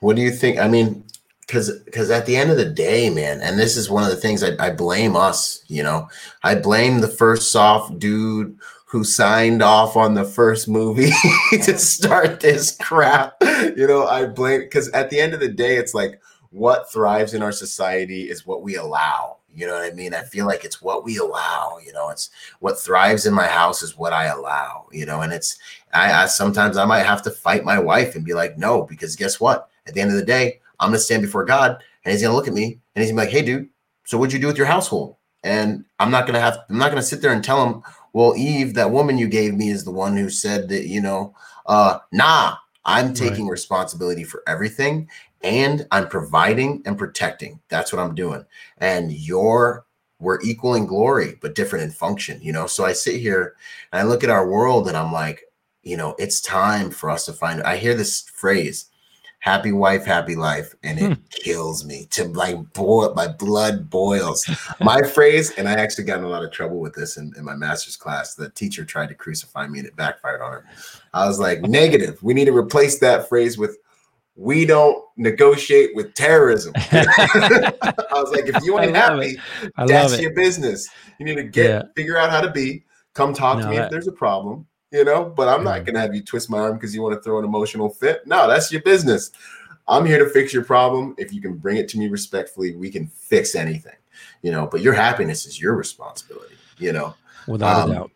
What 0.00 0.16
do 0.16 0.22
you 0.22 0.30
think? 0.30 0.58
I 0.58 0.68
mean, 0.68 1.04
because 1.48 1.80
because 1.80 2.10
at 2.10 2.26
the 2.26 2.36
end 2.36 2.50
of 2.50 2.58
the 2.58 2.64
day, 2.66 3.08
man, 3.08 3.40
and 3.40 3.58
this 3.58 3.76
is 3.76 3.90
one 3.90 4.04
of 4.04 4.10
the 4.10 4.16
things 4.16 4.44
I, 4.44 4.50
I 4.60 4.70
blame 4.70 5.16
us. 5.16 5.64
You 5.66 5.82
know, 5.82 6.08
I 6.44 6.54
blame 6.54 7.00
the 7.00 7.08
first 7.08 7.50
soft 7.50 7.98
dude 7.98 8.56
who 8.84 9.02
signed 9.02 9.62
off 9.62 9.96
on 9.96 10.14
the 10.14 10.24
first 10.24 10.68
movie 10.68 11.10
to 11.50 11.78
start 11.78 12.40
this 12.40 12.76
crap. 12.76 13.34
You 13.42 13.86
know, 13.86 14.06
I 14.06 14.26
blame 14.26 14.60
because 14.60 14.90
at 14.90 15.08
the 15.08 15.18
end 15.18 15.32
of 15.32 15.40
the 15.40 15.48
day, 15.48 15.76
it's 15.76 15.94
like 15.94 16.20
what 16.50 16.92
thrives 16.92 17.32
in 17.32 17.42
our 17.42 17.52
society 17.52 18.28
is 18.28 18.46
what 18.46 18.62
we 18.62 18.76
allow. 18.76 19.38
You 19.54 19.66
know 19.66 19.72
what 19.72 19.90
I 19.90 19.94
mean? 19.94 20.14
I 20.14 20.22
feel 20.22 20.46
like 20.46 20.64
it's 20.64 20.82
what 20.82 21.02
we 21.02 21.16
allow. 21.16 21.78
You 21.84 21.94
know, 21.94 22.10
it's 22.10 22.28
what 22.60 22.78
thrives 22.78 23.24
in 23.24 23.32
my 23.32 23.46
house 23.46 23.82
is 23.82 23.96
what 23.96 24.12
I 24.12 24.26
allow. 24.26 24.86
You 24.92 25.06
know, 25.06 25.22
and 25.22 25.32
it's 25.32 25.58
I, 25.94 26.12
I 26.12 26.26
sometimes 26.26 26.76
I 26.76 26.84
might 26.84 27.06
have 27.06 27.22
to 27.22 27.30
fight 27.30 27.64
my 27.64 27.78
wife 27.78 28.16
and 28.16 28.24
be 28.24 28.34
like, 28.34 28.58
no, 28.58 28.82
because 28.82 29.16
guess 29.16 29.40
what? 29.40 29.70
At 29.86 29.94
the 29.94 30.02
end 30.02 30.10
of 30.10 30.16
the 30.18 30.24
day, 30.24 30.60
I'm 30.80 30.90
gonna 30.90 30.98
stand 30.98 31.22
before 31.22 31.44
God 31.44 31.82
and 32.04 32.12
He's 32.12 32.22
gonna 32.22 32.34
look 32.34 32.48
at 32.48 32.54
me 32.54 32.80
and 32.94 33.02
He's 33.02 33.10
gonna 33.10 33.22
be 33.22 33.26
like, 33.26 33.34
hey, 33.34 33.42
dude, 33.42 33.68
so 34.04 34.18
what'd 34.18 34.32
you 34.32 34.38
do 34.38 34.46
with 34.46 34.58
your 34.58 34.66
household? 34.66 35.16
And 35.44 35.84
I'm 35.98 36.10
not 36.10 36.26
gonna 36.26 36.40
have 36.40 36.58
I'm 36.68 36.78
not 36.78 36.90
gonna 36.90 37.02
sit 37.02 37.22
there 37.22 37.32
and 37.32 37.44
tell 37.44 37.64
him 37.64 37.82
well, 38.12 38.36
Eve, 38.36 38.74
that 38.74 38.90
woman 38.90 39.18
you 39.18 39.28
gave 39.28 39.54
me 39.54 39.70
is 39.70 39.84
the 39.84 39.92
one 39.92 40.16
who 40.16 40.30
said 40.30 40.68
that, 40.70 40.86
you 40.86 41.00
know, 41.00 41.34
uh, 41.66 41.98
nah, 42.10 42.56
I'm 42.84 43.12
taking 43.12 43.44
right. 43.44 43.52
responsibility 43.52 44.24
for 44.24 44.42
everything 44.46 45.08
and 45.42 45.86
I'm 45.92 46.08
providing 46.08 46.82
and 46.84 46.98
protecting. 46.98 47.60
That's 47.68 47.92
what 47.92 48.00
I'm 48.00 48.14
doing. 48.14 48.44
And 48.78 49.12
you're 49.12 49.84
we're 50.20 50.40
equal 50.42 50.74
in 50.74 50.86
glory, 50.86 51.38
but 51.40 51.54
different 51.54 51.84
in 51.84 51.90
function, 51.90 52.40
you 52.42 52.52
know. 52.52 52.66
So 52.66 52.84
I 52.84 52.92
sit 52.92 53.20
here 53.20 53.54
and 53.92 54.00
I 54.00 54.04
look 54.04 54.24
at 54.24 54.30
our 54.30 54.48
world 54.48 54.88
and 54.88 54.96
I'm 54.96 55.12
like, 55.12 55.42
you 55.82 55.96
know, 55.96 56.16
it's 56.18 56.40
time 56.40 56.90
for 56.90 57.08
us 57.08 57.24
to 57.26 57.32
find. 57.32 57.62
I 57.62 57.76
hear 57.76 57.94
this 57.94 58.22
phrase, 58.22 58.86
happy 59.40 59.72
wife, 59.72 60.04
happy 60.04 60.34
life, 60.34 60.74
and 60.82 60.98
it 60.98 61.06
hmm. 61.06 61.22
kills 61.30 61.84
me 61.84 62.06
to 62.10 62.24
like 62.24 62.56
boil 62.72 63.14
my 63.14 63.28
blood 63.28 63.88
boils. 63.88 64.48
my 64.80 65.02
phrase, 65.14 65.50
and 65.52 65.68
I 65.68 65.72
actually 65.72 66.04
got 66.04 66.18
in 66.18 66.24
a 66.24 66.28
lot 66.28 66.44
of 66.44 66.50
trouble 66.50 66.80
with 66.80 66.94
this 66.94 67.16
in, 67.16 67.32
in 67.36 67.44
my 67.44 67.54
master's 67.54 67.96
class. 67.96 68.34
The 68.34 68.50
teacher 68.50 68.84
tried 68.84 69.08
to 69.08 69.14
crucify 69.14 69.66
me 69.66 69.78
and 69.78 69.88
it 69.88 69.96
backfired 69.96 70.40
on 70.40 70.52
her. 70.52 70.64
I 71.14 71.26
was 71.26 71.38
like, 71.38 71.62
negative. 71.62 72.22
We 72.22 72.34
need 72.34 72.46
to 72.46 72.56
replace 72.56 72.98
that 73.00 73.28
phrase 73.28 73.58
with 73.58 73.78
we 74.38 74.64
don't 74.64 75.04
negotiate 75.16 75.96
with 75.96 76.14
terrorism. 76.14 76.72
I 76.76 77.72
was 78.12 78.30
like, 78.30 78.46
if 78.46 78.62
you 78.62 78.78
ain't 78.78 78.94
happy, 78.94 79.36
that's 79.86 80.20
your 80.20 80.32
business. 80.32 80.88
You 81.18 81.26
need 81.26 81.34
to 81.34 81.42
get 81.42 81.68
yeah. 81.68 81.82
figure 81.96 82.16
out 82.16 82.30
how 82.30 82.40
to 82.40 82.50
be. 82.50 82.84
Come 83.14 83.34
talk 83.34 83.58
no, 83.58 83.64
to 83.64 83.70
me 83.70 83.76
that, 83.78 83.86
if 83.86 83.90
there's 83.90 84.06
a 84.06 84.12
problem, 84.12 84.64
you 84.90 85.04
know. 85.04 85.24
But 85.24 85.48
I'm 85.48 85.64
not 85.64 85.84
gonna 85.84 86.00
have 86.00 86.14
you 86.14 86.22
twist 86.22 86.50
my 86.50 86.58
arm 86.58 86.74
because 86.74 86.94
you 86.94 87.02
want 87.02 87.14
to 87.14 87.20
throw 87.20 87.38
an 87.38 87.44
emotional 87.44 87.88
fit. 87.88 88.26
No, 88.26 88.48
that's 88.48 88.70
your 88.72 88.82
business. 88.82 89.30
I'm 89.86 90.04
here 90.04 90.22
to 90.22 90.30
fix 90.30 90.52
your 90.52 90.64
problem. 90.64 91.14
If 91.16 91.32
you 91.32 91.40
can 91.40 91.54
bring 91.56 91.78
it 91.78 91.88
to 91.90 91.98
me 91.98 92.08
respectfully, 92.08 92.74
we 92.76 92.90
can 92.90 93.06
fix 93.06 93.54
anything, 93.54 93.96
you 94.42 94.50
know. 94.50 94.66
But 94.66 94.80
your 94.80 94.94
happiness 94.94 95.46
is 95.46 95.60
your 95.60 95.74
responsibility, 95.74 96.56
you 96.78 96.92
know. 96.92 97.14
Without 97.46 97.84
um, 97.84 97.90
a 97.90 97.94
doubt. 97.94 98.10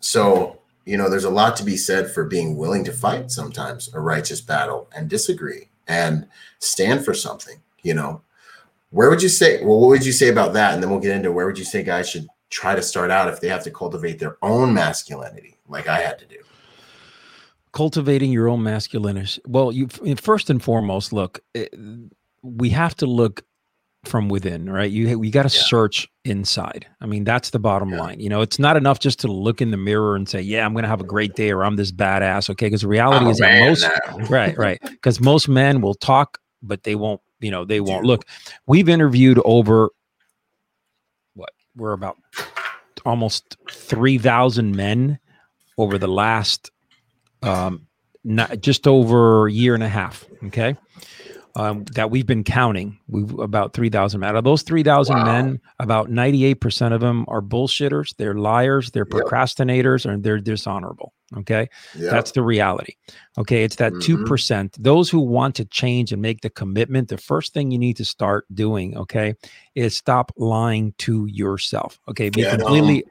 So 0.00 0.60
you 0.86 0.96
know, 0.96 1.08
there's 1.08 1.24
a 1.24 1.30
lot 1.30 1.56
to 1.56 1.64
be 1.64 1.76
said 1.76 2.10
for 2.10 2.24
being 2.24 2.56
willing 2.56 2.84
to 2.84 2.92
fight 2.92 3.30
sometimes 3.30 3.92
a 3.94 4.00
righteous 4.00 4.40
battle 4.40 4.88
and 4.96 5.08
disagree 5.08 5.68
and 5.86 6.26
stand 6.58 7.04
for 7.04 7.14
something, 7.14 7.60
you 7.82 7.94
know. 7.94 8.22
Where 8.90 9.08
would 9.08 9.22
you 9.22 9.28
say, 9.28 9.62
well, 9.62 9.78
what 9.78 9.88
would 9.90 10.04
you 10.04 10.12
say 10.12 10.28
about 10.28 10.52
that? 10.54 10.74
And 10.74 10.82
then 10.82 10.90
we'll 10.90 10.98
get 10.98 11.14
into 11.14 11.30
where 11.30 11.46
would 11.46 11.58
you 11.58 11.64
say 11.64 11.84
guys 11.84 12.10
should 12.10 12.26
try 12.50 12.74
to 12.74 12.82
start 12.82 13.10
out 13.10 13.28
if 13.28 13.40
they 13.40 13.48
have 13.48 13.64
to 13.64 13.70
cultivate 13.70 14.18
their 14.18 14.36
own 14.42 14.74
masculinity, 14.74 15.56
like 15.68 15.88
I 15.88 16.00
had 16.00 16.18
to 16.18 16.26
do? 16.26 16.36
Cultivating 17.72 18.32
your 18.32 18.48
own 18.48 18.62
masculinity. 18.62 19.40
Well, 19.46 19.72
you 19.72 19.88
first 20.16 20.50
and 20.50 20.62
foremost, 20.62 21.12
look, 21.12 21.40
it, 21.54 21.72
we 22.42 22.70
have 22.70 22.96
to 22.96 23.06
look 23.06 23.44
from 24.04 24.28
within, 24.28 24.68
right? 24.68 24.90
You 24.90 25.18
we 25.18 25.30
got 25.30 25.48
to 25.48 25.54
yeah. 25.54 25.62
search 25.62 26.08
inside. 26.24 26.86
I 27.00 27.06
mean, 27.06 27.24
that's 27.24 27.50
the 27.50 27.58
bottom 27.58 27.90
yeah. 27.90 28.00
line. 28.00 28.20
You 28.20 28.28
know, 28.28 28.40
it's 28.40 28.58
not 28.58 28.76
enough 28.76 28.98
just 28.98 29.20
to 29.20 29.28
look 29.28 29.60
in 29.60 29.70
the 29.70 29.76
mirror 29.76 30.16
and 30.16 30.28
say, 30.28 30.40
"Yeah, 30.40 30.64
I'm 30.64 30.72
going 30.72 30.84
to 30.84 30.88
have 30.88 31.00
a 31.00 31.04
great 31.04 31.34
day," 31.34 31.50
or 31.50 31.64
"I'm 31.64 31.76
this 31.76 31.92
badass." 31.92 32.50
Okay, 32.50 32.66
because 32.66 32.80
the 32.82 32.88
reality 32.88 33.26
oh, 33.26 33.30
is 33.30 33.38
that 33.38 33.60
most 33.60 33.86
right, 34.30 34.56
right, 34.56 34.78
because 34.82 35.20
most 35.20 35.48
men 35.48 35.80
will 35.80 35.94
talk, 35.94 36.38
but 36.62 36.82
they 36.82 36.94
won't. 36.94 37.20
You 37.40 37.50
know, 37.50 37.64
they 37.64 37.80
won't 37.80 38.04
look. 38.04 38.26
We've 38.66 38.88
interviewed 38.88 39.40
over 39.44 39.90
what 41.34 41.50
we're 41.76 41.92
about 41.92 42.16
almost 43.04 43.56
three 43.70 44.18
thousand 44.18 44.76
men 44.76 45.18
over 45.78 45.98
the 45.98 46.08
last 46.08 46.70
um, 47.42 47.86
not 48.24 48.60
just 48.60 48.86
over 48.86 49.46
a 49.46 49.52
year 49.52 49.74
and 49.74 49.82
a 49.82 49.88
half. 49.88 50.26
Okay 50.46 50.76
um, 51.56 51.84
that 51.94 52.10
we've 52.10 52.26
been 52.26 52.44
counting. 52.44 52.98
We've 53.08 53.38
about 53.38 53.72
3,000 53.72 54.22
Out 54.22 54.36
of 54.36 54.44
those 54.44 54.62
3,000 54.62 55.16
wow. 55.16 55.24
men, 55.24 55.60
about 55.78 56.10
98% 56.10 56.92
of 56.92 57.00
them 57.00 57.24
are 57.28 57.42
bullshitters. 57.42 58.14
They're 58.16 58.34
liars. 58.34 58.90
They're 58.90 59.06
procrastinators 59.06 60.06
and 60.06 60.22
they're 60.22 60.38
dishonorable. 60.38 61.12
Okay. 61.36 61.68
Yep. 61.96 62.10
That's 62.10 62.32
the 62.32 62.42
reality. 62.42 62.94
Okay. 63.38 63.62
It's 63.62 63.76
that 63.76 63.92
mm-hmm. 63.92 64.24
2%. 64.24 64.74
Those 64.78 65.10
who 65.10 65.20
want 65.20 65.54
to 65.56 65.64
change 65.64 66.12
and 66.12 66.20
make 66.20 66.40
the 66.40 66.50
commitment, 66.50 67.08
the 67.08 67.18
first 67.18 67.54
thing 67.54 67.70
you 67.70 67.78
need 67.78 67.96
to 67.98 68.04
start 68.04 68.46
doing, 68.52 68.96
okay, 68.96 69.34
is 69.74 69.96
stop 69.96 70.32
lying 70.36 70.92
to 70.98 71.26
yourself. 71.26 72.00
Okay. 72.08 72.30
Be 72.30 72.44
completely 72.44 73.04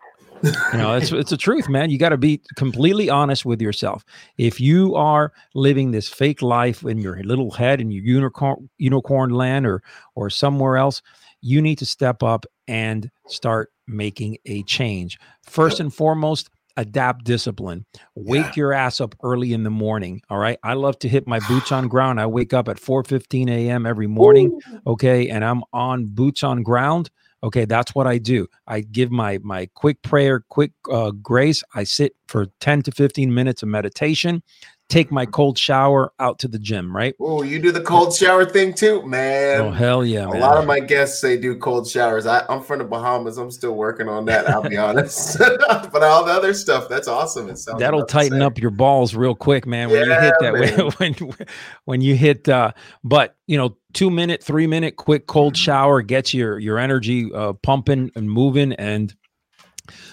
you 0.43 0.77
know, 0.77 0.95
it's 0.95 1.11
it's 1.11 1.31
a 1.31 1.37
truth, 1.37 1.67
man. 1.67 1.89
You 1.89 1.97
got 1.97 2.09
to 2.09 2.17
be 2.17 2.41
completely 2.55 3.09
honest 3.09 3.45
with 3.45 3.61
yourself. 3.61 4.03
If 4.37 4.59
you 4.59 4.95
are 4.95 5.33
living 5.53 5.91
this 5.91 6.07
fake 6.07 6.41
life 6.41 6.83
in 6.83 6.99
your 6.99 7.21
little 7.23 7.51
head 7.51 7.81
in 7.81 7.91
your 7.91 8.03
unicorn 8.03 8.69
unicorn 8.77 9.31
land 9.31 9.65
or 9.65 9.81
or 10.15 10.29
somewhere 10.29 10.77
else, 10.77 11.01
you 11.41 11.61
need 11.61 11.77
to 11.79 11.85
step 11.85 12.23
up 12.23 12.45
and 12.67 13.09
start 13.27 13.71
making 13.87 14.37
a 14.45 14.63
change. 14.63 15.17
First 15.43 15.79
and 15.79 15.93
foremost, 15.93 16.49
adapt 16.79 17.25
discipline. 17.25 17.85
Wake 18.15 18.45
yeah. 18.45 18.51
your 18.55 18.73
ass 18.73 19.01
up 19.01 19.15
early 19.23 19.53
in 19.53 19.63
the 19.63 19.69
morning. 19.69 20.21
All 20.29 20.37
right. 20.37 20.57
I 20.63 20.73
love 20.73 20.97
to 20.99 21.09
hit 21.09 21.27
my 21.27 21.39
boots 21.47 21.71
on 21.71 21.87
ground. 21.87 22.19
I 22.19 22.25
wake 22.25 22.53
up 22.53 22.67
at 22.67 22.79
4 22.79 23.03
15 23.03 23.49
a.m. 23.49 23.85
every 23.85 24.07
morning. 24.07 24.59
Ooh. 24.73 24.91
Okay. 24.91 25.29
And 25.29 25.43
I'm 25.43 25.63
on 25.73 26.07
boots 26.07 26.43
on 26.43 26.63
ground 26.63 27.09
okay 27.41 27.63
that's 27.63 27.95
what 27.95 28.05
i 28.05 28.17
do 28.17 28.45
i 28.67 28.81
give 28.81 29.11
my 29.11 29.39
my 29.43 29.65
quick 29.73 30.01
prayer 30.01 30.43
quick 30.49 30.71
uh, 30.91 31.11
grace 31.11 31.63
i 31.73 31.83
sit 31.83 32.13
for 32.27 32.47
10 32.59 32.81
to 32.81 32.91
15 32.91 33.33
minutes 33.33 33.63
of 33.63 33.69
meditation 33.69 34.43
take 34.89 35.11
my 35.11 35.25
cold 35.25 35.57
shower 35.57 36.11
out 36.19 36.39
to 36.39 36.47
the 36.47 36.57
gym, 36.57 36.95
right? 36.95 37.15
Oh, 37.19 37.43
you 37.43 37.59
do 37.59 37.71
the 37.71 37.81
cold 37.81 38.13
shower 38.13 38.43
thing 38.43 38.73
too, 38.73 39.05
man. 39.05 39.61
Oh 39.61 39.71
hell 39.71 40.03
yeah! 40.03 40.25
A 40.25 40.31
man. 40.31 40.41
lot 40.41 40.57
of 40.57 40.65
my 40.65 40.79
guests 40.79 41.21
say 41.21 41.37
do 41.37 41.55
cold 41.55 41.87
showers. 41.87 42.25
I, 42.25 42.43
am 42.49 42.61
from 42.61 42.79
the 42.79 42.85
Bahamas. 42.85 43.37
I'm 43.37 43.51
still 43.51 43.75
working 43.75 44.09
on 44.09 44.25
that. 44.25 44.49
I'll 44.49 44.67
be 44.67 44.77
honest. 44.77 45.37
but 45.39 46.03
all 46.03 46.25
the 46.25 46.33
other 46.33 46.53
stuff, 46.53 46.89
that's 46.89 47.07
awesome. 47.07 47.49
It 47.49 47.57
sounds 47.57 47.79
that'll 47.79 48.05
tighten 48.05 48.41
up 48.41 48.57
your 48.57 48.71
balls 48.71 49.15
real 49.15 49.35
quick, 49.35 49.65
man. 49.65 49.89
When 49.89 50.07
yeah, 50.07 50.15
you 50.15 50.21
hit 50.21 50.33
that, 50.41 50.99
when, 50.99 51.13
when 51.13 51.47
when 51.85 52.01
you 52.01 52.15
hit, 52.15 52.49
uh, 52.49 52.71
but 53.03 53.37
you 53.47 53.57
know, 53.57 53.77
two 53.93 54.09
minute, 54.09 54.43
three 54.43 54.67
minute, 54.67 54.95
quick 54.95 55.27
cold 55.27 55.53
mm-hmm. 55.53 55.63
shower 55.63 56.01
gets 56.01 56.33
your 56.33 56.59
your 56.59 56.79
energy 56.79 57.31
uh, 57.33 57.53
pumping 57.53 58.11
and 58.15 58.29
moving. 58.29 58.73
And 58.73 59.13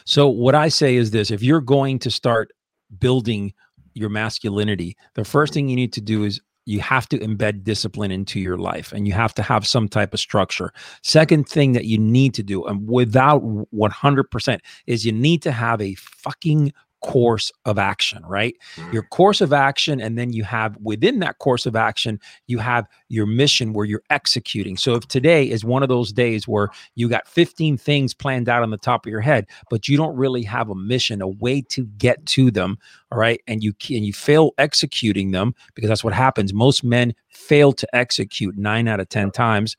so, 0.05 0.29
what 0.29 0.55
I 0.55 0.68
say 0.68 0.97
is 0.97 1.11
this: 1.11 1.31
if 1.31 1.43
you're 1.43 1.62
going 1.62 1.99
to 2.01 2.11
start 2.11 2.53
building 2.99 3.53
your 3.97 4.11
masculinity, 4.11 4.97
the 5.15 5.25
first 5.25 5.55
thing 5.55 5.69
you 5.69 5.77
need 5.77 5.93
to 5.95 6.01
do 6.01 6.25
is 6.25 6.41
you 6.67 6.81
have 6.81 7.09
to 7.09 7.19
embed 7.21 7.63
discipline 7.63 8.11
into 8.11 8.41
your 8.41 8.59
life 8.59 8.93
and 8.93 9.07
you 9.07 9.15
have 9.15 9.33
to 9.35 9.43
have 9.43 9.67
some 9.67 9.89
type 9.89 10.13
of 10.13 10.21
structure. 10.21 10.73
Second 11.03 11.49
thing 11.49 11.73
that 11.73 11.85
you 11.85 11.97
need 11.97 12.35
to 12.35 12.43
do, 12.43 12.65
and 12.65 12.89
without 12.89 13.43
100%, 13.43 14.59
is 14.87 15.07
you 15.07 15.13
need 15.13 15.43
to 15.43 15.53
have 15.53 15.81
a 15.81 15.95
fucking 15.95 16.73
course 17.03 17.53
of 17.65 17.79
action, 17.79 18.25
right? 18.27 18.55
Your 18.93 19.03
course 19.03 19.41
of 19.41 19.53
action, 19.53 20.01
and 20.01 20.19
then 20.19 20.33
you 20.33 20.45
have 20.45 20.77
within 20.79 21.19
that 21.21 21.39
course 21.39 21.67
of 21.67 21.77
action, 21.77 22.21
you 22.47 22.59
have 22.59 22.87
your 23.09 23.27
mission 23.27 23.73
where 23.73 23.85
you're 23.85 24.03
executing. 24.11 24.77
So 24.77 24.95
if 24.95 25.07
today 25.09 25.49
is 25.49 25.65
one 25.65 25.83
of 25.83 25.89
those 25.89 26.13
days 26.13 26.49
where 26.49 26.69
you 26.95 27.09
got 27.09 27.29
15 27.29 27.77
things 27.77 28.15
planned 28.15 28.49
out 28.49 28.63
on 28.63 28.71
the 28.71 28.79
top 28.79 29.07
of 29.07 29.11
your 29.11 29.21
head, 29.21 29.47
but 29.71 29.89
you 29.89 29.97
don't 29.97 30.17
really 30.17 30.43
have 30.43 30.71
a 30.71 30.75
mission, 30.75 31.23
a 31.23 31.29
way 31.29 31.61
to 31.63 31.87
get 31.99 32.25
to 32.27 32.51
them, 32.51 32.79
all 33.13 33.19
right, 33.19 33.41
and 33.47 33.63
you 33.63 33.73
and 33.91 34.05
you 34.05 34.13
fail 34.13 34.53
executing 34.59 35.31
them 35.31 35.55
because 35.75 35.89
that's 35.89 36.05
what 36.05 36.15
happens. 36.15 36.53
Most 36.53 36.83
men 36.83 37.15
fail 37.29 37.73
to 37.73 37.97
execute 37.97 38.57
nine 38.57 38.89
out 38.89 39.01
of 39.01 39.09
ten 39.09 39.31
times. 39.31 39.77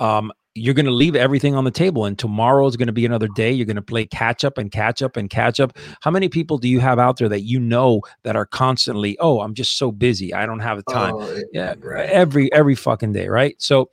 Um, 0.00 0.32
you're 0.54 0.74
going 0.74 0.86
to 0.86 0.92
leave 0.92 1.16
everything 1.16 1.56
on 1.56 1.64
the 1.64 1.70
table 1.70 2.04
and 2.04 2.16
tomorrow 2.16 2.66
is 2.66 2.76
going 2.76 2.86
to 2.86 2.92
be 2.92 3.04
another 3.04 3.26
day. 3.34 3.50
You're 3.50 3.66
going 3.66 3.74
to 3.76 3.82
play 3.82 4.06
catch 4.06 4.44
up 4.44 4.56
and 4.56 4.70
catch 4.70 5.02
up 5.02 5.16
and 5.16 5.28
catch 5.28 5.58
up. 5.58 5.76
How 6.00 6.12
many 6.12 6.28
people 6.28 6.58
do 6.58 6.68
you 6.68 6.78
have 6.78 6.98
out 6.98 7.18
there 7.18 7.28
that 7.28 7.42
you 7.42 7.58
know 7.58 8.02
that 8.22 8.36
are 8.36 8.46
constantly 8.46 9.18
oh 9.18 9.40
i'm 9.40 9.54
just 9.54 9.76
so 9.78 9.90
busy. 9.90 10.32
I 10.32 10.46
don't 10.46 10.60
have 10.60 10.76
the 10.78 10.92
time. 10.92 11.14
Oh, 11.16 11.40
yeah 11.52 11.74
right. 11.78 12.08
every 12.08 12.52
every 12.52 12.76
fucking 12.76 13.12
day 13.12 13.28
right? 13.28 13.60
So 13.60 13.90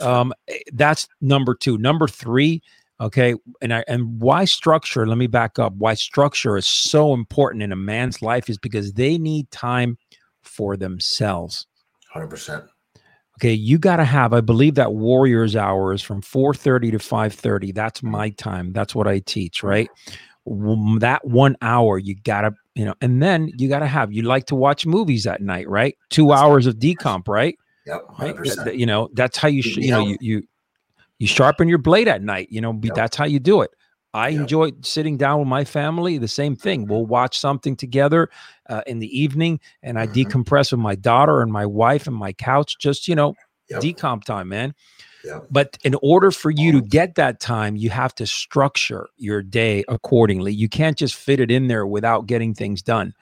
um 0.00 0.34
eh, 0.48 0.58
that's 0.74 1.08
number 1.20 1.54
two. 1.54 1.78
Number 1.78 2.06
three 2.06 2.62
okay 3.00 3.34
and 3.60 3.74
i 3.74 3.82
and 3.88 4.20
why 4.20 4.44
structure 4.44 5.06
let 5.06 5.16
me 5.16 5.26
back 5.26 5.58
up. 5.58 5.72
Why 5.74 5.94
structure 5.94 6.58
is 6.58 6.66
so 6.66 7.14
important 7.14 7.62
in 7.62 7.72
a 7.72 7.76
man's 7.76 8.20
life 8.20 8.50
is 8.50 8.58
because 8.58 8.92
they 8.92 9.16
need 9.16 9.50
time 9.50 9.96
for 10.42 10.76
themselves. 10.76 11.66
100% 12.14 12.68
Okay, 13.38 13.52
you 13.52 13.78
got 13.78 13.96
to 13.96 14.04
have. 14.04 14.32
I 14.32 14.40
believe 14.40 14.74
that 14.74 14.92
Warriors 14.92 15.56
hour 15.56 15.92
is 15.92 16.02
from 16.02 16.20
4:30 16.20 16.92
to 16.92 16.98
5:30. 16.98 17.74
That's 17.74 18.02
my 18.02 18.30
time. 18.30 18.72
That's 18.72 18.94
what 18.94 19.06
I 19.08 19.20
teach, 19.20 19.62
right? 19.62 19.88
That 20.46 21.20
one 21.24 21.56
hour, 21.62 21.98
you 21.98 22.14
got 22.14 22.42
to, 22.42 22.52
you 22.74 22.84
know, 22.84 22.94
and 23.00 23.22
then 23.22 23.50
you 23.56 23.68
got 23.68 23.78
to 23.80 23.86
have. 23.86 24.12
You 24.12 24.22
like 24.22 24.46
to 24.46 24.54
watch 24.54 24.86
movies 24.86 25.26
at 25.26 25.40
night, 25.40 25.68
right? 25.68 25.96
Two 26.10 26.32
hours 26.32 26.66
of 26.66 26.76
decomp, 26.76 27.26
right? 27.28 27.56
Yep, 27.86 28.02
100%. 28.10 28.56
Right? 28.56 28.74
You 28.76 28.86
know, 28.86 29.08
that's 29.14 29.36
how 29.36 29.48
you, 29.48 29.62
sh- 29.62 29.76
you 29.76 29.90
know, 29.90 30.06
you 30.06 30.16
you 30.20 30.42
you 31.18 31.26
sharpen 31.26 31.68
your 31.68 31.78
blade 31.78 32.08
at 32.08 32.22
night. 32.22 32.48
You 32.50 32.60
know, 32.60 32.78
yep. 32.82 32.94
that's 32.94 33.16
how 33.16 33.24
you 33.24 33.40
do 33.40 33.62
it. 33.62 33.70
I 34.14 34.28
yep. 34.28 34.42
enjoy 34.42 34.72
sitting 34.82 35.16
down 35.16 35.38
with 35.38 35.48
my 35.48 35.64
family. 35.64 36.18
The 36.18 36.28
same 36.28 36.54
thing. 36.54 36.86
We'll 36.86 37.06
watch 37.06 37.38
something 37.38 37.76
together 37.76 38.28
uh, 38.68 38.82
in 38.86 38.98
the 38.98 39.18
evening, 39.18 39.60
and 39.82 39.98
I 39.98 40.06
mm-hmm. 40.06 40.28
decompress 40.28 40.70
with 40.70 40.80
my 40.80 40.94
daughter 40.94 41.40
and 41.40 41.50
my 41.50 41.64
wife 41.66 42.06
and 42.06 42.16
my 42.16 42.32
couch. 42.32 42.76
Just 42.78 43.08
you 43.08 43.14
know, 43.14 43.34
yep. 43.68 43.80
decomp 43.80 44.24
time, 44.24 44.48
man. 44.48 44.74
Yep. 45.24 45.46
But 45.50 45.78
in 45.84 45.94
order 46.02 46.30
for 46.30 46.50
you 46.50 46.72
to 46.72 46.82
get 46.82 47.14
that 47.14 47.40
time, 47.40 47.76
you 47.76 47.90
have 47.90 48.14
to 48.16 48.26
structure 48.26 49.08
your 49.16 49.42
day 49.42 49.84
accordingly. 49.88 50.52
You 50.52 50.68
can't 50.68 50.98
just 50.98 51.14
fit 51.14 51.40
it 51.40 51.50
in 51.50 51.68
there 51.68 51.86
without 51.86 52.26
getting 52.26 52.54
things 52.54 52.82
done. 52.82 53.14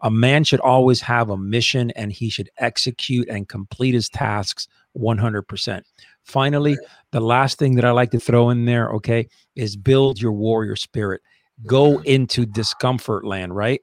a 0.00 0.10
man 0.10 0.42
should 0.42 0.60
always 0.60 1.00
have 1.00 1.30
a 1.30 1.36
mission 1.36 1.92
and 1.92 2.12
he 2.12 2.28
should 2.28 2.50
execute 2.58 3.28
and 3.28 3.48
complete 3.48 3.94
his 3.94 4.08
tasks 4.08 4.66
100%. 4.98 5.82
Finally, 6.24 6.76
the 7.12 7.20
last 7.20 7.58
thing 7.58 7.76
that 7.76 7.84
I 7.84 7.92
like 7.92 8.10
to 8.10 8.20
throw 8.20 8.50
in 8.50 8.64
there, 8.64 8.90
okay, 8.90 9.28
is 9.54 9.76
build 9.76 10.20
your 10.20 10.32
warrior 10.32 10.76
spirit. 10.76 11.20
Go 11.66 12.00
into 12.00 12.44
discomfort 12.44 13.24
land, 13.24 13.54
right? 13.54 13.80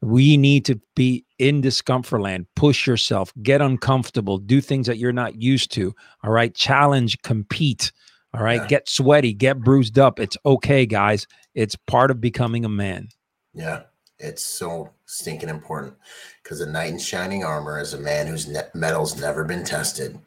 We 0.00 0.36
need 0.36 0.64
to 0.66 0.80
be 0.94 1.24
in 1.38 1.60
discomfort 1.60 2.20
land. 2.20 2.46
Push 2.56 2.86
yourself, 2.86 3.32
get 3.42 3.60
uncomfortable, 3.60 4.38
do 4.38 4.60
things 4.60 4.86
that 4.86 4.98
you're 4.98 5.12
not 5.12 5.40
used 5.40 5.70
to. 5.72 5.94
All 6.24 6.32
right. 6.32 6.54
Challenge, 6.54 7.20
compete. 7.22 7.92
All 8.34 8.42
right. 8.42 8.62
Yeah. 8.62 8.66
Get 8.66 8.88
sweaty, 8.88 9.32
get 9.32 9.60
bruised 9.60 9.98
up. 9.98 10.18
It's 10.18 10.36
okay, 10.44 10.84
guys. 10.86 11.26
It's 11.54 11.76
part 11.76 12.10
of 12.10 12.20
becoming 12.20 12.64
a 12.64 12.68
man. 12.68 13.08
Yeah. 13.54 13.82
It's 14.18 14.42
so 14.42 14.90
stinking 15.06 15.48
important 15.48 15.94
because 16.42 16.60
a 16.60 16.70
knight 16.70 16.90
in 16.90 16.98
shining 16.98 17.44
armor 17.44 17.80
is 17.80 17.94
a 17.94 17.98
man 17.98 18.26
whose 18.26 18.48
ne- 18.48 18.60
metal's 18.74 19.20
never 19.20 19.44
been 19.44 19.64
tested. 19.64 20.18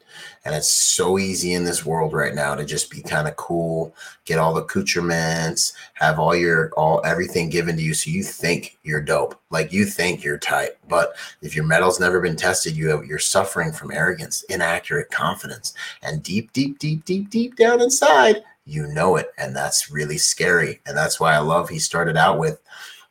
And 0.44 0.54
it's 0.54 0.72
so 0.72 1.18
easy 1.18 1.52
in 1.52 1.64
this 1.64 1.84
world 1.84 2.14
right 2.14 2.34
now 2.34 2.54
to 2.54 2.64
just 2.64 2.90
be 2.90 3.02
kind 3.02 3.28
of 3.28 3.36
cool, 3.36 3.94
get 4.24 4.38
all 4.38 4.54
the 4.54 4.62
accoutrements, 4.62 5.74
have 5.94 6.18
all 6.18 6.34
your, 6.34 6.70
all 6.78 7.02
everything 7.04 7.50
given 7.50 7.76
to 7.76 7.82
you. 7.82 7.92
So 7.92 8.10
you 8.10 8.22
think 8.22 8.78
you're 8.82 9.02
dope, 9.02 9.38
like 9.50 9.72
you 9.72 9.84
think 9.84 10.24
you're 10.24 10.38
tight. 10.38 10.70
But 10.88 11.14
if 11.42 11.54
your 11.54 11.66
metal's 11.66 12.00
never 12.00 12.18
been 12.20 12.36
tested, 12.36 12.74
you 12.74 12.88
have, 12.88 13.04
you're 13.04 13.18
suffering 13.18 13.72
from 13.72 13.92
arrogance, 13.92 14.42
inaccurate 14.44 15.10
confidence, 15.10 15.74
and 16.02 16.22
deep, 16.22 16.52
deep, 16.52 16.78
deep, 16.78 17.04
deep, 17.04 17.28
deep 17.28 17.56
down 17.56 17.82
inside, 17.82 18.42
you 18.64 18.86
know 18.86 19.16
it. 19.16 19.32
And 19.36 19.54
that's 19.54 19.90
really 19.90 20.18
scary. 20.18 20.80
And 20.86 20.96
that's 20.96 21.20
why 21.20 21.34
I 21.34 21.38
love 21.38 21.68
he 21.68 21.78
started 21.78 22.16
out 22.16 22.38
with 22.38 22.60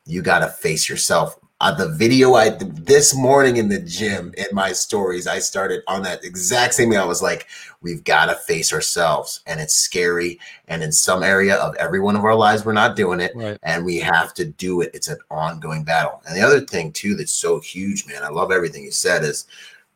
you 0.10 0.24
got 0.24 0.40
to 0.40 0.48
face 0.48 0.90
yourself. 0.90 1.39
Uh, 1.62 1.74
the 1.74 1.90
video 1.90 2.36
I 2.36 2.52
this 2.52 3.14
morning 3.14 3.58
in 3.58 3.68
the 3.68 3.80
gym 3.80 4.34
in 4.38 4.46
my 4.54 4.72
stories, 4.72 5.28
I 5.28 5.40
started 5.40 5.84
on 5.88 6.02
that 6.04 6.24
exact 6.24 6.74
same 6.74 6.90
thing. 6.90 6.98
I 6.98 7.04
was 7.04 7.22
like, 7.22 7.48
we've 7.82 8.02
got 8.06 8.28
to 8.28 8.36
face 8.36 8.72
ourselves, 8.72 9.42
and 9.46 9.60
it's 9.60 9.74
scary. 9.74 10.40
And 10.70 10.82
in 10.82 10.94
some 10.94 11.22
area 11.22 11.58
of 11.58 11.76
every 11.76 12.00
one 12.00 12.16
of 12.16 12.24
our 12.24 12.36
lives, 12.36 12.64
we're 12.64 12.72
not 12.72 12.96
doing 12.96 13.20
it, 13.20 13.34
right. 13.36 13.58
and 13.64 13.84
we 13.84 13.98
have 13.98 14.34
to 14.36 14.46
do 14.46 14.80
it. 14.80 14.92
It's 14.94 15.10
an 15.10 15.18
ongoing 15.30 15.84
battle. 15.84 16.22
And 16.26 16.38
the 16.38 16.42
other 16.42 16.62
thing 16.62 16.94
too 16.94 17.16
that's 17.16 17.34
so 17.34 17.60
huge, 17.60 18.08
man, 18.08 18.24
I 18.24 18.30
love 18.30 18.54
everything 18.54 18.86
you 18.86 18.92
said. 18.92 19.26
Is 19.26 19.46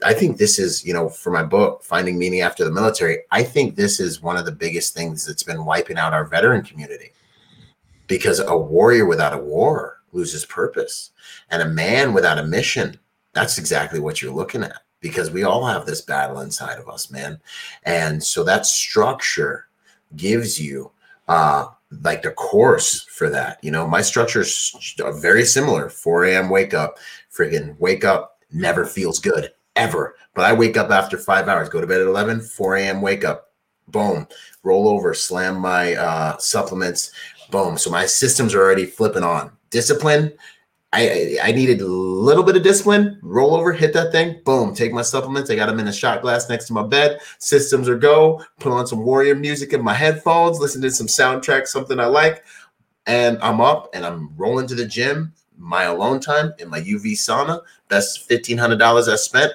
I 0.05 0.13
think 0.13 0.37
this 0.37 0.59
is, 0.59 0.85
you 0.85 0.93
know, 0.93 1.07
for 1.07 1.31
my 1.31 1.43
book, 1.43 1.81
Finding 1.81 2.19
Meaning 2.19 2.41
After 2.41 2.65
the 2.65 2.71
Military, 2.71 3.19
I 3.31 3.41
think 3.41 3.77
this 3.77 4.01
is 4.01 4.21
one 4.21 4.35
of 4.35 4.43
the 4.43 4.51
biggest 4.51 4.93
things 4.93 5.25
that's 5.25 5.43
been 5.43 5.63
wiping 5.63 5.97
out 5.97 6.13
our 6.13 6.25
veteran 6.25 6.63
community 6.63 7.13
because 8.07 8.41
a 8.41 8.57
warrior 8.57 9.05
without 9.05 9.31
a 9.31 9.37
war 9.37 10.02
loses 10.13 10.45
purpose. 10.45 11.11
And 11.49 11.61
a 11.61 11.67
man 11.67 12.13
without 12.13 12.39
a 12.39 12.45
mission, 12.45 12.99
that's 13.33 13.57
exactly 13.57 13.99
what 13.99 14.21
you're 14.21 14.33
looking 14.33 14.63
at 14.63 14.81
because 14.99 15.31
we 15.31 15.43
all 15.43 15.65
have 15.65 15.85
this 15.85 16.01
battle 16.01 16.39
inside 16.39 16.79
of 16.79 16.87
us, 16.87 17.11
man. 17.11 17.39
And 17.83 18.23
so 18.23 18.43
that 18.43 18.65
structure 18.65 19.67
gives 20.15 20.59
you 20.59 20.91
uh 21.27 21.65
like 22.01 22.21
the 22.23 22.31
course 22.31 23.03
for 23.03 23.29
that. 23.29 23.59
You 23.63 23.71
know, 23.71 23.87
my 23.87 24.01
structure 24.01 24.41
is 24.41 24.95
very 24.97 25.45
similar. 25.45 25.89
4 25.89 26.25
a.m. 26.25 26.49
wake 26.49 26.73
up, 26.73 26.97
friggin' 27.31 27.79
wake 27.79 28.03
up 28.03 28.33
never 28.51 28.85
feels 28.85 29.19
good 29.19 29.51
ever. 29.75 30.15
But 30.33 30.45
I 30.45 30.53
wake 30.53 30.77
up 30.77 30.91
after 30.91 31.17
five 31.17 31.47
hours, 31.47 31.69
go 31.69 31.81
to 31.81 31.87
bed 31.87 32.01
at 32.01 32.07
11, 32.07 32.41
4 32.41 32.75
a.m. 32.77 33.01
wake 33.01 33.23
up, 33.23 33.51
boom, 33.87 34.27
roll 34.63 34.87
over, 34.87 35.13
slam 35.13 35.59
my 35.59 35.95
uh, 35.95 36.37
supplements, 36.37 37.11
boom. 37.51 37.77
So 37.77 37.89
my 37.89 38.05
systems 38.05 38.53
are 38.53 38.61
already 38.61 38.85
flipping 38.85 39.23
on 39.23 39.51
discipline. 39.73 40.31
I, 40.93 41.39
I 41.41 41.51
needed 41.51 41.81
a 41.81 41.87
little 41.87 42.43
bit 42.43 42.55
of 42.55 42.61
discipline. 42.61 43.19
Roll 43.23 43.55
over, 43.55 43.73
hit 43.73 43.93
that 43.93 44.11
thing, 44.11 44.39
boom, 44.45 44.75
take 44.75 44.93
my 44.93 45.01
supplements. 45.01 45.49
I 45.49 45.55
got 45.55 45.65
them 45.65 45.79
in 45.79 45.87
a 45.87 45.93
shot 45.93 46.21
glass 46.21 46.47
next 46.49 46.67
to 46.67 46.73
my 46.73 46.83
bed. 46.83 47.19
Systems 47.39 47.89
are 47.89 47.97
go. 47.97 48.45
Put 48.59 48.71
on 48.71 48.85
some 48.85 49.03
warrior 49.03 49.33
music 49.33 49.73
in 49.73 49.83
my 49.83 49.95
headphones, 49.95 50.59
listen 50.59 50.83
to 50.83 50.91
some 50.91 51.07
soundtrack, 51.07 51.65
something 51.65 51.99
I 51.99 52.05
like, 52.05 52.45
and 53.07 53.39
I'm 53.41 53.59
up 53.59 53.89
and 53.95 54.05
I'm 54.05 54.37
rolling 54.37 54.67
to 54.67 54.75
the 54.75 54.85
gym. 54.85 55.33
My 55.57 55.83
alone 55.83 56.19
time 56.19 56.53
in 56.59 56.69
my 56.69 56.79
UV 56.81 57.13
sauna, 57.13 57.61
best 57.89 58.27
fifteen 58.27 58.59
hundred 58.59 58.77
dollars 58.77 59.07
I 59.07 59.15
spent. 59.15 59.51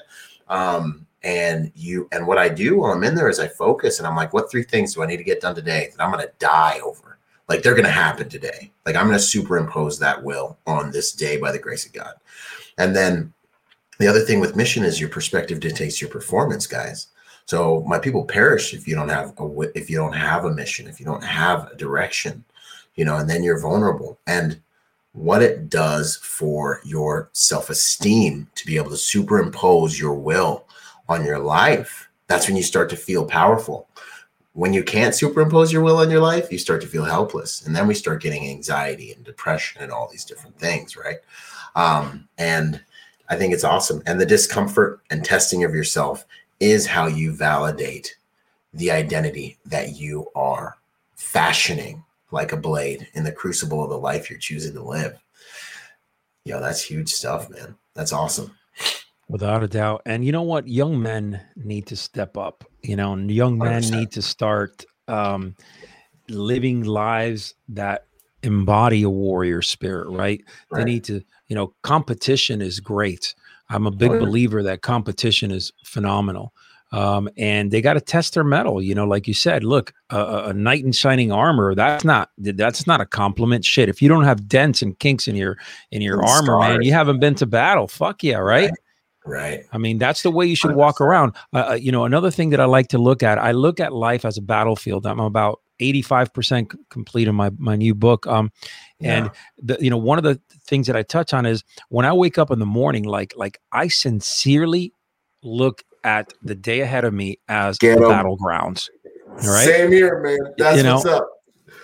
Um, 0.48 1.06
and 1.22 1.70
you 1.76 2.08
and 2.10 2.26
what 2.26 2.38
I 2.38 2.48
do 2.48 2.78
while 2.78 2.92
I'm 2.92 3.04
in 3.04 3.14
there 3.14 3.28
is 3.28 3.38
I 3.38 3.46
focus 3.46 3.98
and 3.98 4.08
I'm 4.08 4.16
like, 4.16 4.32
what 4.32 4.50
three 4.50 4.64
things 4.64 4.94
do 4.94 5.02
I 5.02 5.06
need 5.06 5.18
to 5.18 5.24
get 5.24 5.40
done 5.40 5.54
today 5.54 5.90
that 5.90 6.02
I'm 6.02 6.10
gonna 6.10 6.26
die 6.40 6.80
over? 6.84 7.17
Like 7.48 7.62
they're 7.62 7.74
going 7.74 7.84
to 7.84 7.90
happen 7.90 8.28
today. 8.28 8.70
Like 8.84 8.96
I'm 8.96 9.06
going 9.06 9.18
to 9.18 9.24
superimpose 9.24 9.98
that 9.98 10.22
will 10.22 10.58
on 10.66 10.90
this 10.90 11.12
day 11.12 11.38
by 11.38 11.52
the 11.52 11.58
grace 11.58 11.86
of 11.86 11.92
God. 11.92 12.14
And 12.76 12.94
then 12.94 13.32
the 13.98 14.06
other 14.06 14.20
thing 14.20 14.40
with 14.40 14.56
mission 14.56 14.84
is 14.84 15.00
your 15.00 15.08
perspective 15.08 15.60
dictates 15.60 16.00
your 16.00 16.10
performance, 16.10 16.66
guys. 16.66 17.08
So 17.46 17.82
my 17.86 17.98
people 17.98 18.24
perish 18.24 18.74
if 18.74 18.86
you 18.86 18.94
don't 18.94 19.08
have 19.08 19.32
a 19.38 19.60
if 19.74 19.88
you 19.88 19.96
don't 19.96 20.12
have 20.12 20.44
a 20.44 20.52
mission, 20.52 20.86
if 20.86 21.00
you 21.00 21.06
don't 21.06 21.24
have 21.24 21.70
a 21.72 21.76
direction, 21.76 22.44
you 22.94 23.04
know, 23.04 23.16
and 23.16 23.28
then 23.28 23.42
you're 23.42 23.60
vulnerable. 23.60 24.18
And 24.26 24.60
what 25.12 25.42
it 25.42 25.68
does 25.68 26.16
for 26.16 26.80
your 26.84 27.30
self-esteem 27.32 28.48
to 28.54 28.66
be 28.66 28.76
able 28.76 28.90
to 28.90 28.96
superimpose 28.96 29.98
your 29.98 30.14
will 30.14 30.66
on 31.08 31.24
your 31.24 31.38
life, 31.38 32.08
that's 32.26 32.46
when 32.46 32.56
you 32.56 32.62
start 32.62 32.90
to 32.90 32.96
feel 32.96 33.24
powerful 33.24 33.87
when 34.58 34.72
you 34.72 34.82
can't 34.82 35.14
superimpose 35.14 35.72
your 35.72 35.82
will 35.82 35.98
on 35.98 36.10
your 36.10 36.18
life, 36.18 36.50
you 36.50 36.58
start 36.58 36.80
to 36.80 36.88
feel 36.88 37.04
helpless. 37.04 37.64
And 37.64 37.76
then 37.76 37.86
we 37.86 37.94
start 37.94 38.20
getting 38.20 38.48
anxiety 38.50 39.12
and 39.12 39.24
depression 39.24 39.80
and 39.80 39.92
all 39.92 40.08
these 40.08 40.24
different 40.24 40.58
things, 40.58 40.96
right? 40.96 41.18
Um, 41.76 42.28
and 42.38 42.82
I 43.28 43.36
think 43.36 43.54
it's 43.54 43.62
awesome. 43.62 44.02
And 44.04 44.20
the 44.20 44.26
discomfort 44.26 45.00
and 45.10 45.24
testing 45.24 45.62
of 45.62 45.76
yourself 45.76 46.26
is 46.58 46.88
how 46.88 47.06
you 47.06 47.30
validate 47.30 48.16
the 48.74 48.90
identity 48.90 49.58
that 49.66 49.94
you 49.94 50.26
are 50.34 50.78
fashioning 51.14 52.02
like 52.32 52.50
a 52.50 52.56
blade 52.56 53.06
in 53.14 53.22
the 53.22 53.30
crucible 53.30 53.84
of 53.84 53.90
the 53.90 53.96
life 53.96 54.28
you're 54.28 54.40
choosing 54.40 54.74
to 54.74 54.82
live. 54.82 55.20
Yo, 56.44 56.60
that's 56.60 56.82
huge 56.82 57.10
stuff, 57.10 57.48
man. 57.48 57.76
That's 57.94 58.12
awesome. 58.12 58.50
Without 59.28 59.62
a 59.62 59.68
doubt. 59.68 60.02
And 60.04 60.24
you 60.24 60.32
know 60.32 60.42
what? 60.42 60.66
Young 60.66 61.00
men 61.00 61.40
need 61.54 61.86
to 61.86 61.96
step 61.96 62.36
up, 62.36 62.64
you 62.82 62.96
know, 62.96 63.12
and 63.12 63.30
young 63.30 63.58
men 63.58 63.82
100%. 63.82 63.90
need 63.90 64.10
to 64.12 64.22
start 64.22 64.84
um, 65.08 65.54
living 66.28 66.84
lives 66.84 67.54
that 67.68 68.06
embody 68.42 69.02
a 69.02 69.10
warrior 69.10 69.62
spirit, 69.62 70.08
right? 70.08 70.42
right? 70.70 70.78
They 70.78 70.84
need 70.84 71.04
to, 71.04 71.22
you 71.48 71.56
know, 71.56 71.74
competition 71.82 72.62
is 72.62 72.80
great. 72.80 73.34
I'm 73.70 73.86
a 73.86 73.90
big 73.90 74.10
believer 74.10 74.62
that 74.62 74.82
competition 74.82 75.50
is 75.50 75.72
phenomenal. 75.84 76.54
Um, 76.90 77.28
and 77.36 77.70
they 77.70 77.82
got 77.82 77.94
to 77.94 78.00
test 78.00 78.32
their 78.32 78.44
metal, 78.44 78.80
you 78.80 78.94
know, 78.94 79.04
like 79.04 79.28
you 79.28 79.34
said, 79.34 79.62
look, 79.62 79.92
a, 80.08 80.44
a 80.46 80.52
knight 80.54 80.84
in 80.84 80.92
shining 80.92 81.30
armor, 81.30 81.74
that's 81.74 82.02
not, 82.02 82.30
that's 82.38 82.86
not 82.86 83.02
a 83.02 83.06
compliment 83.06 83.62
shit. 83.66 83.90
If 83.90 84.00
you 84.00 84.08
don't 84.08 84.24
have 84.24 84.48
dents 84.48 84.80
and 84.80 84.98
kinks 84.98 85.28
in 85.28 85.36
your, 85.36 85.58
in 85.90 86.00
your 86.00 86.24
armor, 86.24 86.58
man, 86.58 86.80
you 86.80 86.94
haven't 86.94 87.20
been 87.20 87.34
to 87.36 87.46
battle. 87.46 87.88
Fuck 87.88 88.24
yeah. 88.24 88.38
Right. 88.38 88.70
right. 88.70 88.78
Right. 89.28 89.64
I 89.72 89.78
mean, 89.78 89.98
that's 89.98 90.22
the 90.22 90.30
way 90.30 90.46
you 90.46 90.56
should 90.56 90.74
walk 90.74 91.00
around. 91.00 91.34
Uh, 91.52 91.70
uh, 91.70 91.74
you 91.74 91.92
know, 91.92 92.04
another 92.04 92.30
thing 92.30 92.50
that 92.50 92.60
I 92.60 92.64
like 92.64 92.88
to 92.88 92.98
look 92.98 93.22
at, 93.22 93.38
I 93.38 93.52
look 93.52 93.78
at 93.78 93.92
life 93.92 94.24
as 94.24 94.38
a 94.38 94.42
battlefield. 94.42 95.06
I'm 95.06 95.20
about 95.20 95.60
85% 95.80 96.74
complete 96.88 97.28
in 97.28 97.34
my, 97.34 97.50
my 97.58 97.76
new 97.76 97.94
book. 97.94 98.26
Um, 98.26 98.50
and 99.00 99.26
yeah. 99.26 99.32
the, 99.58 99.84
you 99.84 99.90
know, 99.90 99.98
one 99.98 100.16
of 100.18 100.24
the 100.24 100.40
things 100.64 100.86
that 100.86 100.96
I 100.96 101.02
touch 101.02 101.34
on 101.34 101.44
is 101.44 101.62
when 101.90 102.06
I 102.06 102.12
wake 102.14 102.38
up 102.38 102.50
in 102.50 102.58
the 102.58 102.66
morning, 102.66 103.04
like, 103.04 103.34
like 103.36 103.60
I 103.70 103.88
sincerely 103.88 104.92
look 105.42 105.84
at 106.04 106.32
the 106.42 106.54
day 106.54 106.80
ahead 106.80 107.04
of 107.04 107.12
me 107.12 107.38
as 107.48 107.78
battlegrounds. 107.78 108.88
All 109.28 109.34
right. 109.34 109.66
Same 109.66 109.92
here, 109.92 110.20
man. 110.20 110.54
That's 110.56 110.76
you 110.78 110.82
know, 110.84 110.94
what's 110.94 111.06
up. 111.06 111.28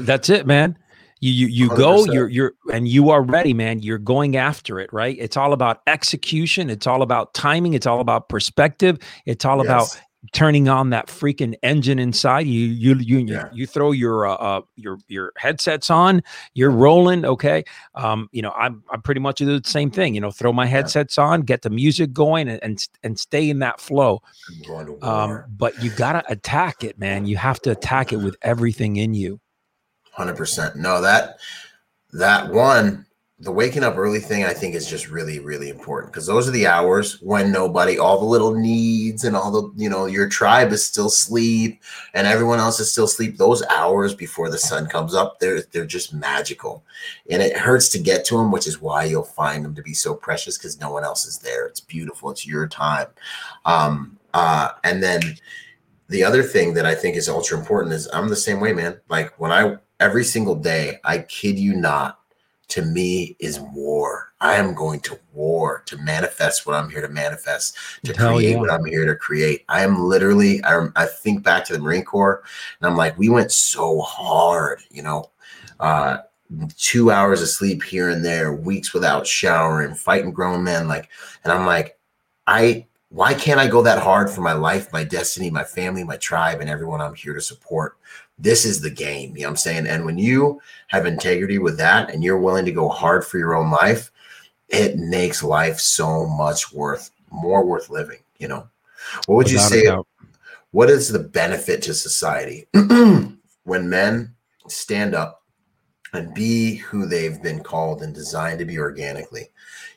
That's 0.00 0.30
it, 0.30 0.46
man 0.46 0.78
you 1.24 1.46
you, 1.46 1.46
you 1.46 1.68
go 1.70 2.04
you're 2.04 2.28
you're 2.28 2.52
and 2.70 2.86
you 2.86 3.08
are 3.08 3.22
ready 3.22 3.54
man. 3.54 3.80
You're 3.80 3.98
going 3.98 4.36
after 4.36 4.78
it 4.78 4.92
right? 4.92 5.16
It's 5.18 5.36
all 5.36 5.54
about 5.54 5.80
execution. 5.86 6.68
It's 6.68 6.86
all 6.86 7.00
about 7.00 7.32
timing. 7.32 7.72
It's 7.72 7.86
all 7.86 8.00
about 8.00 8.28
perspective. 8.28 8.98
It's 9.24 9.44
all 9.44 9.64
yes. 9.64 9.66
about 9.66 10.02
turning 10.32 10.68
on 10.68 10.90
that 10.90 11.06
freaking 11.06 11.54
engine 11.62 11.98
inside. 11.98 12.46
You 12.46 12.66
you 12.66 12.96
you 12.96 13.18
yeah. 13.20 13.48
you, 13.54 13.66
throw 13.66 13.92
your 13.92 14.26
uh, 14.26 14.34
uh, 14.34 14.60
your 14.76 14.98
your 15.08 15.32
headsets 15.38 15.88
on. 15.88 16.22
You're 16.52 16.70
rolling 16.70 17.24
okay? 17.24 17.64
Um 17.94 18.28
you 18.32 18.42
know 18.42 18.50
i'm 18.50 18.82
i'm 18.90 19.00
pretty 19.00 19.20
much 19.20 19.38
do 19.38 19.58
the 19.58 19.66
same 19.66 19.90
thing. 19.90 20.14
You 20.14 20.20
know 20.20 20.30
throw 20.30 20.52
my 20.52 20.66
headsets 20.66 21.16
yeah. 21.16 21.24
on 21.24 21.40
get 21.42 21.62
the 21.62 21.70
music 21.70 22.12
going 22.12 22.48
and 22.48 22.62
and, 22.62 22.86
and 23.02 23.18
stay 23.18 23.48
in 23.48 23.60
that 23.60 23.80
flow. 23.80 24.20
Um 25.00 25.44
but 25.56 25.82
you 25.82 25.90
got 25.90 26.12
to 26.12 26.30
attack 26.30 26.84
it 26.84 26.98
man. 26.98 27.24
You 27.24 27.38
have 27.38 27.60
to 27.62 27.70
attack 27.70 28.12
it 28.12 28.18
with 28.18 28.36
everything 28.42 28.96
in 28.96 29.14
you 29.14 29.40
hundred 30.14 30.36
percent. 30.36 30.76
No, 30.76 31.00
that 31.00 31.38
that 32.12 32.50
one 32.50 33.06
the 33.40 33.50
waking 33.50 33.82
up 33.82 33.98
early 33.98 34.20
thing 34.20 34.44
I 34.44 34.54
think 34.54 34.76
is 34.76 34.88
just 34.88 35.10
really, 35.10 35.40
really 35.40 35.68
important 35.68 36.12
because 36.12 36.26
those 36.26 36.48
are 36.48 36.52
the 36.52 36.68
hours 36.68 37.20
when 37.20 37.50
nobody, 37.50 37.98
all 37.98 38.18
the 38.18 38.24
little 38.24 38.54
needs 38.54 39.24
and 39.24 39.34
all 39.34 39.50
the, 39.50 39.72
you 39.76 39.90
know, 39.90 40.06
your 40.06 40.28
tribe 40.28 40.72
is 40.72 40.84
still 40.84 41.06
asleep 41.06 41.82
and 42.14 42.28
everyone 42.28 42.60
else 42.60 42.78
is 42.78 42.92
still 42.92 43.04
asleep. 43.04 43.36
Those 43.36 43.64
hours 43.64 44.14
before 44.14 44.50
the 44.50 44.58
sun 44.58 44.86
comes 44.86 45.14
up, 45.14 45.40
they're 45.40 45.62
they're 45.72 45.84
just 45.84 46.14
magical. 46.14 46.84
And 47.28 47.42
it 47.42 47.56
hurts 47.56 47.88
to 47.90 47.98
get 47.98 48.24
to 48.26 48.36
them, 48.38 48.52
which 48.52 48.68
is 48.68 48.80
why 48.80 49.04
you'll 49.04 49.24
find 49.24 49.64
them 49.64 49.74
to 49.74 49.82
be 49.82 49.94
so 49.94 50.14
precious 50.14 50.56
because 50.56 50.80
no 50.80 50.90
one 50.90 51.04
else 51.04 51.26
is 51.26 51.38
there. 51.38 51.66
It's 51.66 51.80
beautiful. 51.80 52.30
It's 52.30 52.46
your 52.46 52.68
time. 52.68 53.08
Um, 53.64 54.16
uh, 54.32 54.70
and 54.84 55.02
then 55.02 55.20
the 56.08 56.22
other 56.22 56.44
thing 56.44 56.72
that 56.74 56.86
I 56.86 56.94
think 56.94 57.16
is 57.16 57.28
ultra 57.28 57.58
important 57.58 57.94
is 57.94 58.08
I'm 58.12 58.28
the 58.28 58.36
same 58.36 58.60
way, 58.60 58.72
man. 58.72 59.00
Like 59.08 59.38
when 59.40 59.50
I 59.50 59.76
every 60.00 60.24
single 60.24 60.54
day, 60.54 60.98
I 61.04 61.18
kid 61.18 61.58
you 61.58 61.74
not, 61.74 62.20
to 62.68 62.82
me 62.82 63.36
is 63.38 63.60
war. 63.60 64.32
I 64.40 64.54
am 64.54 64.74
going 64.74 65.00
to 65.00 65.18
war 65.32 65.82
to 65.86 65.96
manifest 65.98 66.66
what 66.66 66.74
I'm 66.74 66.90
here 66.90 67.00
to 67.00 67.08
manifest, 67.08 67.76
to 68.04 68.12
Hell 68.12 68.34
create 68.34 68.52
yeah. 68.52 68.58
what 68.58 68.70
I'm 68.70 68.84
here 68.84 69.06
to 69.06 69.16
create. 69.16 69.64
I 69.68 69.82
am 69.82 69.98
literally, 70.00 70.62
I, 70.64 70.88
I 70.96 71.06
think 71.06 71.42
back 71.42 71.64
to 71.66 71.72
the 71.72 71.78
Marine 71.78 72.04
Corps 72.04 72.42
and 72.80 72.88
I'm 72.88 72.96
like, 72.96 73.16
we 73.18 73.28
went 73.28 73.52
so 73.52 74.00
hard, 74.00 74.80
you 74.90 75.02
know, 75.02 75.30
uh, 75.80 76.18
two 76.76 77.10
hours 77.10 77.42
of 77.42 77.48
sleep 77.48 77.82
here 77.82 78.10
and 78.10 78.24
there, 78.24 78.52
weeks 78.52 78.92
without 78.92 79.26
showering, 79.26 79.94
fighting 79.94 80.32
grown 80.32 80.64
men. 80.64 80.88
Like, 80.88 81.08
and 81.42 81.52
I'm 81.52 81.66
like, 81.66 81.98
I, 82.46 82.86
why 83.08 83.32
can't 83.34 83.60
I 83.60 83.68
go 83.68 83.82
that 83.82 84.02
hard 84.02 84.28
for 84.28 84.40
my 84.40 84.52
life, 84.52 84.92
my 84.92 85.04
destiny, 85.04 85.48
my 85.48 85.64
family, 85.64 86.02
my 86.02 86.16
tribe, 86.16 86.60
and 86.60 86.68
everyone 86.68 87.00
I'm 87.00 87.14
here 87.14 87.34
to 87.34 87.40
support? 87.40 87.96
This 88.38 88.64
is 88.64 88.80
the 88.80 88.90
game. 88.90 89.36
You 89.36 89.42
know 89.42 89.48
what 89.48 89.52
I'm 89.52 89.56
saying? 89.56 89.86
And 89.86 90.04
when 90.04 90.18
you 90.18 90.60
have 90.88 91.06
integrity 91.06 91.58
with 91.58 91.76
that 91.78 92.10
and 92.10 92.22
you're 92.22 92.40
willing 92.40 92.64
to 92.64 92.72
go 92.72 92.88
hard 92.88 93.24
for 93.24 93.38
your 93.38 93.54
own 93.54 93.70
life, 93.70 94.10
it 94.68 94.96
makes 94.96 95.42
life 95.42 95.78
so 95.78 96.26
much 96.26 96.72
worth 96.72 97.10
more 97.30 97.64
worth 97.64 97.90
living, 97.90 98.20
you 98.38 98.48
know. 98.48 98.68
What 99.26 99.36
would 99.36 99.46
Without 99.46 99.72
you 99.74 99.82
say? 99.82 99.96
What 100.70 100.90
is 100.90 101.08
the 101.08 101.20
benefit 101.20 101.82
to 101.82 101.94
society 101.94 102.66
when 103.64 103.88
men 103.88 104.34
stand 104.66 105.14
up 105.14 105.42
and 106.12 106.34
be 106.34 106.76
who 106.76 107.06
they've 107.06 107.40
been 107.42 107.62
called 107.62 108.02
and 108.02 108.14
designed 108.14 108.58
to 108.58 108.64
be 108.64 108.78
organically? 108.78 109.50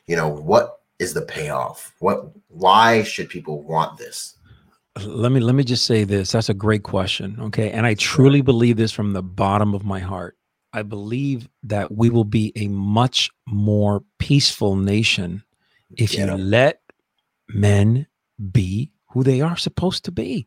You 0.06 0.16
know, 0.16 0.28
what 0.28 0.80
is 0.98 1.14
the 1.14 1.22
payoff? 1.22 1.94
What 1.98 2.30
why 2.48 3.02
should 3.02 3.28
people 3.28 3.62
want 3.62 3.98
this? 3.98 4.34
Let 5.04 5.32
me 5.32 5.40
let 5.40 5.54
me 5.54 5.64
just 5.64 5.84
say 5.84 6.04
this. 6.04 6.32
That's 6.32 6.48
a 6.48 6.54
great 6.54 6.82
question 6.82 7.38
okay? 7.40 7.70
And 7.70 7.86
i 7.86 7.94
truly 7.94 8.40
believe 8.40 8.76
this 8.76 8.92
from 8.92 9.12
the 9.12 9.22
bottom 9.22 9.74
of 9.74 9.84
my 9.84 10.00
heart. 10.00 10.36
I 10.72 10.82
believe 10.82 11.48
that 11.64 11.92
we 11.92 12.10
will 12.10 12.24
be 12.24 12.52
a 12.54 12.68
much 12.68 13.30
more 13.46 14.02
peaceful 14.18 14.76
nation 14.76 15.42
if 15.96 16.14
you 16.14 16.26
let 16.26 16.82
men 17.48 18.06
be 18.52 18.92
who 19.10 19.22
they 19.22 19.40
are 19.40 19.56
supposed 19.56 20.04
to 20.04 20.12
be 20.12 20.46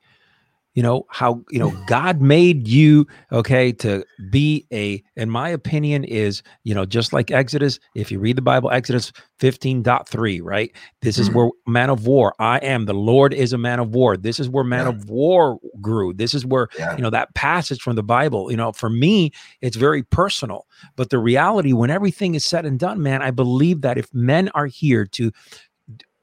you 0.73 0.81
know 0.81 1.05
how 1.09 1.43
you 1.49 1.59
know 1.59 1.71
god 1.85 2.21
made 2.21 2.67
you 2.67 3.05
okay 3.31 3.71
to 3.71 4.05
be 4.29 4.65
a 4.71 5.03
in 5.15 5.29
my 5.29 5.49
opinion 5.49 6.03
is 6.03 6.41
you 6.63 6.73
know 6.73 6.85
just 6.85 7.11
like 7.11 7.29
exodus 7.31 7.79
if 7.95 8.11
you 8.11 8.19
read 8.19 8.35
the 8.35 8.41
bible 8.41 8.71
exodus 8.71 9.11
15.3 9.39 10.39
right 10.41 10.71
this 11.01 11.17
is 11.17 11.27
mm-hmm. 11.27 11.37
where 11.39 11.49
man 11.67 11.89
of 11.89 12.05
war 12.05 12.33
i 12.39 12.57
am 12.59 12.85
the 12.85 12.93
lord 12.93 13.33
is 13.33 13.53
a 13.53 13.57
man 13.57 13.79
of 13.79 13.93
war 13.93 14.15
this 14.15 14.39
is 14.39 14.49
where 14.49 14.63
man 14.63 14.85
yeah. 14.85 14.89
of 14.89 15.09
war 15.09 15.59
grew 15.81 16.13
this 16.13 16.33
is 16.33 16.45
where 16.45 16.67
yeah. 16.77 16.95
you 16.95 17.01
know 17.01 17.09
that 17.09 17.33
passage 17.33 17.81
from 17.81 17.95
the 17.95 18.03
bible 18.03 18.49
you 18.49 18.57
know 18.57 18.71
for 18.71 18.89
me 18.89 19.31
it's 19.61 19.77
very 19.77 20.03
personal 20.03 20.65
but 20.95 21.09
the 21.09 21.19
reality 21.19 21.73
when 21.73 21.89
everything 21.89 22.35
is 22.35 22.45
said 22.45 22.65
and 22.65 22.79
done 22.79 23.01
man 23.01 23.21
i 23.21 23.31
believe 23.31 23.81
that 23.81 23.97
if 23.97 24.13
men 24.13 24.49
are 24.49 24.67
here 24.67 25.05
to 25.05 25.31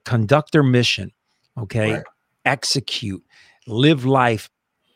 conduct 0.05 0.53
their 0.53 0.63
mission 0.63 1.13
okay 1.59 1.95
right. 1.95 2.05
execute 2.47 3.23
live 3.69 4.05
life 4.05 4.51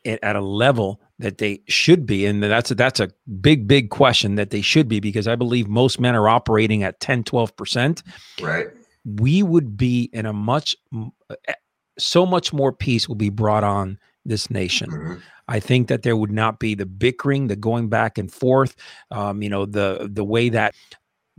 at, 0.04 0.22
at 0.22 0.36
a 0.36 0.40
level 0.40 1.00
that 1.18 1.38
they 1.38 1.60
should 1.68 2.04
be 2.04 2.26
and 2.26 2.42
that's 2.42 2.70
a, 2.70 2.74
that's 2.74 2.98
a 2.98 3.08
big 3.40 3.68
big 3.68 3.90
question 3.90 4.34
that 4.34 4.50
they 4.50 4.60
should 4.60 4.88
be 4.88 5.00
because 5.00 5.28
i 5.28 5.36
believe 5.36 5.68
most 5.68 6.00
men 6.00 6.14
are 6.14 6.28
operating 6.28 6.82
at 6.82 6.98
10 7.00 7.24
12% 7.24 8.02
right. 8.40 8.66
We 9.04 9.42
would 9.42 9.76
be 9.76 10.10
in 10.12 10.26
a 10.26 10.32
much 10.32 10.76
eh, 11.48 11.54
so 11.98 12.24
much 12.24 12.52
more 12.52 12.72
peace 12.72 13.08
will 13.08 13.16
be 13.16 13.30
brought 13.30 13.64
on 13.64 13.98
this 14.24 14.48
nation. 14.50 14.90
Mm-hmm. 14.90 15.14
i 15.48 15.60
think 15.60 15.88
that 15.88 16.02
there 16.02 16.16
would 16.16 16.30
not 16.30 16.58
be 16.58 16.74
the 16.74 16.86
bickering 16.86 17.48
the 17.48 17.56
going 17.56 17.88
back 17.88 18.18
and 18.18 18.32
forth 18.32 18.76
um, 19.10 19.42
you 19.42 19.48
know 19.48 19.66
the 19.66 20.08
the 20.12 20.24
way 20.24 20.48
that 20.48 20.74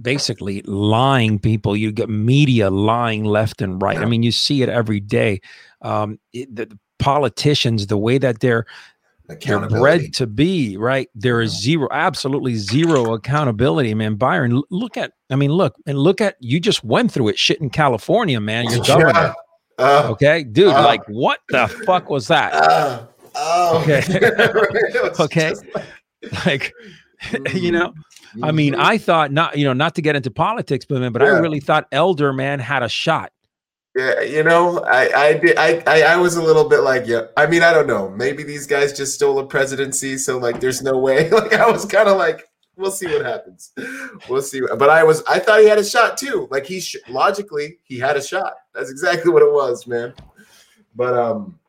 basically 0.01 0.61
lying 0.63 1.39
people 1.39 1.77
you 1.77 1.91
get 1.91 2.09
media 2.09 2.69
lying 2.69 3.23
left 3.23 3.61
and 3.61 3.81
right. 3.81 3.97
Yeah. 3.97 4.03
i 4.03 4.05
mean 4.05 4.23
you 4.23 4.31
see 4.31 4.61
it 4.61 4.69
every 4.69 4.99
day. 4.99 5.39
Um, 5.81 6.19
it, 6.31 6.53
the, 6.55 6.77
politicians, 7.03 7.87
the 7.87 7.97
way 7.97 8.17
that 8.17 8.39
they're 8.39 8.65
they're 9.27 9.67
bred 9.67 10.13
to 10.15 10.27
be, 10.27 10.77
right? 10.77 11.09
There 11.15 11.41
is 11.41 11.51
zero, 11.51 11.87
absolutely 11.91 12.55
zero 12.55 13.13
accountability, 13.13 13.93
man. 13.93 14.15
Byron, 14.15 14.61
look 14.69 14.97
at, 14.97 15.13
I 15.29 15.35
mean, 15.35 15.51
look 15.51 15.75
and 15.85 15.97
look 15.97 16.21
at 16.21 16.35
you 16.39 16.59
just 16.59 16.83
went 16.83 17.11
through 17.11 17.29
it 17.29 17.39
shit 17.39 17.61
in 17.61 17.69
California, 17.69 18.39
man. 18.39 18.65
Your 18.65 18.83
governor. 18.87 19.13
Yeah. 19.13 19.33
Uh, 19.79 20.07
okay, 20.11 20.43
dude, 20.43 20.67
uh, 20.67 20.83
like 20.83 21.03
what 21.07 21.39
the 21.49 21.67
fuck 21.85 22.09
was 22.09 22.27
that? 22.27 22.53
Uh, 23.35 23.39
oh, 23.39 23.81
okay. 23.81 24.03
okay. 25.19 25.53
Like, 26.45 26.71
you 27.51 27.71
know, 27.71 27.91
I 28.43 28.51
mean, 28.51 28.73
mm-hmm. 28.73 28.81
I 28.81 28.99
thought 28.99 29.31
not, 29.31 29.57
you 29.57 29.65
know, 29.65 29.73
not 29.73 29.95
to 29.95 30.03
get 30.03 30.15
into 30.15 30.29
politics, 30.29 30.85
but 30.85 30.99
man, 30.99 31.11
but 31.11 31.23
yeah. 31.23 31.29
I 31.29 31.39
really 31.39 31.59
thought 31.59 31.87
Elder 31.91 32.31
man 32.31 32.59
had 32.59 32.83
a 32.83 32.89
shot. 32.89 33.31
Yeah, 33.95 34.21
you 34.21 34.43
know, 34.43 34.79
I 34.85 35.05
I 35.15 35.53
I, 35.57 35.83
I 35.85 36.01
I 36.13 36.15
was 36.17 36.35
a 36.35 36.41
little 36.41 36.67
bit 36.67 36.79
like, 36.79 37.05
yeah. 37.05 37.25
I 37.37 37.45
mean, 37.45 37.61
I 37.61 37.71
don't 37.73 37.85
know. 37.85 38.09
Maybe 38.09 38.43
these 38.43 38.65
guys 38.65 38.91
just 38.91 39.13
stole 39.13 39.37
a 39.37 39.45
presidency, 39.45 40.17
so 40.17 40.39
like, 40.39 40.59
there's 40.59 40.81
no 40.81 40.97
way. 40.97 41.29
Like, 41.31 41.53
I 41.53 41.69
was 41.69 41.85
kind 41.85 42.09
of 42.09 42.17
like, 42.17 42.49
we'll 42.75 42.91
see 42.91 43.07
what 43.07 43.25
happens. 43.25 43.71
We'll 44.29 44.41
see. 44.41 44.61
But 44.61 44.89
I 44.89 45.03
was, 45.03 45.23
I 45.29 45.39
thought 45.39 45.59
he 45.59 45.67
had 45.67 45.77
a 45.77 45.83
shot 45.83 46.17
too. 46.17 46.47
Like 46.49 46.65
he 46.65 46.79
sh- 46.79 46.97
logically, 47.07 47.79
he 47.83 47.99
had 47.99 48.17
a 48.17 48.21
shot. 48.21 48.53
That's 48.73 48.89
exactly 48.89 49.31
what 49.31 49.43
it 49.43 49.51
was, 49.51 49.85
man. 49.85 50.13
But 50.95 51.13
um, 51.13 51.59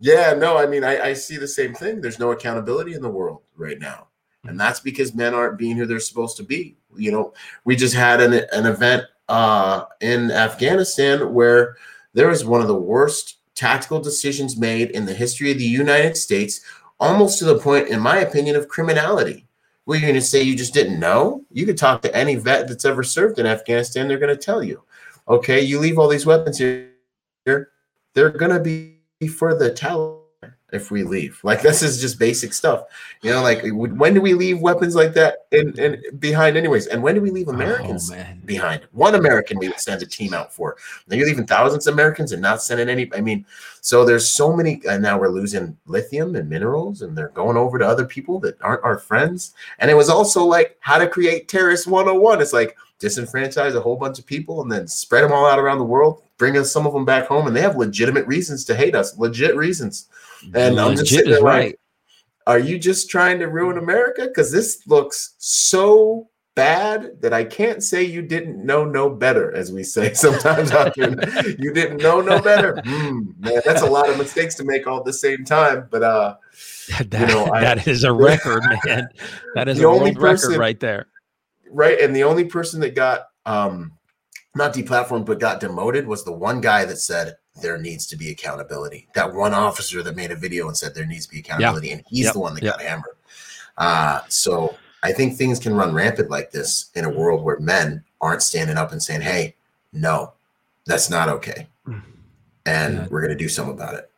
yeah, 0.00 0.34
no, 0.34 0.56
I 0.56 0.66
mean, 0.66 0.84
I, 0.84 1.00
I 1.00 1.12
see 1.12 1.36
the 1.36 1.48
same 1.48 1.74
thing. 1.74 2.00
There's 2.00 2.18
no 2.18 2.32
accountability 2.32 2.94
in 2.94 3.02
the 3.02 3.08
world 3.08 3.42
right 3.56 3.78
now, 3.78 4.08
and 4.44 4.58
that's 4.58 4.80
because 4.80 5.14
men 5.14 5.34
aren't 5.34 5.58
being 5.58 5.76
who 5.76 5.86
they're 5.86 6.00
supposed 6.00 6.36
to 6.38 6.42
be. 6.42 6.76
You 6.96 7.12
know, 7.12 7.32
we 7.64 7.76
just 7.76 7.94
had 7.94 8.20
an 8.20 8.32
an 8.52 8.66
event 8.66 9.04
uh, 9.32 9.86
in 10.02 10.30
Afghanistan 10.30 11.32
where 11.32 11.78
there 12.12 12.28
was 12.28 12.44
one 12.44 12.60
of 12.60 12.68
the 12.68 12.74
worst 12.74 13.38
tactical 13.54 13.98
decisions 13.98 14.58
made 14.58 14.90
in 14.90 15.06
the 15.06 15.14
history 15.14 15.50
of 15.50 15.56
the 15.56 15.64
United 15.64 16.18
States, 16.18 16.60
almost 17.00 17.38
to 17.38 17.46
the 17.46 17.58
point, 17.58 17.88
in 17.88 17.98
my 17.98 18.18
opinion, 18.18 18.56
of 18.56 18.68
criminality. 18.68 19.46
Well, 19.86 19.98
you're 19.98 20.10
going 20.10 20.20
to 20.20 20.26
say 20.26 20.42
you 20.42 20.54
just 20.54 20.74
didn't 20.74 21.00
know? 21.00 21.46
You 21.50 21.64
could 21.64 21.78
talk 21.78 22.02
to 22.02 22.14
any 22.14 22.34
vet 22.34 22.68
that's 22.68 22.84
ever 22.84 23.02
served 23.02 23.38
in 23.38 23.46
Afghanistan, 23.46 24.06
they're 24.06 24.18
going 24.18 24.36
to 24.36 24.44
tell 24.44 24.62
you. 24.62 24.82
Okay, 25.26 25.62
you 25.62 25.78
leave 25.78 25.98
all 25.98 26.08
these 26.08 26.26
weapons 26.26 26.58
here, 26.58 26.90
they're 27.46 27.66
going 28.14 28.50
to 28.50 28.60
be 28.60 28.98
for 29.28 29.54
the 29.54 29.70
Taliban 29.70 30.21
if 30.72 30.90
we 30.90 31.02
leave. 31.02 31.38
Like 31.42 31.62
this 31.62 31.82
is 31.82 32.00
just 32.00 32.18
basic 32.18 32.52
stuff. 32.52 32.84
You 33.20 33.30
know, 33.30 33.42
like 33.42 33.62
when 33.72 34.14
do 34.14 34.20
we 34.20 34.34
leave 34.34 34.60
weapons 34.60 34.94
like 34.94 35.12
that 35.14 35.46
in, 35.52 35.78
in 35.78 36.02
behind 36.18 36.56
anyways? 36.56 36.86
And 36.86 37.02
when 37.02 37.14
do 37.14 37.20
we 37.20 37.30
leave 37.30 37.48
oh, 37.48 37.52
Americans 37.52 38.10
oh, 38.10 38.24
behind? 38.44 38.82
One 38.92 39.14
American 39.14 39.58
we 39.58 39.68
would 39.68 39.78
send 39.78 40.02
a 40.02 40.06
team 40.06 40.34
out 40.34 40.52
for. 40.52 40.76
Now 41.06 41.16
you're 41.16 41.26
leaving 41.26 41.46
thousands 41.46 41.86
of 41.86 41.94
Americans 41.94 42.32
and 42.32 42.40
not 42.40 42.62
sending 42.62 42.88
any. 42.88 43.10
I 43.14 43.20
mean, 43.20 43.44
so 43.82 44.04
there's 44.04 44.28
so 44.28 44.56
many 44.56 44.80
and 44.88 45.02
now 45.02 45.18
we're 45.18 45.28
losing 45.28 45.76
lithium 45.86 46.34
and 46.36 46.48
minerals 46.48 47.02
and 47.02 47.16
they're 47.16 47.28
going 47.28 47.56
over 47.56 47.78
to 47.78 47.86
other 47.86 48.06
people 48.06 48.40
that 48.40 48.60
aren't 48.62 48.82
our 48.82 48.98
friends. 48.98 49.54
And 49.78 49.90
it 49.90 49.94
was 49.94 50.08
also 50.08 50.44
like 50.44 50.76
how 50.80 50.98
to 50.98 51.08
create 51.08 51.48
terrorist 51.48 51.86
101. 51.86 52.40
It's 52.40 52.52
like 52.52 52.76
disenfranchise 53.02 53.74
a 53.74 53.80
whole 53.80 53.96
bunch 53.96 54.18
of 54.18 54.26
people 54.26 54.62
and 54.62 54.70
then 54.70 54.86
spread 54.86 55.24
them 55.24 55.32
all 55.32 55.44
out 55.44 55.58
around 55.58 55.78
the 55.78 55.84
world, 55.84 56.22
bring 56.38 56.56
us 56.56 56.72
some 56.72 56.86
of 56.86 56.92
them 56.92 57.04
back 57.04 57.26
home, 57.26 57.46
and 57.46 57.54
they 57.54 57.60
have 57.60 57.76
legitimate 57.76 58.26
reasons 58.26 58.64
to 58.64 58.74
hate 58.74 58.94
us, 58.94 59.18
legit 59.18 59.56
reasons. 59.56 60.08
And 60.54 60.80
I'm 60.80 60.96
just 60.96 61.08
sitting 61.08 61.30
there 61.30 61.42
right. 61.42 61.64
Like, 61.64 61.78
are 62.46 62.58
you 62.58 62.78
just 62.78 63.08
trying 63.08 63.38
to 63.38 63.46
ruin 63.46 63.78
America? 63.78 64.26
Because 64.26 64.50
this 64.50 64.86
looks 64.86 65.34
so 65.38 66.28
bad 66.54 67.20
that 67.22 67.32
I 67.32 67.44
can't 67.44 67.82
say 67.82 68.02
you 68.02 68.20
didn't 68.22 68.64
know 68.64 68.84
no 68.84 69.08
better, 69.08 69.54
as 69.54 69.72
we 69.72 69.82
say 69.82 70.12
sometimes 70.14 70.70
out 70.72 70.94
there. 70.96 71.10
you 71.58 71.72
didn't 71.72 72.02
know 72.02 72.20
no 72.20 72.40
better. 72.40 72.74
Mm, 72.74 73.38
man, 73.38 73.60
that's 73.64 73.82
a 73.82 73.86
lot 73.86 74.08
of 74.08 74.18
mistakes 74.18 74.54
to 74.56 74.64
make 74.64 74.86
all 74.86 74.98
at 74.98 75.04
the 75.04 75.12
same 75.12 75.44
time. 75.44 75.88
But 75.90 76.02
uh 76.02 76.36
that, 77.06 77.28
you 77.28 77.34
know, 77.34 77.44
I, 77.46 77.74
is 77.86 78.04
a 78.04 78.12
record, 78.12 78.62
man. 78.84 79.08
That 79.54 79.68
is 79.68 79.78
the 79.78 79.86
only 79.86 80.14
person, 80.14 80.50
record 80.50 80.60
right 80.60 80.80
there. 80.80 81.06
Right. 81.70 82.00
And 82.00 82.14
the 82.14 82.24
only 82.24 82.44
person 82.44 82.80
that 82.80 82.94
got 82.94 83.26
um 83.46 83.92
not 84.54 84.74
deplatformed 84.74 85.24
but 85.24 85.40
got 85.40 85.60
demoted 85.60 86.06
was 86.06 86.24
the 86.24 86.32
one 86.32 86.60
guy 86.60 86.84
that 86.84 86.96
said 86.96 87.36
there 87.60 87.78
needs 87.78 88.06
to 88.08 88.16
be 88.16 88.30
accountability. 88.30 89.08
That 89.14 89.32
one 89.32 89.52
officer 89.52 90.02
that 90.02 90.16
made 90.16 90.30
a 90.30 90.36
video 90.36 90.68
and 90.68 90.76
said 90.76 90.94
there 90.94 91.06
needs 91.06 91.26
to 91.26 91.32
be 91.32 91.40
accountability, 91.40 91.88
yeah. 91.88 91.94
and 91.94 92.04
he's 92.08 92.24
yep. 92.26 92.34
the 92.34 92.40
one 92.40 92.54
that 92.54 92.62
yep. 92.62 92.74
got 92.74 92.82
hammered. 92.82 93.16
Uh, 93.76 94.20
so 94.28 94.76
I 95.02 95.12
think 95.12 95.36
things 95.36 95.58
can 95.58 95.74
run 95.74 95.92
rampant 95.92 96.30
like 96.30 96.50
this 96.50 96.90
in 96.94 97.04
a 97.04 97.10
world 97.10 97.42
where 97.42 97.58
men 97.58 98.04
aren't 98.20 98.42
standing 98.42 98.76
up 98.76 98.92
and 98.92 99.02
saying, 99.02 99.20
"Hey, 99.20 99.54
no, 99.92 100.32
that's 100.86 101.10
not 101.10 101.28
okay," 101.28 101.66
mm. 101.86 102.02
and 102.66 102.94
yeah. 102.94 103.06
we're 103.10 103.20
going 103.20 103.36
to 103.36 103.44
do 103.44 103.48
something 103.48 103.74
about 103.74 103.94
it. 103.94 104.10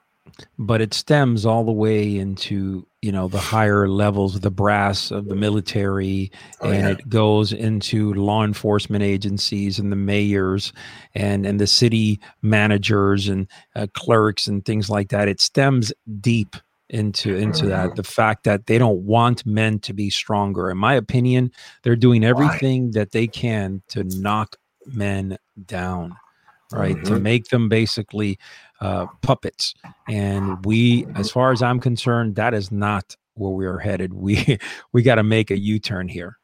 But 0.58 0.80
it 0.80 0.94
stems 0.94 1.46
all 1.46 1.64
the 1.64 1.72
way 1.72 2.16
into 2.16 2.86
you 3.04 3.12
know 3.12 3.28
the 3.28 3.38
higher 3.38 3.86
levels 3.86 4.34
of 4.34 4.40
the 4.40 4.50
brass 4.50 5.10
of 5.10 5.26
the 5.26 5.34
military 5.34 6.32
oh, 6.62 6.70
and 6.70 6.84
yeah. 6.84 6.92
it 6.92 7.06
goes 7.06 7.52
into 7.52 8.14
law 8.14 8.42
enforcement 8.42 9.04
agencies 9.04 9.78
and 9.78 9.92
the 9.92 9.96
mayors 9.96 10.72
and 11.14 11.44
and 11.44 11.60
the 11.60 11.66
city 11.66 12.18
managers 12.40 13.28
and 13.28 13.46
uh, 13.76 13.86
clerks 13.92 14.46
and 14.46 14.64
things 14.64 14.88
like 14.88 15.10
that 15.10 15.28
it 15.28 15.38
stems 15.38 15.92
deep 16.18 16.56
into 16.88 17.36
into 17.36 17.66
that 17.66 17.88
mm-hmm. 17.88 17.96
the 17.96 18.02
fact 18.02 18.44
that 18.44 18.64
they 18.68 18.78
don't 18.78 19.04
want 19.04 19.44
men 19.44 19.78
to 19.80 19.92
be 19.92 20.08
stronger 20.08 20.70
in 20.70 20.78
my 20.78 20.94
opinion 20.94 21.52
they're 21.82 21.96
doing 21.96 22.24
everything 22.24 22.86
Why? 22.86 23.00
that 23.00 23.10
they 23.12 23.26
can 23.26 23.82
to 23.88 24.04
knock 24.04 24.56
men 24.86 25.36
down 25.66 26.16
right 26.74 26.96
mm-hmm. 26.96 27.14
to 27.14 27.20
make 27.20 27.48
them 27.48 27.68
basically 27.68 28.38
uh, 28.80 29.06
puppets 29.22 29.74
and 30.08 30.64
we 30.64 31.06
as 31.14 31.30
far 31.30 31.52
as 31.52 31.62
i'm 31.62 31.80
concerned 31.80 32.34
that 32.36 32.54
is 32.54 32.70
not 32.70 33.16
where 33.34 33.52
we 33.52 33.66
are 33.66 33.78
headed 33.78 34.12
we 34.12 34.58
we 34.92 35.02
got 35.02 35.16
to 35.16 35.22
make 35.22 35.50
a 35.50 35.58
u-turn 35.58 36.08
here 36.08 36.38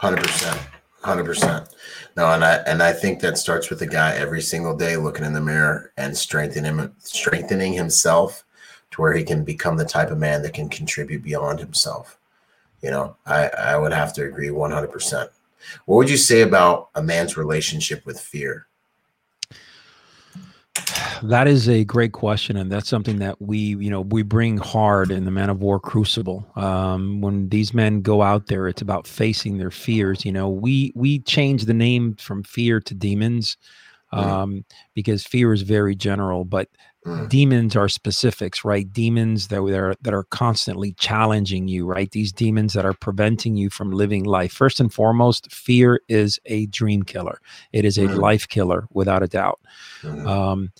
100% 0.00 0.58
100% 1.02 1.74
no 2.16 2.30
and 2.32 2.44
i 2.44 2.54
and 2.66 2.82
i 2.82 2.92
think 2.92 3.20
that 3.20 3.38
starts 3.38 3.70
with 3.70 3.78
the 3.78 3.86
guy 3.86 4.14
every 4.14 4.42
single 4.42 4.76
day 4.76 4.96
looking 4.96 5.24
in 5.24 5.32
the 5.32 5.40
mirror 5.40 5.92
and 5.96 6.16
strengthening 6.16 6.78
him 6.78 6.94
strengthening 6.98 7.72
himself 7.72 8.44
to 8.90 9.02
where 9.02 9.12
he 9.12 9.24
can 9.24 9.44
become 9.44 9.76
the 9.76 9.84
type 9.84 10.10
of 10.10 10.18
man 10.18 10.42
that 10.42 10.54
can 10.54 10.68
contribute 10.68 11.22
beyond 11.22 11.58
himself. 11.60 12.18
You 12.82 12.90
know, 12.90 13.16
I, 13.26 13.48
I 13.48 13.76
would 13.76 13.92
have 13.92 14.12
to 14.14 14.24
agree 14.24 14.48
100%. 14.48 15.28
What 15.86 15.96
would 15.96 16.10
you 16.10 16.16
say 16.16 16.42
about 16.42 16.90
a 16.94 17.02
man's 17.02 17.36
relationship 17.36 18.06
with 18.06 18.20
fear? 18.20 18.66
That 21.22 21.48
is 21.48 21.68
a 21.68 21.84
great 21.84 22.12
question, 22.12 22.56
and 22.56 22.70
that's 22.70 22.88
something 22.88 23.18
that 23.18 23.40
we, 23.40 23.58
you 23.58 23.90
know, 23.90 24.02
we 24.02 24.22
bring 24.22 24.56
hard 24.58 25.10
in 25.10 25.24
the 25.24 25.30
Man 25.30 25.50
of 25.50 25.60
War 25.60 25.80
Crucible. 25.80 26.46
Um, 26.56 27.20
when 27.20 27.48
these 27.48 27.74
men 27.74 28.00
go 28.02 28.22
out 28.22 28.46
there, 28.46 28.68
it's 28.68 28.82
about 28.82 29.06
facing 29.06 29.58
their 29.58 29.70
fears. 29.70 30.24
You 30.24 30.32
know, 30.32 30.48
we 30.48 30.92
we 30.94 31.18
change 31.20 31.64
the 31.64 31.74
name 31.74 32.14
from 32.16 32.42
fear 32.44 32.80
to 32.80 32.94
demons 32.94 33.56
um, 34.12 34.64
because 34.94 35.24
fear 35.24 35.52
is 35.52 35.62
very 35.62 35.94
general, 35.94 36.44
but 36.44 36.68
Mm. 37.08 37.28
Demons 37.28 37.76
are 37.76 37.88
specifics, 37.88 38.64
right? 38.64 38.92
Demons 38.92 39.48
that 39.48 39.62
are 39.62 39.94
that 40.02 40.14
are 40.14 40.24
constantly 40.24 40.92
challenging 40.94 41.66
you, 41.66 41.86
right? 41.86 42.10
These 42.10 42.32
demons 42.32 42.74
that 42.74 42.84
are 42.84 42.92
preventing 42.92 43.56
you 43.56 43.70
from 43.70 43.90
living 43.90 44.24
life. 44.24 44.52
First 44.52 44.78
and 44.78 44.92
foremost, 44.92 45.50
fear 45.50 46.00
is 46.08 46.38
a 46.46 46.66
dream 46.66 47.02
killer. 47.02 47.40
It 47.72 47.84
is 47.84 47.96
a 47.96 48.02
mm. 48.02 48.18
life 48.18 48.46
killer, 48.48 48.86
without 48.92 49.22
a 49.22 49.28
doubt. 49.28 49.60
Mm. 50.02 50.26
Um, 50.26 50.72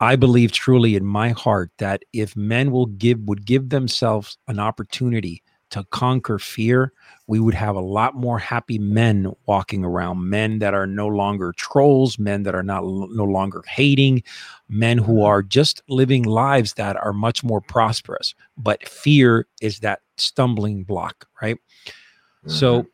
I 0.00 0.16
believe 0.16 0.52
truly 0.52 0.96
in 0.96 1.04
my 1.04 1.30
heart 1.30 1.70
that 1.78 2.02
if 2.12 2.36
men 2.36 2.70
will 2.70 2.86
give 2.86 3.20
would 3.20 3.44
give 3.44 3.70
themselves 3.70 4.38
an 4.48 4.58
opportunity 4.58 5.42
to 5.72 5.84
conquer 5.84 6.38
fear, 6.38 6.92
we 7.26 7.40
would 7.40 7.54
have 7.54 7.76
a 7.76 7.80
lot 7.80 8.14
more 8.14 8.38
happy 8.38 8.78
men 8.78 9.32
walking 9.46 9.84
around, 9.84 10.28
men 10.28 10.58
that 10.58 10.74
are 10.74 10.86
no 10.86 11.08
longer 11.08 11.52
trolls, 11.56 12.18
men 12.18 12.42
that 12.42 12.54
are 12.54 12.62
not 12.62 12.84
no 12.84 13.24
longer 13.24 13.62
hating, 13.66 14.22
men 14.68 14.98
who 14.98 15.14
mm-hmm. 15.14 15.24
are 15.24 15.42
just 15.42 15.82
living 15.88 16.24
lives 16.24 16.74
that 16.74 16.96
are 16.96 17.14
much 17.14 17.42
more 17.42 17.62
prosperous. 17.62 18.34
But 18.58 18.86
fear 18.86 19.46
is 19.62 19.80
that 19.80 20.00
stumbling 20.18 20.84
block, 20.84 21.26
right? 21.40 21.56
Mm-hmm. 21.86 22.50
So, 22.50 22.86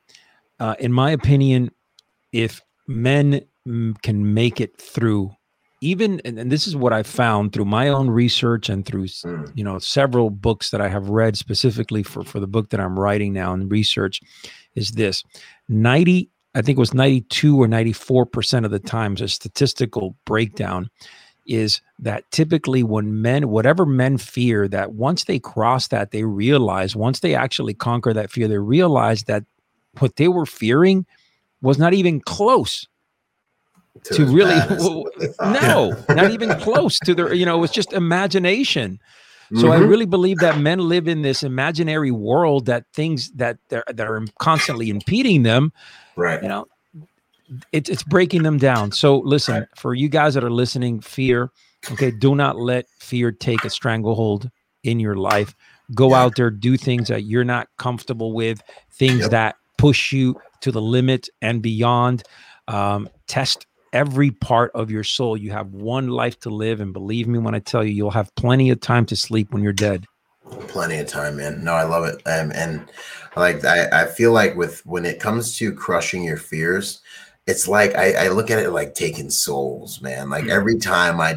uh, 0.61 0.77
in 0.79 0.93
my 0.93 1.11
opinion, 1.11 1.73
if 2.33 2.61
men 2.87 3.43
can 4.03 4.35
make 4.35 4.61
it 4.61 4.81
through 4.81 5.33
even 5.81 6.21
and, 6.25 6.39
and, 6.39 6.51
this 6.51 6.67
is 6.67 6.77
what 6.77 6.93
i 6.93 7.03
found 7.03 7.53
through 7.53 7.65
my 7.65 7.89
own 7.89 8.11
research 8.11 8.69
and 8.69 8.85
through 8.85 9.05
mm. 9.05 9.53
you 9.55 9.65
know 9.65 9.79
several 9.79 10.31
books 10.31 10.71
that 10.71 10.81
i 10.81 10.89
have 10.89 11.09
read 11.09 11.37
specifically 11.37 12.03
for 12.03 12.23
for 12.25 12.41
the 12.41 12.47
book 12.47 12.71
that 12.71 12.81
i'm 12.81 12.99
writing 12.99 13.33
now 13.33 13.53
and 13.53 13.71
research 13.71 14.21
is 14.75 14.93
this 14.93 15.23
90 15.69 16.29
i 16.55 16.63
think 16.63 16.77
it 16.77 16.81
was 16.81 16.95
92 16.95 17.63
or 17.63 17.67
94% 17.67 18.65
of 18.65 18.71
the 18.71 18.79
times 18.79 19.21
a 19.21 19.29
statistical 19.29 20.17
breakdown 20.25 20.91
is 21.47 21.81
that 21.99 22.31
typically 22.31 22.83
when 22.83 23.23
men 23.23 23.49
whatever 23.49 23.87
men 23.87 24.19
fear 24.19 24.69
that 24.69 24.93
once 24.93 25.25
they 25.25 25.39
cross 25.39 25.89
that 25.89 26.11
they 26.11 26.25
realize 26.25 26.95
once 26.97 27.21
they 27.21 27.35
actually 27.35 27.75
conquer 27.75 28.13
that 28.13 28.31
fear 28.31 28.49
they 28.49 28.59
realize 28.59 29.25
that 29.25 29.45
what 29.99 30.17
they 30.17 30.29
were 30.29 30.47
fearing 30.47 31.07
was 31.63 31.79
not 31.79 31.95
even 31.95 32.21
close 32.21 32.87
to, 34.05 34.15
to 34.15 34.25
really 34.27 34.55
no 35.41 35.97
not 36.09 36.31
even 36.31 36.51
close 36.61 36.99
to 37.01 37.15
their 37.15 37.33
you 37.33 37.47
know 37.47 37.63
it's 37.63 37.73
just 37.73 37.93
imagination. 37.93 39.01
So 39.55 39.63
mm-hmm. 39.63 39.71
i 39.71 39.77
really 39.77 40.05
believe 40.05 40.39
that 40.39 40.59
men 40.59 40.79
live 40.79 41.09
in 41.09 41.23
this 41.23 41.43
imaginary 41.43 42.11
world 42.11 42.67
that 42.67 42.85
things 42.93 43.31
that 43.33 43.57
they're, 43.71 43.85
that 43.87 44.07
are 44.07 44.23
constantly 44.39 44.91
impeding 44.91 45.43
them 45.43 45.73
right. 46.17 46.43
you 46.43 46.49
know 46.49 46.67
it, 47.73 47.89
it's 47.89 48.03
breaking 48.03 48.43
them 48.43 48.59
down. 48.59 48.93
So 48.93 49.21
listen 49.21 49.61
right. 49.61 49.69
for 49.75 49.95
you 49.95 50.11
guys 50.11 50.35
that 50.35 50.45
are 50.45 50.51
listening 50.51 51.01
fear 51.01 51.51
okay 51.93 52.11
do 52.11 52.35
not 52.35 52.59
let 52.59 52.87
fear 52.99 53.33
take 53.33 53.65
a 53.65 53.71
stranglehold 53.71 54.51
in 54.83 55.01
your 55.01 55.17
life. 55.17 55.55
Go 55.95 56.13
out 56.13 56.37
there 56.37 56.51
do 56.51 56.77
things 56.77 57.09
that 57.09 57.25
you're 57.25 57.45
not 57.45 57.69
comfortable 57.79 58.35
with 58.35 58.63
things 58.93 59.21
yep. 59.21 59.31
that 59.31 59.57
push 59.79 60.13
you 60.13 60.39
to 60.61 60.71
the 60.71 60.83
limit 60.83 61.29
and 61.41 61.63
beyond. 61.63 62.23
Um, 62.67 63.09
test 63.27 63.67
every 63.93 64.31
part 64.31 64.71
of 64.75 64.91
your 64.91 65.05
soul. 65.05 65.37
You 65.37 65.51
have 65.51 65.69
one 65.73 66.09
life 66.09 66.39
to 66.41 66.51
live, 66.51 66.81
and 66.81 66.93
believe 66.93 67.29
me 67.29 67.39
when 67.39 67.55
I 67.55 67.61
tell 67.61 67.85
you, 67.85 67.93
you'll 67.93 68.11
have 68.11 68.35
plenty 68.35 68.71
of 68.71 68.81
time 68.81 69.07
to 69.07 69.17
sleep 69.17 69.53
when 69.53 69.63
you're 69.63 69.73
dead. 69.73 70.07
Plenty 70.69 70.99
of 70.99 71.07
time, 71.07 71.37
man. 71.37 71.63
No, 71.63 71.75
I 71.75 71.85
love 71.85 72.05
it. 72.05 72.17
Um, 72.27 72.53
and 72.55 72.89
like 73.37 73.65
I, 73.65 74.03
I 74.03 74.07
feel 74.07 74.33
like 74.33 74.57
with 74.57 74.85
when 74.87 75.05
it 75.05 75.21
comes 75.21 75.57
to 75.59 75.73
crushing 75.73 76.25
your 76.25 76.37
fears, 76.37 77.01
it's 77.47 77.69
like 77.69 77.95
I, 77.95 78.27
I 78.27 78.29
look 78.29 78.51
at 78.51 78.59
it 78.59 78.71
like 78.71 78.95
taking 78.95 79.31
souls, 79.31 80.01
man. 80.01 80.31
Like 80.31 80.47
every 80.49 80.79
time 80.79 81.21
I 81.21 81.37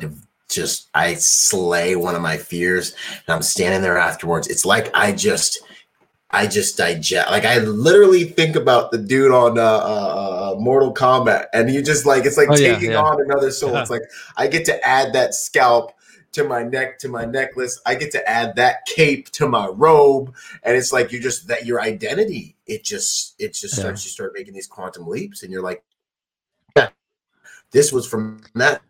just 0.50 0.90
I 0.94 1.16
slay 1.16 1.96
one 1.96 2.16
of 2.16 2.22
my 2.22 2.38
fears 2.38 2.94
and 3.26 3.36
I'm 3.36 3.42
standing 3.42 3.82
there 3.82 3.98
afterwards, 3.98 4.48
it's 4.48 4.66
like 4.66 4.90
I 4.94 5.12
just 5.14 5.62
I 6.32 6.48
just 6.48 6.78
digest. 6.78 7.30
Like 7.30 7.46
I 7.46 7.60
literally 7.60 8.24
think 8.24 8.56
about 8.56 8.92
the 8.92 8.98
dude 8.98 9.32
on 9.32 9.58
uh, 9.58 9.62
uh, 9.62 10.54
uh 10.54 10.60
Mortal 10.60 10.94
Kombat, 10.94 11.48
and 11.54 11.70
you 11.70 11.82
just 11.82 12.06
like 12.06 12.26
it's 12.26 12.38
like 12.38 12.50
oh, 12.50 12.56
taking 12.56 12.92
yeah, 12.92 12.98
yeah. 12.98 13.02
on 13.02 13.22
another 13.22 13.52
soul. 13.52 13.76
It's 13.78 13.90
like 13.90 14.04
I 14.38 14.48
get 14.48 14.66
to 14.66 14.88
add 14.88 15.14
that 15.14 15.34
scalp 15.34 15.94
to 16.34 16.44
my 16.46 16.64
neck 16.64 17.00
to 17.00 17.10
my 17.10 17.26
necklace. 17.26 17.82
I 17.86 17.96
get 17.96 18.12
to 18.12 18.30
add 18.30 18.56
that 18.56 18.86
cape 18.86 19.30
to 19.32 19.48
my 19.48 19.68
robe, 19.68 20.34
and 20.64 20.76
it's 20.76 20.94
like 20.94 21.12
you 21.12 21.20
just 21.20 21.48
that 21.48 21.66
your 21.66 21.82
identity. 21.82 22.56
It 22.66 22.84
just 22.84 23.36
it 23.40 23.54
just 23.54 23.76
yeah. 23.78 23.82
starts. 23.82 24.06
You 24.06 24.12
start 24.12 24.32
making 24.34 24.54
these 24.54 24.68
quantum 24.68 25.08
leaps, 25.08 25.44
and 25.44 25.52
you're 25.52 25.64
like, 25.64 25.84
yeah, 26.78 26.90
this 27.72 27.92
was 27.92 28.08
from 28.08 28.42
that 28.56 28.82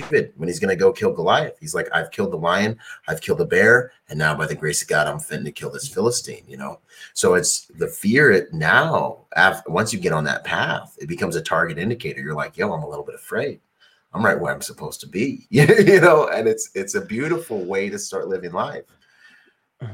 David 0.00 0.32
when 0.36 0.48
he's 0.48 0.58
going 0.58 0.70
to 0.70 0.76
go 0.76 0.92
kill 0.92 1.12
Goliath. 1.12 1.56
He's 1.60 1.74
like, 1.74 1.88
I've 1.92 2.10
killed 2.10 2.32
the 2.32 2.36
lion, 2.36 2.78
I've 3.08 3.20
killed 3.20 3.38
the 3.38 3.46
bear, 3.46 3.92
and 4.08 4.18
now 4.18 4.34
by 4.34 4.46
the 4.46 4.54
grace 4.54 4.82
of 4.82 4.88
God, 4.88 5.06
I'm 5.06 5.18
fitting 5.18 5.44
to 5.44 5.52
kill 5.52 5.70
this 5.70 5.88
Philistine. 5.88 6.44
You 6.46 6.56
know, 6.56 6.80
so 7.14 7.34
it's 7.34 7.66
the 7.66 7.88
fear. 7.88 8.30
It 8.30 8.52
now, 8.52 9.26
after, 9.36 9.70
once 9.70 9.92
you 9.92 9.98
get 9.98 10.12
on 10.12 10.24
that 10.24 10.44
path, 10.44 10.96
it 11.00 11.08
becomes 11.08 11.36
a 11.36 11.42
target 11.42 11.78
indicator. 11.78 12.20
You're 12.20 12.34
like, 12.34 12.56
yo, 12.56 12.72
I'm 12.72 12.82
a 12.82 12.88
little 12.88 13.04
bit 13.04 13.14
afraid. 13.14 13.60
I'm 14.12 14.24
right 14.24 14.38
where 14.38 14.52
I'm 14.52 14.62
supposed 14.62 15.00
to 15.00 15.06
be. 15.06 15.46
you 15.50 16.00
know, 16.00 16.28
and 16.28 16.48
it's 16.48 16.70
it's 16.74 16.94
a 16.94 17.00
beautiful 17.00 17.64
way 17.64 17.88
to 17.88 17.98
start 17.98 18.28
living 18.28 18.52
life. 18.52 18.84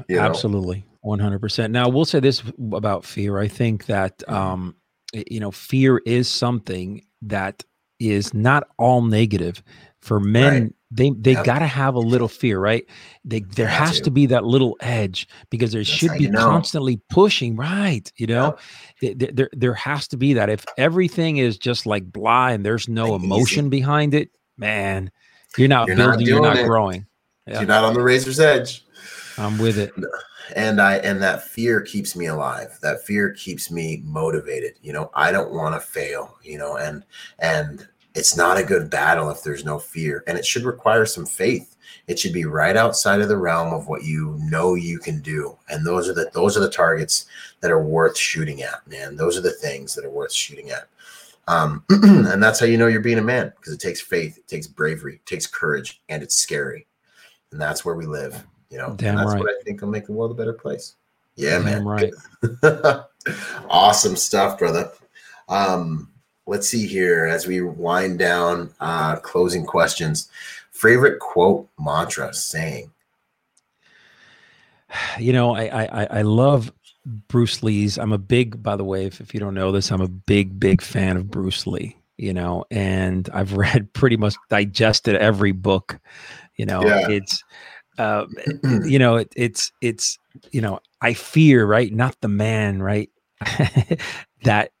You 0.09 0.19
Absolutely, 0.19 0.85
one 1.01 1.19
hundred 1.19 1.39
percent. 1.39 1.71
Now, 1.71 1.87
we'll 1.89 2.05
say 2.05 2.19
this 2.19 2.43
about 2.73 3.05
fear. 3.05 3.39
I 3.39 3.47
think 3.47 3.85
that 3.85 4.19
mm-hmm. 4.19 4.33
um, 4.33 4.75
you 5.13 5.39
know, 5.39 5.51
fear 5.51 6.01
is 6.05 6.27
something 6.27 7.03
that 7.21 7.63
is 7.99 8.33
not 8.33 8.67
all 8.77 9.01
negative 9.01 9.63
for 10.07 10.21
men 10.21 10.63
right. 10.63 10.73
they 10.89 11.09
they 11.19 11.33
yep. 11.33 11.45
got 11.45 11.59
to 11.59 11.67
have 11.67 11.93
a 11.93 11.99
little 11.99 12.29
fear 12.29 12.59
right 12.59 12.85
they 13.25 13.41
there 13.41 13.67
has 13.67 13.97
to. 13.97 14.03
to. 14.03 14.11
be 14.11 14.25
that 14.25 14.45
little 14.45 14.77
edge 14.79 15.27
because 15.49 15.73
there 15.73 15.81
That's 15.81 15.89
should 15.89 16.17
be 16.17 16.29
constantly 16.29 17.01
pushing 17.09 17.57
right 17.57 18.09
you 18.15 18.25
know 18.25 18.55
yep. 19.01 19.17
there, 19.17 19.31
there 19.33 19.49
there 19.51 19.73
has 19.73 20.07
to 20.09 20.17
be 20.17 20.33
that 20.33 20.49
if 20.49 20.65
everything 20.77 21.37
is 21.37 21.57
just 21.57 21.85
like 21.85 22.09
blah 22.09 22.47
and 22.47 22.65
there's 22.65 22.87
no 22.87 23.11
like 23.11 23.21
emotion 23.21 23.65
easy. 23.65 23.69
behind 23.69 24.13
it 24.13 24.29
man 24.57 25.11
you're 25.57 25.67
not 25.67 25.87
you're 25.87 25.97
building 25.97 26.19
not 26.19 26.25
you're 26.25 26.41
not 26.41 26.57
it. 26.57 26.65
growing 26.65 27.05
yeah. 27.47 27.59
you're 27.59 27.67
not 27.67 27.83
on 27.83 27.93
the 27.93 28.01
razor's 28.01 28.39
edge 28.39 28.85
i'm 29.37 29.57
with 29.57 29.77
it 29.77 29.91
and 30.55 30.79
i 30.79 30.95
and 30.99 31.21
that 31.21 31.43
fear 31.43 31.81
keeps 31.81 32.15
me 32.15 32.27
alive 32.27 32.79
that 32.81 33.01
fear 33.01 33.31
keeps 33.33 33.69
me 33.69 34.01
motivated 34.05 34.71
you 34.81 34.93
know 34.93 35.11
i 35.15 35.33
don't 35.33 35.51
want 35.51 35.75
to 35.75 35.81
fail 35.81 36.37
you 36.41 36.57
know 36.57 36.77
and 36.77 37.03
and 37.39 37.89
it's 38.17 38.35
not 38.35 38.57
a 38.57 38.63
good 38.63 38.89
battle 38.89 39.29
if 39.29 39.43
there's 39.43 39.63
no 39.63 39.79
fear 39.79 40.23
and 40.27 40.37
it 40.37 40.45
should 40.45 40.63
require 40.63 41.05
some 41.05 41.25
faith 41.25 41.75
it 42.07 42.17
should 42.17 42.33
be 42.33 42.45
right 42.45 42.75
outside 42.75 43.21
of 43.21 43.27
the 43.29 43.37
realm 43.37 43.73
of 43.73 43.87
what 43.87 44.03
you 44.03 44.37
know 44.39 44.75
you 44.75 44.99
can 44.99 45.21
do 45.21 45.55
and 45.69 45.85
those 45.85 46.09
are 46.09 46.13
the 46.13 46.29
those 46.33 46.57
are 46.57 46.61
the 46.61 46.69
targets 46.69 47.25
that 47.61 47.71
are 47.71 47.81
worth 47.81 48.17
shooting 48.17 48.61
at 48.61 48.85
man 48.87 49.15
those 49.15 49.37
are 49.37 49.41
the 49.41 49.51
things 49.51 49.95
that 49.95 50.03
are 50.05 50.09
worth 50.09 50.33
shooting 50.33 50.69
at 50.69 50.89
Um, 51.47 51.83
and 51.89 52.43
that's 52.43 52.59
how 52.59 52.65
you 52.65 52.77
know 52.77 52.87
you're 52.87 52.99
being 52.99 53.19
a 53.19 53.23
man 53.23 53.53
because 53.55 53.73
it 53.73 53.79
takes 53.79 54.01
faith, 54.01 54.37
it 54.37 54.47
takes 54.47 54.67
bravery, 54.67 55.15
it 55.15 55.25
takes 55.25 55.47
courage, 55.47 56.01
and 56.09 56.21
it's 56.21 56.35
scary. 56.35 56.87
And 57.51 57.61
that's 57.61 57.85
where 57.85 57.95
we 57.95 58.05
live, 58.05 58.43
you 58.69 58.77
know. 58.77 58.95
Damn 58.97 59.11
and 59.11 59.19
that's 59.19 59.33
right. 59.33 59.39
what 59.39 59.49
I 59.49 59.63
think 59.63 59.79
will 59.79 59.87
make 59.87 60.05
the 60.05 60.11
world 60.11 60.31
a 60.31 60.33
better 60.33 60.53
place. 60.53 60.95
Yeah, 61.35 61.59
Damn 61.59 61.85
man. 61.85 61.85
right. 61.85 62.13
awesome 63.69 64.17
stuff, 64.17 64.59
brother. 64.59 64.91
Um, 65.47 66.09
let's 66.47 66.67
see 66.67 66.87
here 66.87 67.25
as 67.25 67.45
we 67.45 67.61
wind 67.61 68.17
down 68.19 68.73
uh 68.79 69.17
closing 69.17 69.65
questions. 69.65 70.29
Favorite 70.71 71.19
quote, 71.19 71.67
mantra, 71.79 72.33
saying. 72.33 72.91
You 75.19 75.33
know, 75.33 75.55
I 75.55 75.63
I 75.65 76.03
I- 76.03 76.07
I 76.19 76.21
love 76.21 76.71
Bruce 77.27 77.63
Lee's. 77.63 77.97
I'm 77.97 78.11
a 78.13 78.17
big, 78.17 78.61
by 78.61 78.75
the 78.75 78.83
way, 78.83 79.05
if, 79.05 79.21
if 79.21 79.33
you 79.33 79.39
don't 79.39 79.53
know 79.53 79.71
this, 79.71 79.91
I'm 79.91 80.01
a 80.01 80.07
big, 80.07 80.59
big 80.59 80.81
fan 80.81 81.15
of 81.17 81.29
Bruce 81.31 81.65
Lee, 81.65 81.95
you 82.17 82.33
know, 82.33 82.65
and 82.69 83.29
I've 83.33 83.53
read 83.57 83.91
pretty 83.93 84.17
much 84.17 84.35
digested 84.49 85.15
every 85.15 85.51
book, 85.51 85.99
you 86.57 86.65
know, 86.65 86.81
Yeah. 86.85 87.09
it's 87.09 87.43
uh 87.97 88.25
you 88.85 88.99
know, 88.99 89.15
it, 89.17 89.31
it's 89.35 89.71
it's 89.81 90.19
you 90.51 90.61
know, 90.61 90.79
I 91.01 91.13
fear, 91.13 91.65
right? 91.65 91.91
Not 91.91 92.15
the 92.21 92.27
man, 92.27 92.81
right? 92.81 93.09
that 94.43 94.71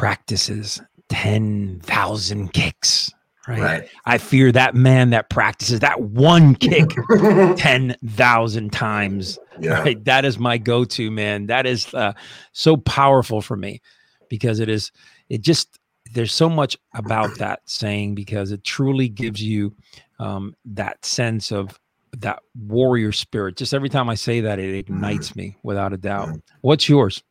practices 0.00 0.80
10,000 1.10 2.52
kicks, 2.54 3.12
right? 3.46 3.60
right. 3.60 3.88
I 4.06 4.16
fear 4.16 4.50
that 4.50 4.74
man 4.74 5.10
that 5.10 5.28
practices 5.28 5.80
that 5.80 6.00
one 6.00 6.54
kick 6.56 6.88
10,000 7.58 8.72
times. 8.72 9.38
yeah. 9.60 9.82
Right. 9.82 10.02
That 10.06 10.24
is 10.24 10.38
my 10.38 10.56
go 10.56 10.86
to, 10.86 11.10
man. 11.10 11.48
That 11.48 11.66
is 11.66 11.92
uh, 11.92 12.14
so 12.52 12.78
powerful 12.78 13.42
for 13.42 13.58
me 13.58 13.82
because 14.30 14.58
it 14.58 14.70
is, 14.70 14.90
it 15.28 15.42
just, 15.42 15.78
there's 16.14 16.32
so 16.32 16.48
much 16.48 16.78
about 16.94 17.36
that 17.36 17.60
saying 17.66 18.14
because 18.14 18.52
it 18.52 18.64
truly 18.64 19.10
gives 19.10 19.42
you 19.42 19.74
um, 20.18 20.56
that 20.64 21.04
sense 21.04 21.52
of 21.52 21.78
that 22.16 22.38
warrior 22.58 23.12
spirit. 23.12 23.58
Just 23.58 23.74
every 23.74 23.90
time 23.90 24.08
I 24.08 24.14
say 24.14 24.40
that, 24.40 24.58
it 24.58 24.74
ignites 24.74 25.36
me 25.36 25.58
without 25.62 25.92
a 25.92 25.98
doubt. 25.98 26.28
Mhm. 26.28 26.42
What's 26.62 26.88
yours? 26.88 27.22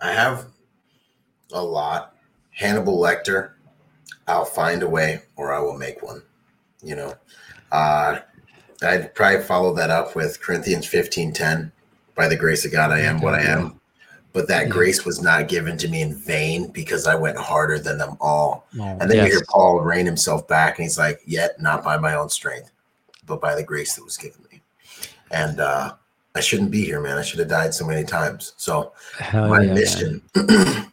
I 0.00 0.12
have 0.12 0.46
a 1.52 1.62
lot. 1.62 2.14
Hannibal 2.50 2.98
Lecter, 2.98 3.52
I'll 4.26 4.44
find 4.44 4.82
a 4.82 4.88
way 4.88 5.22
or 5.36 5.52
I 5.52 5.60
will 5.60 5.76
make 5.76 6.02
one. 6.02 6.22
You 6.82 6.96
know, 6.96 7.14
uh, 7.72 8.20
I'd 8.82 9.14
probably 9.14 9.42
follow 9.42 9.74
that 9.74 9.90
up 9.90 10.14
with 10.14 10.40
Corinthians 10.40 10.86
15 10.86 11.32
10. 11.32 11.72
By 12.14 12.28
the 12.28 12.36
grace 12.36 12.64
of 12.64 12.72
God, 12.72 12.90
I 12.90 13.00
am 13.00 13.20
what 13.20 13.34
I 13.34 13.42
am. 13.42 13.80
But 14.32 14.48
that 14.48 14.64
Yeah. 14.66 14.72
grace 14.72 15.04
was 15.04 15.22
not 15.22 15.48
given 15.48 15.78
to 15.78 15.88
me 15.88 16.02
in 16.02 16.14
vain 16.14 16.68
because 16.68 17.06
I 17.06 17.14
went 17.14 17.38
harder 17.38 17.78
than 17.78 17.98
them 17.98 18.16
all. 18.20 18.66
Oh, 18.78 18.96
And 19.00 19.10
then 19.10 19.18
you 19.18 19.24
hear 19.24 19.44
Paul 19.48 19.80
rein 19.80 20.04
himself 20.04 20.46
back 20.46 20.78
and 20.78 20.84
he's 20.84 20.98
like, 20.98 21.20
Yet 21.24 21.60
not 21.60 21.82
by 21.82 21.96
my 21.96 22.14
own 22.14 22.28
strength, 22.28 22.70
but 23.26 23.40
by 23.40 23.54
the 23.54 23.62
grace 23.62 23.94
that 23.94 24.04
was 24.04 24.16
given 24.16 24.42
me. 24.50 24.60
And 25.30 25.60
uh, 25.60 25.94
I 26.34 26.40
shouldn't 26.40 26.70
be 26.70 26.84
here, 26.84 27.00
man. 27.00 27.18
I 27.18 27.22
should 27.22 27.38
have 27.38 27.48
died 27.48 27.72
so 27.74 27.86
many 27.86 28.04
times. 28.04 28.52
So, 28.56 28.92
Hell 29.18 29.48
my 29.48 29.62
yeah, 29.62 29.74
mission. 29.74 30.22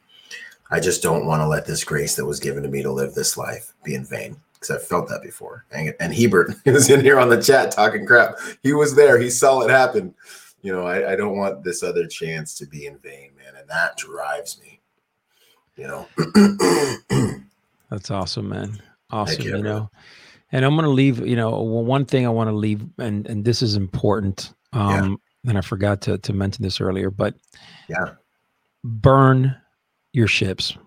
I 0.72 0.80
just 0.80 1.04
don't 1.04 1.26
want 1.26 1.42
to 1.42 1.48
let 1.48 1.66
this 1.66 1.84
grace 1.84 2.16
that 2.16 2.26
was 2.26 2.40
given 2.40 2.64
to 2.64 2.70
me 2.70 2.82
to 2.82 2.92
live 2.92 3.14
this 3.14 3.38
life 3.38 3.74
be 3.84 3.96
in 3.96 4.06
vain 4.06 4.38
because 4.54 4.72
I've 4.72 4.88
felt 4.88 5.08
that 5.10 5.22
before. 5.22 5.66
And, 5.72 5.94
and 6.00 6.14
Hebert 6.14 6.56
is 6.66 6.90
in 6.90 7.02
here 7.02 7.20
on 7.20 7.30
the 7.30 7.42
chat 7.42 7.72
talking 7.72 8.06
crap. 8.06 8.38
He 8.64 8.74
was 8.74 8.96
there. 8.96 9.20
He 9.20 9.30
saw 9.30 9.62
it 9.62 9.70
happen. 9.70 10.16
You 10.62 10.74
know, 10.74 10.86
I, 10.86 11.14
I 11.14 11.16
don't 11.16 11.38
want 11.38 11.64
this 11.64 11.84
other 11.84 12.08
chance 12.08 12.56
to 12.56 12.66
be 12.66 12.88
in 12.88 12.98
vain, 12.98 13.32
man. 13.38 13.54
And 13.60 13.70
that 13.70 13.98
drives 13.98 14.60
me. 14.60 14.80
You 15.78 15.88
know, 15.88 16.08
That's 17.90 18.10
awesome, 18.10 18.50
man. 18.50 18.82
Awesome, 19.12 19.46
you, 19.46 19.58
you 19.58 19.64
know. 19.64 19.90
And 20.52 20.66
I'm 20.66 20.74
going 20.76 20.86
to 20.86 20.90
leave, 20.90 21.26
you 21.26 21.36
know, 21.36 21.62
one 21.62 21.86
one 21.86 22.06
thing 22.06 22.26
I 22.26 22.30
want 22.30 22.50
to 22.50 22.56
leave, 22.56 22.84
and 22.98 23.28
and 23.28 23.44
this 23.44 23.62
is 23.62 23.76
important. 23.76 24.54
Um, 24.74 25.20
and 25.46 25.58
I 25.58 25.62
forgot 25.62 26.02
to 26.02 26.18
to 26.18 26.34
mention 26.34 26.64
this 26.64 26.82
earlier, 26.82 27.12
but 27.12 27.36
Yeah. 27.88 28.14
burn 28.84 29.56
your 30.16 30.28
ships. 30.28 30.78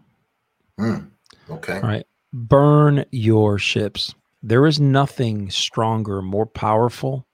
okay. 0.81 1.75
All 1.77 1.81
right, 1.83 2.07
burn 2.33 3.05
your 3.11 3.59
ships. 3.59 4.15
There 4.43 4.67
is 4.67 4.81
nothing 4.81 5.51
stronger, 5.51 6.23
more 6.23 6.47
powerful 6.47 7.27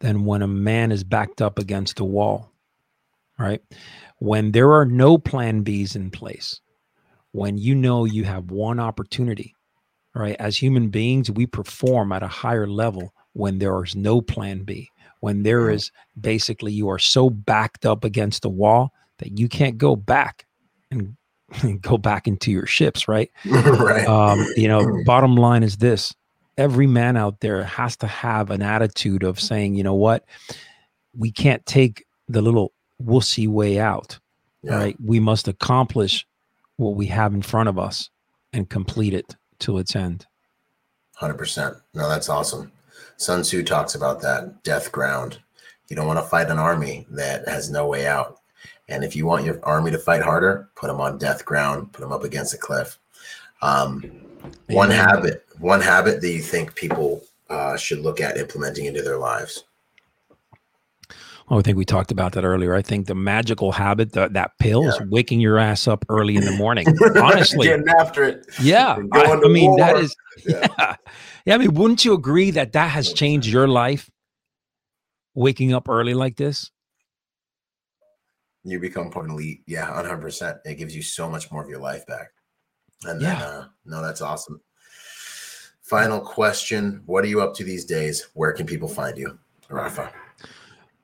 than 0.00 0.24
when 0.24 0.42
a 0.42 0.48
man 0.48 0.90
is 0.92 1.04
backed 1.04 1.40
up 1.40 1.58
against 1.58 2.00
a 2.00 2.04
wall. 2.04 2.52
All 3.38 3.46
right, 3.46 3.62
when 4.18 4.52
there 4.52 4.72
are 4.72 4.84
no 4.84 5.16
plan 5.18 5.64
Bs 5.64 5.96
in 5.96 6.10
place, 6.10 6.60
when 7.32 7.56
you 7.56 7.74
know 7.74 8.04
you 8.04 8.24
have 8.24 8.50
one 8.50 8.78
opportunity, 8.78 9.54
right? 10.14 10.36
as 10.38 10.56
human 10.60 10.90
beings, 10.90 11.30
we 11.30 11.46
perform 11.46 12.12
at 12.12 12.22
a 12.22 12.28
higher 12.28 12.66
level 12.66 13.14
when 13.32 13.58
there 13.58 13.82
is 13.82 13.96
no 13.96 14.20
plan 14.20 14.64
B, 14.64 14.90
when 15.20 15.42
there 15.42 15.60
Mhm. 15.60 15.68
basically 16.20 16.72
you 16.72 16.90
are 16.90 16.98
so 16.98 17.30
backed 17.30 17.86
up 17.86 18.04
against 18.04 18.42
the 18.42 18.50
wall 18.50 18.92
that 19.18 19.38
you 19.38 19.48
can't 19.48 19.78
go 19.78 19.96
back 19.96 20.46
and, 20.92 21.16
go 21.82 21.98
back 21.98 22.26
into 22.26 22.50
your 22.50 22.64
ships, 22.64 23.08
right? 23.08 23.30
right. 23.44 24.06
Um, 24.06 24.46
you 24.56 24.68
know, 24.68 25.02
bottom 25.04 25.36
line 25.36 25.62
is 25.62 25.76
this 25.76 26.14
every 26.56 26.86
man 26.86 27.16
out 27.16 27.40
there 27.40 27.62
has 27.64 27.94
to 27.96 28.06
have 28.06 28.50
an 28.50 28.62
attitude 28.62 29.22
of 29.22 29.38
saying, 29.38 29.74
you 29.74 29.82
know 29.82 29.94
what, 29.94 30.24
we 31.14 31.30
can't 31.30 31.64
take 31.66 32.06
the 32.28 32.40
little 32.40 32.72
wussy 33.02 33.46
way 33.46 33.78
out 33.78 34.18
yeah. 34.62 34.76
right? 34.76 34.96
We 35.04 35.20
must 35.20 35.48
accomplish 35.48 36.26
what 36.76 36.94
we 36.94 37.06
have 37.06 37.34
in 37.34 37.42
front 37.42 37.68
of 37.68 37.78
us 37.78 38.10
and 38.52 38.68
complete 38.68 39.14
it 39.14 39.36
to 39.60 39.78
its 39.78 39.94
end. 39.94 40.26
100%. 41.20 41.80
No, 41.94 42.08
that's 42.08 42.28
awesome. 42.28 42.72
Sun 43.16 43.42
Tzu 43.42 43.62
talks 43.62 43.94
about 43.94 44.20
that 44.22 44.62
death 44.62 44.90
ground. 44.90 45.38
You 45.88 45.96
don't 45.96 46.06
want 46.06 46.18
to 46.18 46.28
fight 46.28 46.50
an 46.50 46.58
army 46.58 47.06
that 47.10 47.46
has 47.46 47.70
no 47.70 47.86
way 47.86 48.06
out. 48.06 48.40
And 48.92 49.02
if 49.02 49.16
you 49.16 49.24
want 49.26 49.44
your 49.44 49.58
army 49.64 49.90
to 49.90 49.98
fight 49.98 50.22
harder, 50.22 50.68
put 50.76 50.88
them 50.88 51.00
on 51.00 51.16
death 51.18 51.44
ground, 51.44 51.92
put 51.92 52.02
them 52.02 52.12
up 52.12 52.24
against 52.24 52.52
a 52.52 52.58
cliff. 52.58 52.98
Um, 53.62 54.02
one 54.68 54.90
habit, 54.90 55.46
one 55.58 55.80
habit 55.80 56.20
that 56.20 56.30
you 56.30 56.42
think 56.42 56.74
people 56.74 57.22
uh, 57.48 57.76
should 57.76 58.00
look 58.00 58.20
at 58.20 58.36
implementing 58.36 58.84
into 58.84 59.00
their 59.02 59.16
lives. 59.18 59.64
Oh, 61.48 61.58
I 61.58 61.62
think 61.62 61.76
we 61.76 61.84
talked 61.84 62.10
about 62.12 62.32
that 62.32 62.44
earlier. 62.44 62.74
I 62.74 62.82
think 62.82 63.06
the 63.06 63.14
magical 63.14 63.72
habit, 63.72 64.12
that 64.12 64.32
that 64.34 64.52
pill, 64.58 64.86
is 64.88 65.00
waking 65.08 65.40
your 65.40 65.58
ass 65.58 65.88
up 65.88 66.04
early 66.08 66.36
in 66.36 66.44
the 66.44 66.52
morning. 66.52 66.86
Honestly, 67.16 67.66
Getting 67.66 67.88
after 68.00 68.24
it. 68.24 68.46
yeah. 68.60 68.96
I, 69.12 69.24
I 69.24 69.48
mean, 69.48 69.76
that 69.76 69.94
war. 69.94 70.02
is, 70.02 70.14
Yeah. 70.46 70.66
yeah. 70.78 70.96
yeah. 71.46 71.54
I 71.54 71.58
mean, 71.58 71.74
wouldn't 71.74 72.04
you 72.04 72.14
agree 72.14 72.52
that 72.52 72.72
that 72.72 72.88
has 72.90 73.12
changed 73.12 73.48
your 73.48 73.68
life? 73.68 74.10
Waking 75.34 75.72
up 75.74 75.88
early 75.88 76.14
like 76.14 76.36
this. 76.36 76.70
You 78.64 78.78
become 78.78 79.10
part 79.10 79.28
elite. 79.28 79.62
Yeah, 79.66 79.86
100%. 79.90 80.58
It 80.64 80.76
gives 80.76 80.94
you 80.94 81.02
so 81.02 81.28
much 81.28 81.50
more 81.50 81.62
of 81.62 81.68
your 81.68 81.80
life 81.80 82.06
back. 82.06 82.28
And 83.04 83.20
then, 83.20 83.36
Yeah. 83.38 83.44
uh, 83.44 83.64
no, 83.84 84.02
that's 84.02 84.20
awesome. 84.20 84.60
Final 85.82 86.20
question 86.20 87.02
What 87.06 87.24
are 87.24 87.28
you 87.28 87.42
up 87.42 87.54
to 87.54 87.64
these 87.64 87.84
days? 87.84 88.28
Where 88.34 88.52
can 88.52 88.66
people 88.66 88.88
find 88.88 89.18
you, 89.18 89.38
Rafa? 89.68 90.12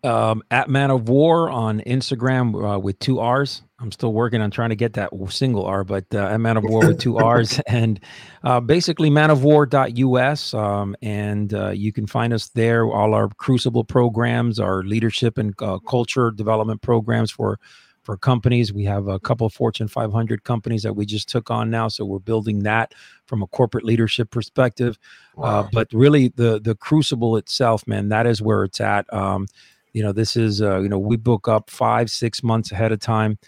um, 0.04 0.42
at 0.50 0.70
Man 0.70 0.90
of 0.90 1.08
War 1.08 1.50
on 1.50 1.80
Instagram 1.80 2.74
uh, 2.76 2.78
with 2.78 2.98
two 3.00 3.18
R's. 3.18 3.62
I'm 3.80 3.92
still 3.92 4.12
working 4.12 4.40
on 4.40 4.50
trying 4.50 4.70
to 4.70 4.76
get 4.76 4.94
that 4.94 5.10
single 5.30 5.64
R, 5.64 5.84
but 5.84 6.04
uh, 6.12 6.26
at 6.26 6.40
Man 6.40 6.56
of 6.56 6.64
War 6.64 6.88
with 6.88 6.98
two 6.98 7.18
R's 7.18 7.60
and 7.68 8.00
uh, 8.42 8.58
basically 8.58 9.08
manofwar.us. 9.08 10.52
Um, 10.52 10.96
and 11.00 11.54
uh, 11.54 11.70
you 11.70 11.92
can 11.92 12.06
find 12.06 12.32
us 12.32 12.48
there. 12.48 12.86
All 12.86 13.14
our 13.14 13.28
Crucible 13.28 13.84
programs, 13.84 14.58
our 14.58 14.82
leadership 14.82 15.38
and 15.38 15.54
uh, 15.62 15.78
culture 15.78 16.32
development 16.32 16.82
programs 16.82 17.30
for 17.30 17.60
for 18.02 18.16
companies. 18.16 18.72
We 18.72 18.84
have 18.84 19.06
a 19.06 19.20
couple 19.20 19.46
of 19.46 19.52
Fortune 19.52 19.86
500 19.86 20.42
companies 20.42 20.82
that 20.82 20.94
we 20.94 21.06
just 21.06 21.28
took 21.28 21.50
on 21.50 21.70
now, 21.70 21.88
so 21.88 22.04
we're 22.04 22.18
building 22.18 22.62
that 22.64 22.94
from 23.26 23.42
a 23.42 23.46
corporate 23.46 23.84
leadership 23.84 24.30
perspective. 24.30 24.98
Uh, 25.40 25.68
but 25.72 25.92
really, 25.92 26.28
the 26.28 26.58
the 26.58 26.74
crucible 26.74 27.36
itself, 27.36 27.86
man, 27.86 28.08
that 28.08 28.26
is 28.26 28.42
where 28.42 28.64
it's 28.64 28.80
at. 28.80 29.12
Um, 29.12 29.46
you 29.92 30.02
know, 30.02 30.12
this 30.12 30.36
is 30.36 30.62
uh, 30.62 30.78
you 30.80 30.88
know 30.88 30.98
we 30.98 31.16
book 31.16 31.48
up 31.48 31.70
five 31.70 32.10
six 32.10 32.42
months 32.42 32.72
ahead 32.72 32.92
of 32.92 33.00
time, 33.00 33.38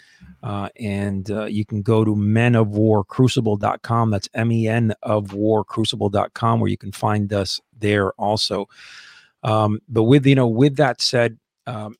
uh, 0.43 0.69
and 0.79 1.29
uh, 1.31 1.45
you 1.45 1.65
can 1.65 1.81
go 1.81 2.03
to 2.03 2.15
menofwarcrucible.com. 2.15 4.11
That's 4.11 4.29
m 4.33 4.51
e 4.51 4.67
n 4.67 4.93
of 5.03 5.33
war 5.33 5.63
crucible.com, 5.63 6.59
where 6.59 6.69
you 6.69 6.77
can 6.77 6.91
find 6.91 7.31
us 7.33 7.59
there 7.77 8.11
also. 8.13 8.67
Um, 9.43 9.79
but 9.89 10.03
with 10.03 10.25
you 10.25 10.35
know, 10.35 10.47
with 10.47 10.75
that 10.77 11.01
said, 11.01 11.37
um, 11.67 11.95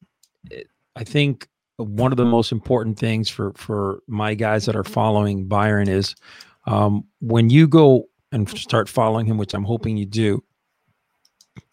I 0.96 1.04
think 1.04 1.48
one 1.78 2.12
of 2.12 2.18
the 2.18 2.26
most 2.26 2.52
important 2.52 3.00
things 3.00 3.30
for 3.30 3.54
for 3.54 4.02
my 4.08 4.34
guys 4.34 4.66
that 4.66 4.76
are 4.76 4.84
following 4.84 5.46
Byron 5.46 5.88
is 5.88 6.16
um, 6.66 7.06
when 7.20 7.50
you 7.50 7.68
go 7.68 8.08
and 8.32 8.50
start 8.50 8.88
following 8.88 9.26
him, 9.26 9.38
which 9.38 9.54
I'm 9.54 9.64
hoping 9.64 9.98
you 9.98 10.06
do. 10.06 10.44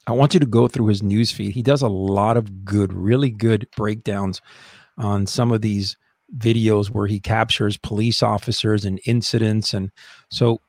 I 0.08 0.12
want 0.12 0.32
you 0.32 0.40
to 0.40 0.46
go 0.46 0.68
through 0.68 0.86
his 0.86 1.02
news 1.02 1.30
feed. 1.30 1.52
He 1.52 1.62
does 1.62 1.82
a 1.82 1.88
lot 1.88 2.36
of 2.36 2.64
good, 2.64 2.92
really 2.92 3.30
good 3.30 3.68
breakdowns 3.76 4.40
on 4.96 5.26
some 5.26 5.52
of 5.52 5.60
these 5.60 5.96
videos 6.36 6.88
where 6.88 7.06
he 7.06 7.20
captures 7.20 7.76
police 7.76 8.22
officers 8.22 8.84
and 8.84 9.00
incidents. 9.04 9.74
And 9.74 9.90
so, 10.30 10.60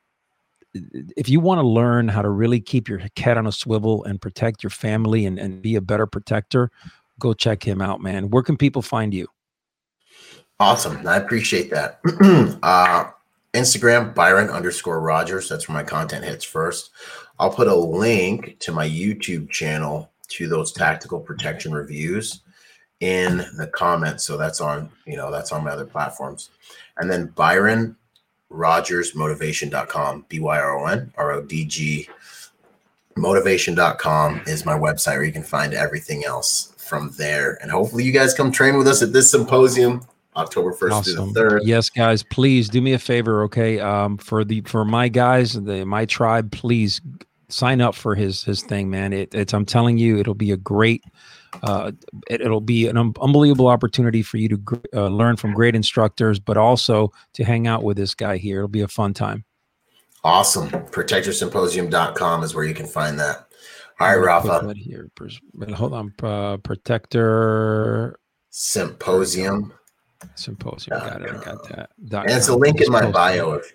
if 1.16 1.28
you 1.28 1.40
want 1.40 1.58
to 1.58 1.66
learn 1.66 2.06
how 2.06 2.22
to 2.22 2.28
really 2.28 2.60
keep 2.60 2.88
your 2.88 3.00
head 3.16 3.38
on 3.38 3.46
a 3.46 3.52
swivel 3.52 4.04
and 4.04 4.20
protect 4.20 4.62
your 4.62 4.70
family 4.70 5.26
and, 5.26 5.38
and 5.38 5.60
be 5.62 5.74
a 5.74 5.80
better 5.80 6.06
protector, 6.06 6.70
go 7.18 7.32
check 7.32 7.66
him 7.66 7.82
out, 7.82 8.00
man. 8.00 8.30
Where 8.30 8.42
can 8.42 8.56
people 8.56 8.82
find 8.82 9.12
you? 9.12 9.26
Awesome. 10.60 11.04
I 11.06 11.16
appreciate 11.16 11.70
that. 11.70 12.00
uh, 12.62 13.10
Instagram, 13.54 14.14
Byron 14.14 14.48
underscore 14.48 15.00
Rodgers. 15.00 15.48
That's 15.48 15.68
where 15.68 15.76
my 15.76 15.82
content 15.82 16.24
hits 16.24 16.44
first. 16.44 16.90
I'll 17.40 17.50
put 17.50 17.68
a 17.68 17.74
link 17.74 18.58
to 18.60 18.70
my 18.70 18.86
YouTube 18.86 19.48
channel 19.48 20.10
to 20.28 20.46
those 20.46 20.72
tactical 20.72 21.18
protection 21.18 21.72
reviews 21.72 22.42
in 23.00 23.38
the 23.56 23.66
comments. 23.74 24.24
So 24.24 24.36
that's 24.36 24.60
on, 24.60 24.90
you 25.06 25.16
know, 25.16 25.30
that's 25.30 25.50
on 25.50 25.64
my 25.64 25.70
other 25.70 25.86
platforms. 25.86 26.50
And 26.98 27.10
then 27.10 27.28
Byron 27.28 27.96
Rodgers 28.50 29.14
motivation.com, 29.14 30.26
B 30.28 30.38
Y 30.38 30.58
R 30.58 30.78
O 30.78 30.86
N 30.86 31.12
R 31.16 31.32
O 31.32 31.42
D 31.42 31.64
G 31.64 32.08
motivation.com 33.16 34.42
is 34.46 34.66
my 34.66 34.78
website 34.78 35.14
where 35.14 35.24
you 35.24 35.32
can 35.32 35.42
find 35.42 35.72
everything 35.72 36.26
else 36.26 36.74
from 36.76 37.10
there. 37.16 37.58
And 37.62 37.70
hopefully 37.70 38.04
you 38.04 38.12
guys 38.12 38.34
come 38.34 38.52
train 38.52 38.76
with 38.76 38.86
us 38.86 39.00
at 39.00 39.14
this 39.14 39.30
symposium. 39.30 40.02
October 40.36 40.72
1st 40.72 40.92
awesome. 40.92 41.28
to 41.28 41.32
the 41.32 41.40
3rd. 41.40 41.60
Yes, 41.64 41.90
guys, 41.90 42.22
please 42.22 42.68
do 42.68 42.80
me 42.80 42.92
a 42.92 42.98
favor, 42.98 43.42
okay? 43.44 43.80
Um, 43.80 44.16
for 44.16 44.44
the 44.44 44.60
for 44.60 44.84
my 44.84 45.08
guys, 45.08 45.54
the 45.54 45.84
my 45.84 46.04
tribe, 46.04 46.52
please 46.52 47.00
sign 47.52 47.80
up 47.80 47.94
for 47.94 48.14
his 48.14 48.42
his 48.44 48.62
thing, 48.62 48.90
man. 48.90 49.12
It, 49.12 49.34
it's 49.34 49.52
I'm 49.52 49.66
telling 49.66 49.98
you, 49.98 50.18
it'll 50.18 50.34
be 50.34 50.52
a 50.52 50.56
great 50.56 51.04
uh, 51.62 51.92
it, 52.28 52.48
will 52.48 52.60
be 52.60 52.86
an 52.86 52.96
un- 52.96 53.14
unbelievable 53.20 53.68
opportunity 53.68 54.22
for 54.22 54.36
you 54.36 54.48
to 54.48 54.56
gr- 54.58 54.76
uh, 54.94 55.08
learn 55.08 55.36
from 55.36 55.52
great 55.52 55.74
instructors, 55.74 56.38
but 56.38 56.56
also 56.56 57.12
to 57.34 57.44
hang 57.44 57.66
out 57.66 57.82
with 57.82 57.96
this 57.96 58.14
guy 58.14 58.36
here. 58.36 58.58
It'll 58.58 58.68
be 58.68 58.82
a 58.82 58.88
fun 58.88 59.14
time. 59.14 59.44
Awesome. 60.22 60.68
ProtectorSymposium.com 60.68 62.42
is 62.42 62.54
where 62.54 62.64
you 62.64 62.74
can 62.74 62.86
find 62.86 63.18
that. 63.18 63.46
All 63.98 64.08
right, 64.08 64.16
Rafa. 64.16 64.74
Here. 64.74 65.10
Hold 65.74 65.92
on. 65.92 66.14
Uh, 66.22 66.56
Protector 66.58 68.18
Symposium. 68.50 69.72
Symposium. 70.34 70.98
Got 70.98 71.22
it. 71.22 71.30
I 71.30 71.44
got 71.44 71.68
that. 71.68 71.90
and 71.98 72.30
it's 72.30 72.48
a 72.48 72.56
link 72.56 72.80
in 72.80 72.92
my 72.92 73.10
bio. 73.10 73.52
If, 73.52 73.72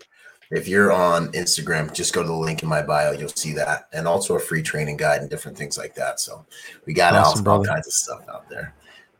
if 0.51 0.67
you're 0.67 0.91
on 0.91 1.31
Instagram, 1.31 1.93
just 1.93 2.13
go 2.13 2.21
to 2.21 2.27
the 2.27 2.33
link 2.33 2.63
in 2.63 2.69
my 2.69 2.81
bio. 2.81 3.11
You'll 3.11 3.29
see 3.29 3.53
that, 3.53 3.87
and 3.93 4.07
also 4.07 4.35
a 4.35 4.39
free 4.39 4.61
training 4.61 4.97
guide 4.97 5.21
and 5.21 5.29
different 5.29 5.57
things 5.57 5.77
like 5.77 5.95
that. 5.95 6.19
So 6.19 6.45
we 6.85 6.93
got 6.93 7.15
awesome, 7.15 7.47
all, 7.47 7.57
all 7.57 7.65
kinds 7.65 7.87
of 7.87 7.93
stuff 7.93 8.27
out 8.29 8.49
there. 8.49 8.73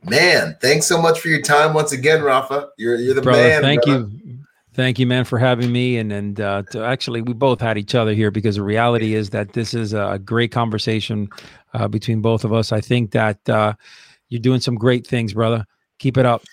Man, 0.03 0.55
thanks 0.61 0.86
so 0.86 1.01
much 1.01 1.19
for 1.19 1.30
your 1.30 1.41
time 1.41 1.73
once 1.73 1.91
again, 1.91 2.21
Rafa. 2.21 2.69
You're 2.78 2.95
you're 2.95 3.15
the 3.15 3.21
brother, 3.21 3.41
man. 3.41 3.61
Thank 3.61 3.84
brother. 3.84 4.09
you. 4.23 4.39
Thank 4.73 4.99
you, 4.99 5.07
man, 5.07 5.23
for 5.23 5.39
having 5.39 5.71
me. 5.71 5.97
And 5.97 6.11
and 6.11 6.39
uh, 6.39 6.63
actually, 6.76 7.21
we 7.21 7.34
both 7.34 7.61
had 7.61 7.78
each 7.78 7.95
other 7.95 8.13
here 8.13 8.30
because 8.30 8.57
the 8.57 8.63
reality 8.63 9.15
is 9.15 9.32
that 9.32 9.53
this 9.53 9.73
is 9.73 9.93
a 9.93 10.19
great 10.23 10.51
conversation 10.51 11.30
uh, 11.73 11.88
between 11.88 12.21
both 12.21 12.43
of 12.43 12.53
us. 12.53 12.71
I 12.71 12.82
think 12.82 13.11
that 13.11 13.47
uh, 13.49 13.73
you're 14.30 14.41
doing 14.41 14.59
some 14.59 14.76
great 14.76 15.07
things, 15.07 15.34
brother. 15.34 15.65
Keep 15.97 16.17
it 16.17 16.26
up. 16.26 16.43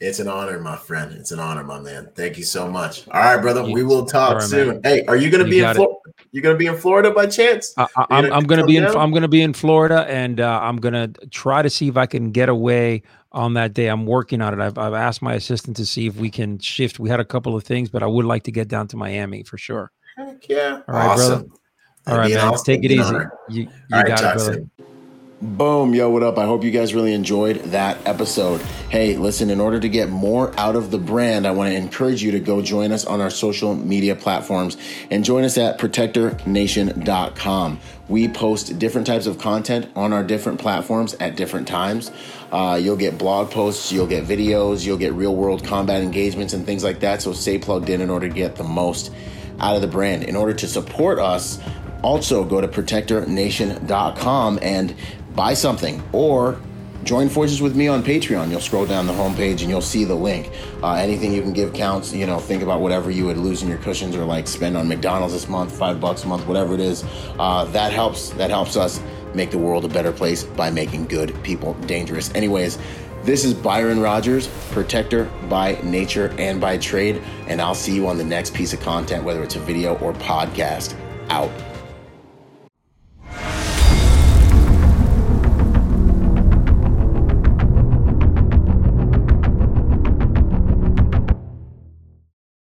It's 0.00 0.20
an 0.20 0.28
honor, 0.28 0.60
my 0.60 0.76
friend. 0.76 1.12
It's 1.12 1.32
an 1.32 1.40
honor, 1.40 1.64
my 1.64 1.80
man. 1.80 2.10
Thank 2.14 2.38
you 2.38 2.44
so 2.44 2.68
much. 2.70 3.08
All 3.08 3.20
right, 3.20 3.40
brother. 3.42 3.64
We 3.64 3.82
will 3.82 4.06
talk 4.06 4.34
right, 4.34 4.42
soon. 4.42 4.68
Man. 4.68 4.80
Hey, 4.84 5.04
are 5.06 5.16
you 5.16 5.28
going 5.28 5.44
to 5.44 5.50
be 5.50 5.58
in 5.58 5.74
Florida? 5.74 5.94
You 6.30 6.40
going 6.40 6.54
to 6.54 6.58
be 6.58 6.66
in 6.66 6.76
Florida 6.76 7.10
by 7.10 7.26
chance? 7.26 7.74
I, 7.76 7.86
am 8.10 8.32
I'm 8.32 8.44
going 8.44 8.60
to 8.60 8.66
be 8.66 8.76
in. 8.76 8.84
I'm 8.84 9.10
going 9.10 9.22
to 9.22 9.28
be 9.28 9.42
in 9.42 9.52
Florida, 9.52 10.06
and 10.08 10.40
uh, 10.40 10.60
I'm 10.62 10.76
going 10.76 10.94
to 10.94 11.26
try 11.28 11.62
to 11.62 11.70
see 11.70 11.88
if 11.88 11.96
I 11.96 12.06
can 12.06 12.30
get 12.30 12.48
away 12.48 13.02
on 13.32 13.54
that 13.54 13.74
day. 13.74 13.88
I'm 13.88 14.06
working 14.06 14.40
on 14.40 14.54
it. 14.54 14.64
I've, 14.64 14.78
I've 14.78 14.94
asked 14.94 15.20
my 15.20 15.34
assistant 15.34 15.76
to 15.78 15.86
see 15.86 16.06
if 16.06 16.14
we 16.16 16.30
can 16.30 16.60
shift. 16.60 17.00
We 17.00 17.08
had 17.08 17.18
a 17.18 17.24
couple 17.24 17.56
of 17.56 17.64
things, 17.64 17.88
but 17.88 18.04
I 18.04 18.06
would 18.06 18.24
like 18.24 18.44
to 18.44 18.52
get 18.52 18.68
down 18.68 18.86
to 18.88 18.96
Miami 18.96 19.42
for 19.42 19.58
sure. 19.58 19.90
Heck 20.16 20.48
yeah! 20.48 20.82
All 20.86 20.94
right, 20.94 21.06
awesome. 21.06 21.40
brother. 21.40 21.54
All 22.06 22.18
right, 22.18 22.32
man. 22.32 22.44
Awesome. 22.44 22.64
Take 22.64 22.84
it 22.84 22.92
easy. 22.92 23.14
You, 23.48 23.62
you 23.62 23.68
got 23.88 24.10
it, 24.10 24.34
brother. 24.34 24.54
Soon. 24.54 24.70
Boom, 25.40 25.94
yo, 25.94 26.10
what 26.10 26.24
up? 26.24 26.36
I 26.36 26.46
hope 26.46 26.64
you 26.64 26.72
guys 26.72 26.96
really 26.96 27.14
enjoyed 27.14 27.58
that 27.66 28.04
episode. 28.04 28.60
Hey, 28.90 29.16
listen, 29.16 29.50
in 29.50 29.60
order 29.60 29.78
to 29.78 29.88
get 29.88 30.08
more 30.08 30.52
out 30.58 30.74
of 30.74 30.90
the 30.90 30.98
brand, 30.98 31.46
I 31.46 31.52
want 31.52 31.70
to 31.70 31.76
encourage 31.76 32.24
you 32.24 32.32
to 32.32 32.40
go 32.40 32.60
join 32.60 32.90
us 32.90 33.04
on 33.04 33.20
our 33.20 33.30
social 33.30 33.76
media 33.76 34.16
platforms 34.16 34.76
and 35.12 35.24
join 35.24 35.44
us 35.44 35.56
at 35.56 35.78
protectornation.com. 35.78 37.80
We 38.08 38.26
post 38.26 38.80
different 38.80 39.06
types 39.06 39.26
of 39.26 39.38
content 39.38 39.88
on 39.94 40.12
our 40.12 40.24
different 40.24 40.58
platforms 40.58 41.14
at 41.14 41.36
different 41.36 41.68
times. 41.68 42.10
Uh, 42.50 42.76
you'll 42.82 42.96
get 42.96 43.16
blog 43.16 43.52
posts, 43.52 43.92
you'll 43.92 44.08
get 44.08 44.24
videos, 44.24 44.84
you'll 44.84 44.98
get 44.98 45.12
real 45.12 45.36
world 45.36 45.64
combat 45.64 46.02
engagements 46.02 46.52
and 46.52 46.66
things 46.66 46.82
like 46.82 46.98
that. 46.98 47.22
So 47.22 47.32
stay 47.32 47.58
plugged 47.58 47.90
in 47.90 48.00
in 48.00 48.10
order 48.10 48.28
to 48.28 48.34
get 48.34 48.56
the 48.56 48.64
most 48.64 49.12
out 49.60 49.76
of 49.76 49.82
the 49.82 49.88
brand. 49.88 50.24
In 50.24 50.34
order 50.34 50.54
to 50.54 50.66
support 50.66 51.20
us, 51.20 51.60
also 52.02 52.44
go 52.44 52.60
to 52.60 52.68
protectornation.com 52.68 54.58
and 54.62 54.94
buy 55.38 55.54
something 55.54 56.02
or 56.12 56.60
join 57.04 57.28
forces 57.28 57.62
with 57.62 57.76
me 57.76 57.86
on 57.86 58.02
Patreon. 58.02 58.50
You'll 58.50 58.60
scroll 58.60 58.86
down 58.86 59.06
the 59.06 59.12
homepage 59.12 59.60
and 59.60 59.70
you'll 59.70 59.80
see 59.80 60.02
the 60.02 60.14
link. 60.16 60.50
Uh, 60.82 60.94
anything 60.94 61.32
you 61.32 61.42
can 61.42 61.52
give 61.52 61.72
counts. 61.72 62.12
You 62.12 62.26
know, 62.26 62.40
think 62.40 62.60
about 62.60 62.80
whatever 62.80 63.08
you 63.08 63.24
would 63.26 63.36
lose 63.36 63.62
in 63.62 63.68
your 63.68 63.78
cushions 63.78 64.16
or 64.16 64.24
like 64.24 64.48
spend 64.48 64.76
on 64.76 64.88
McDonald's 64.88 65.34
this 65.34 65.48
month, 65.48 65.70
five 65.78 66.00
bucks 66.00 66.24
a 66.24 66.26
month, 66.26 66.44
whatever 66.48 66.74
it 66.74 66.80
is. 66.80 67.04
Uh, 67.38 67.66
that 67.66 67.92
helps. 67.92 68.30
That 68.30 68.50
helps 68.50 68.76
us 68.76 69.00
make 69.32 69.52
the 69.52 69.58
world 69.58 69.84
a 69.84 69.88
better 69.88 70.10
place 70.10 70.42
by 70.42 70.70
making 70.70 71.06
good 71.06 71.32
people 71.44 71.74
dangerous. 71.86 72.34
Anyways. 72.34 72.76
This 73.24 73.44
is 73.44 73.52
Byron 73.52 74.00
Rodgers, 74.00 74.46
protector 74.70 75.24
by 75.50 75.78
nature 75.82 76.34
and 76.38 76.60
by 76.60 76.78
trade, 76.78 77.20
and 77.48 77.60
I'll 77.60 77.74
see 77.74 77.92
you 77.92 78.06
on 78.06 78.16
the 78.16 78.24
next 78.24 78.54
piece 78.54 78.72
of 78.72 78.80
content, 78.80 79.24
whether 79.24 79.42
it's 79.42 79.56
a 79.56 79.60
video 79.60 79.98
or 79.98 80.12
podcast. 80.14 80.94
Out. 81.28 81.50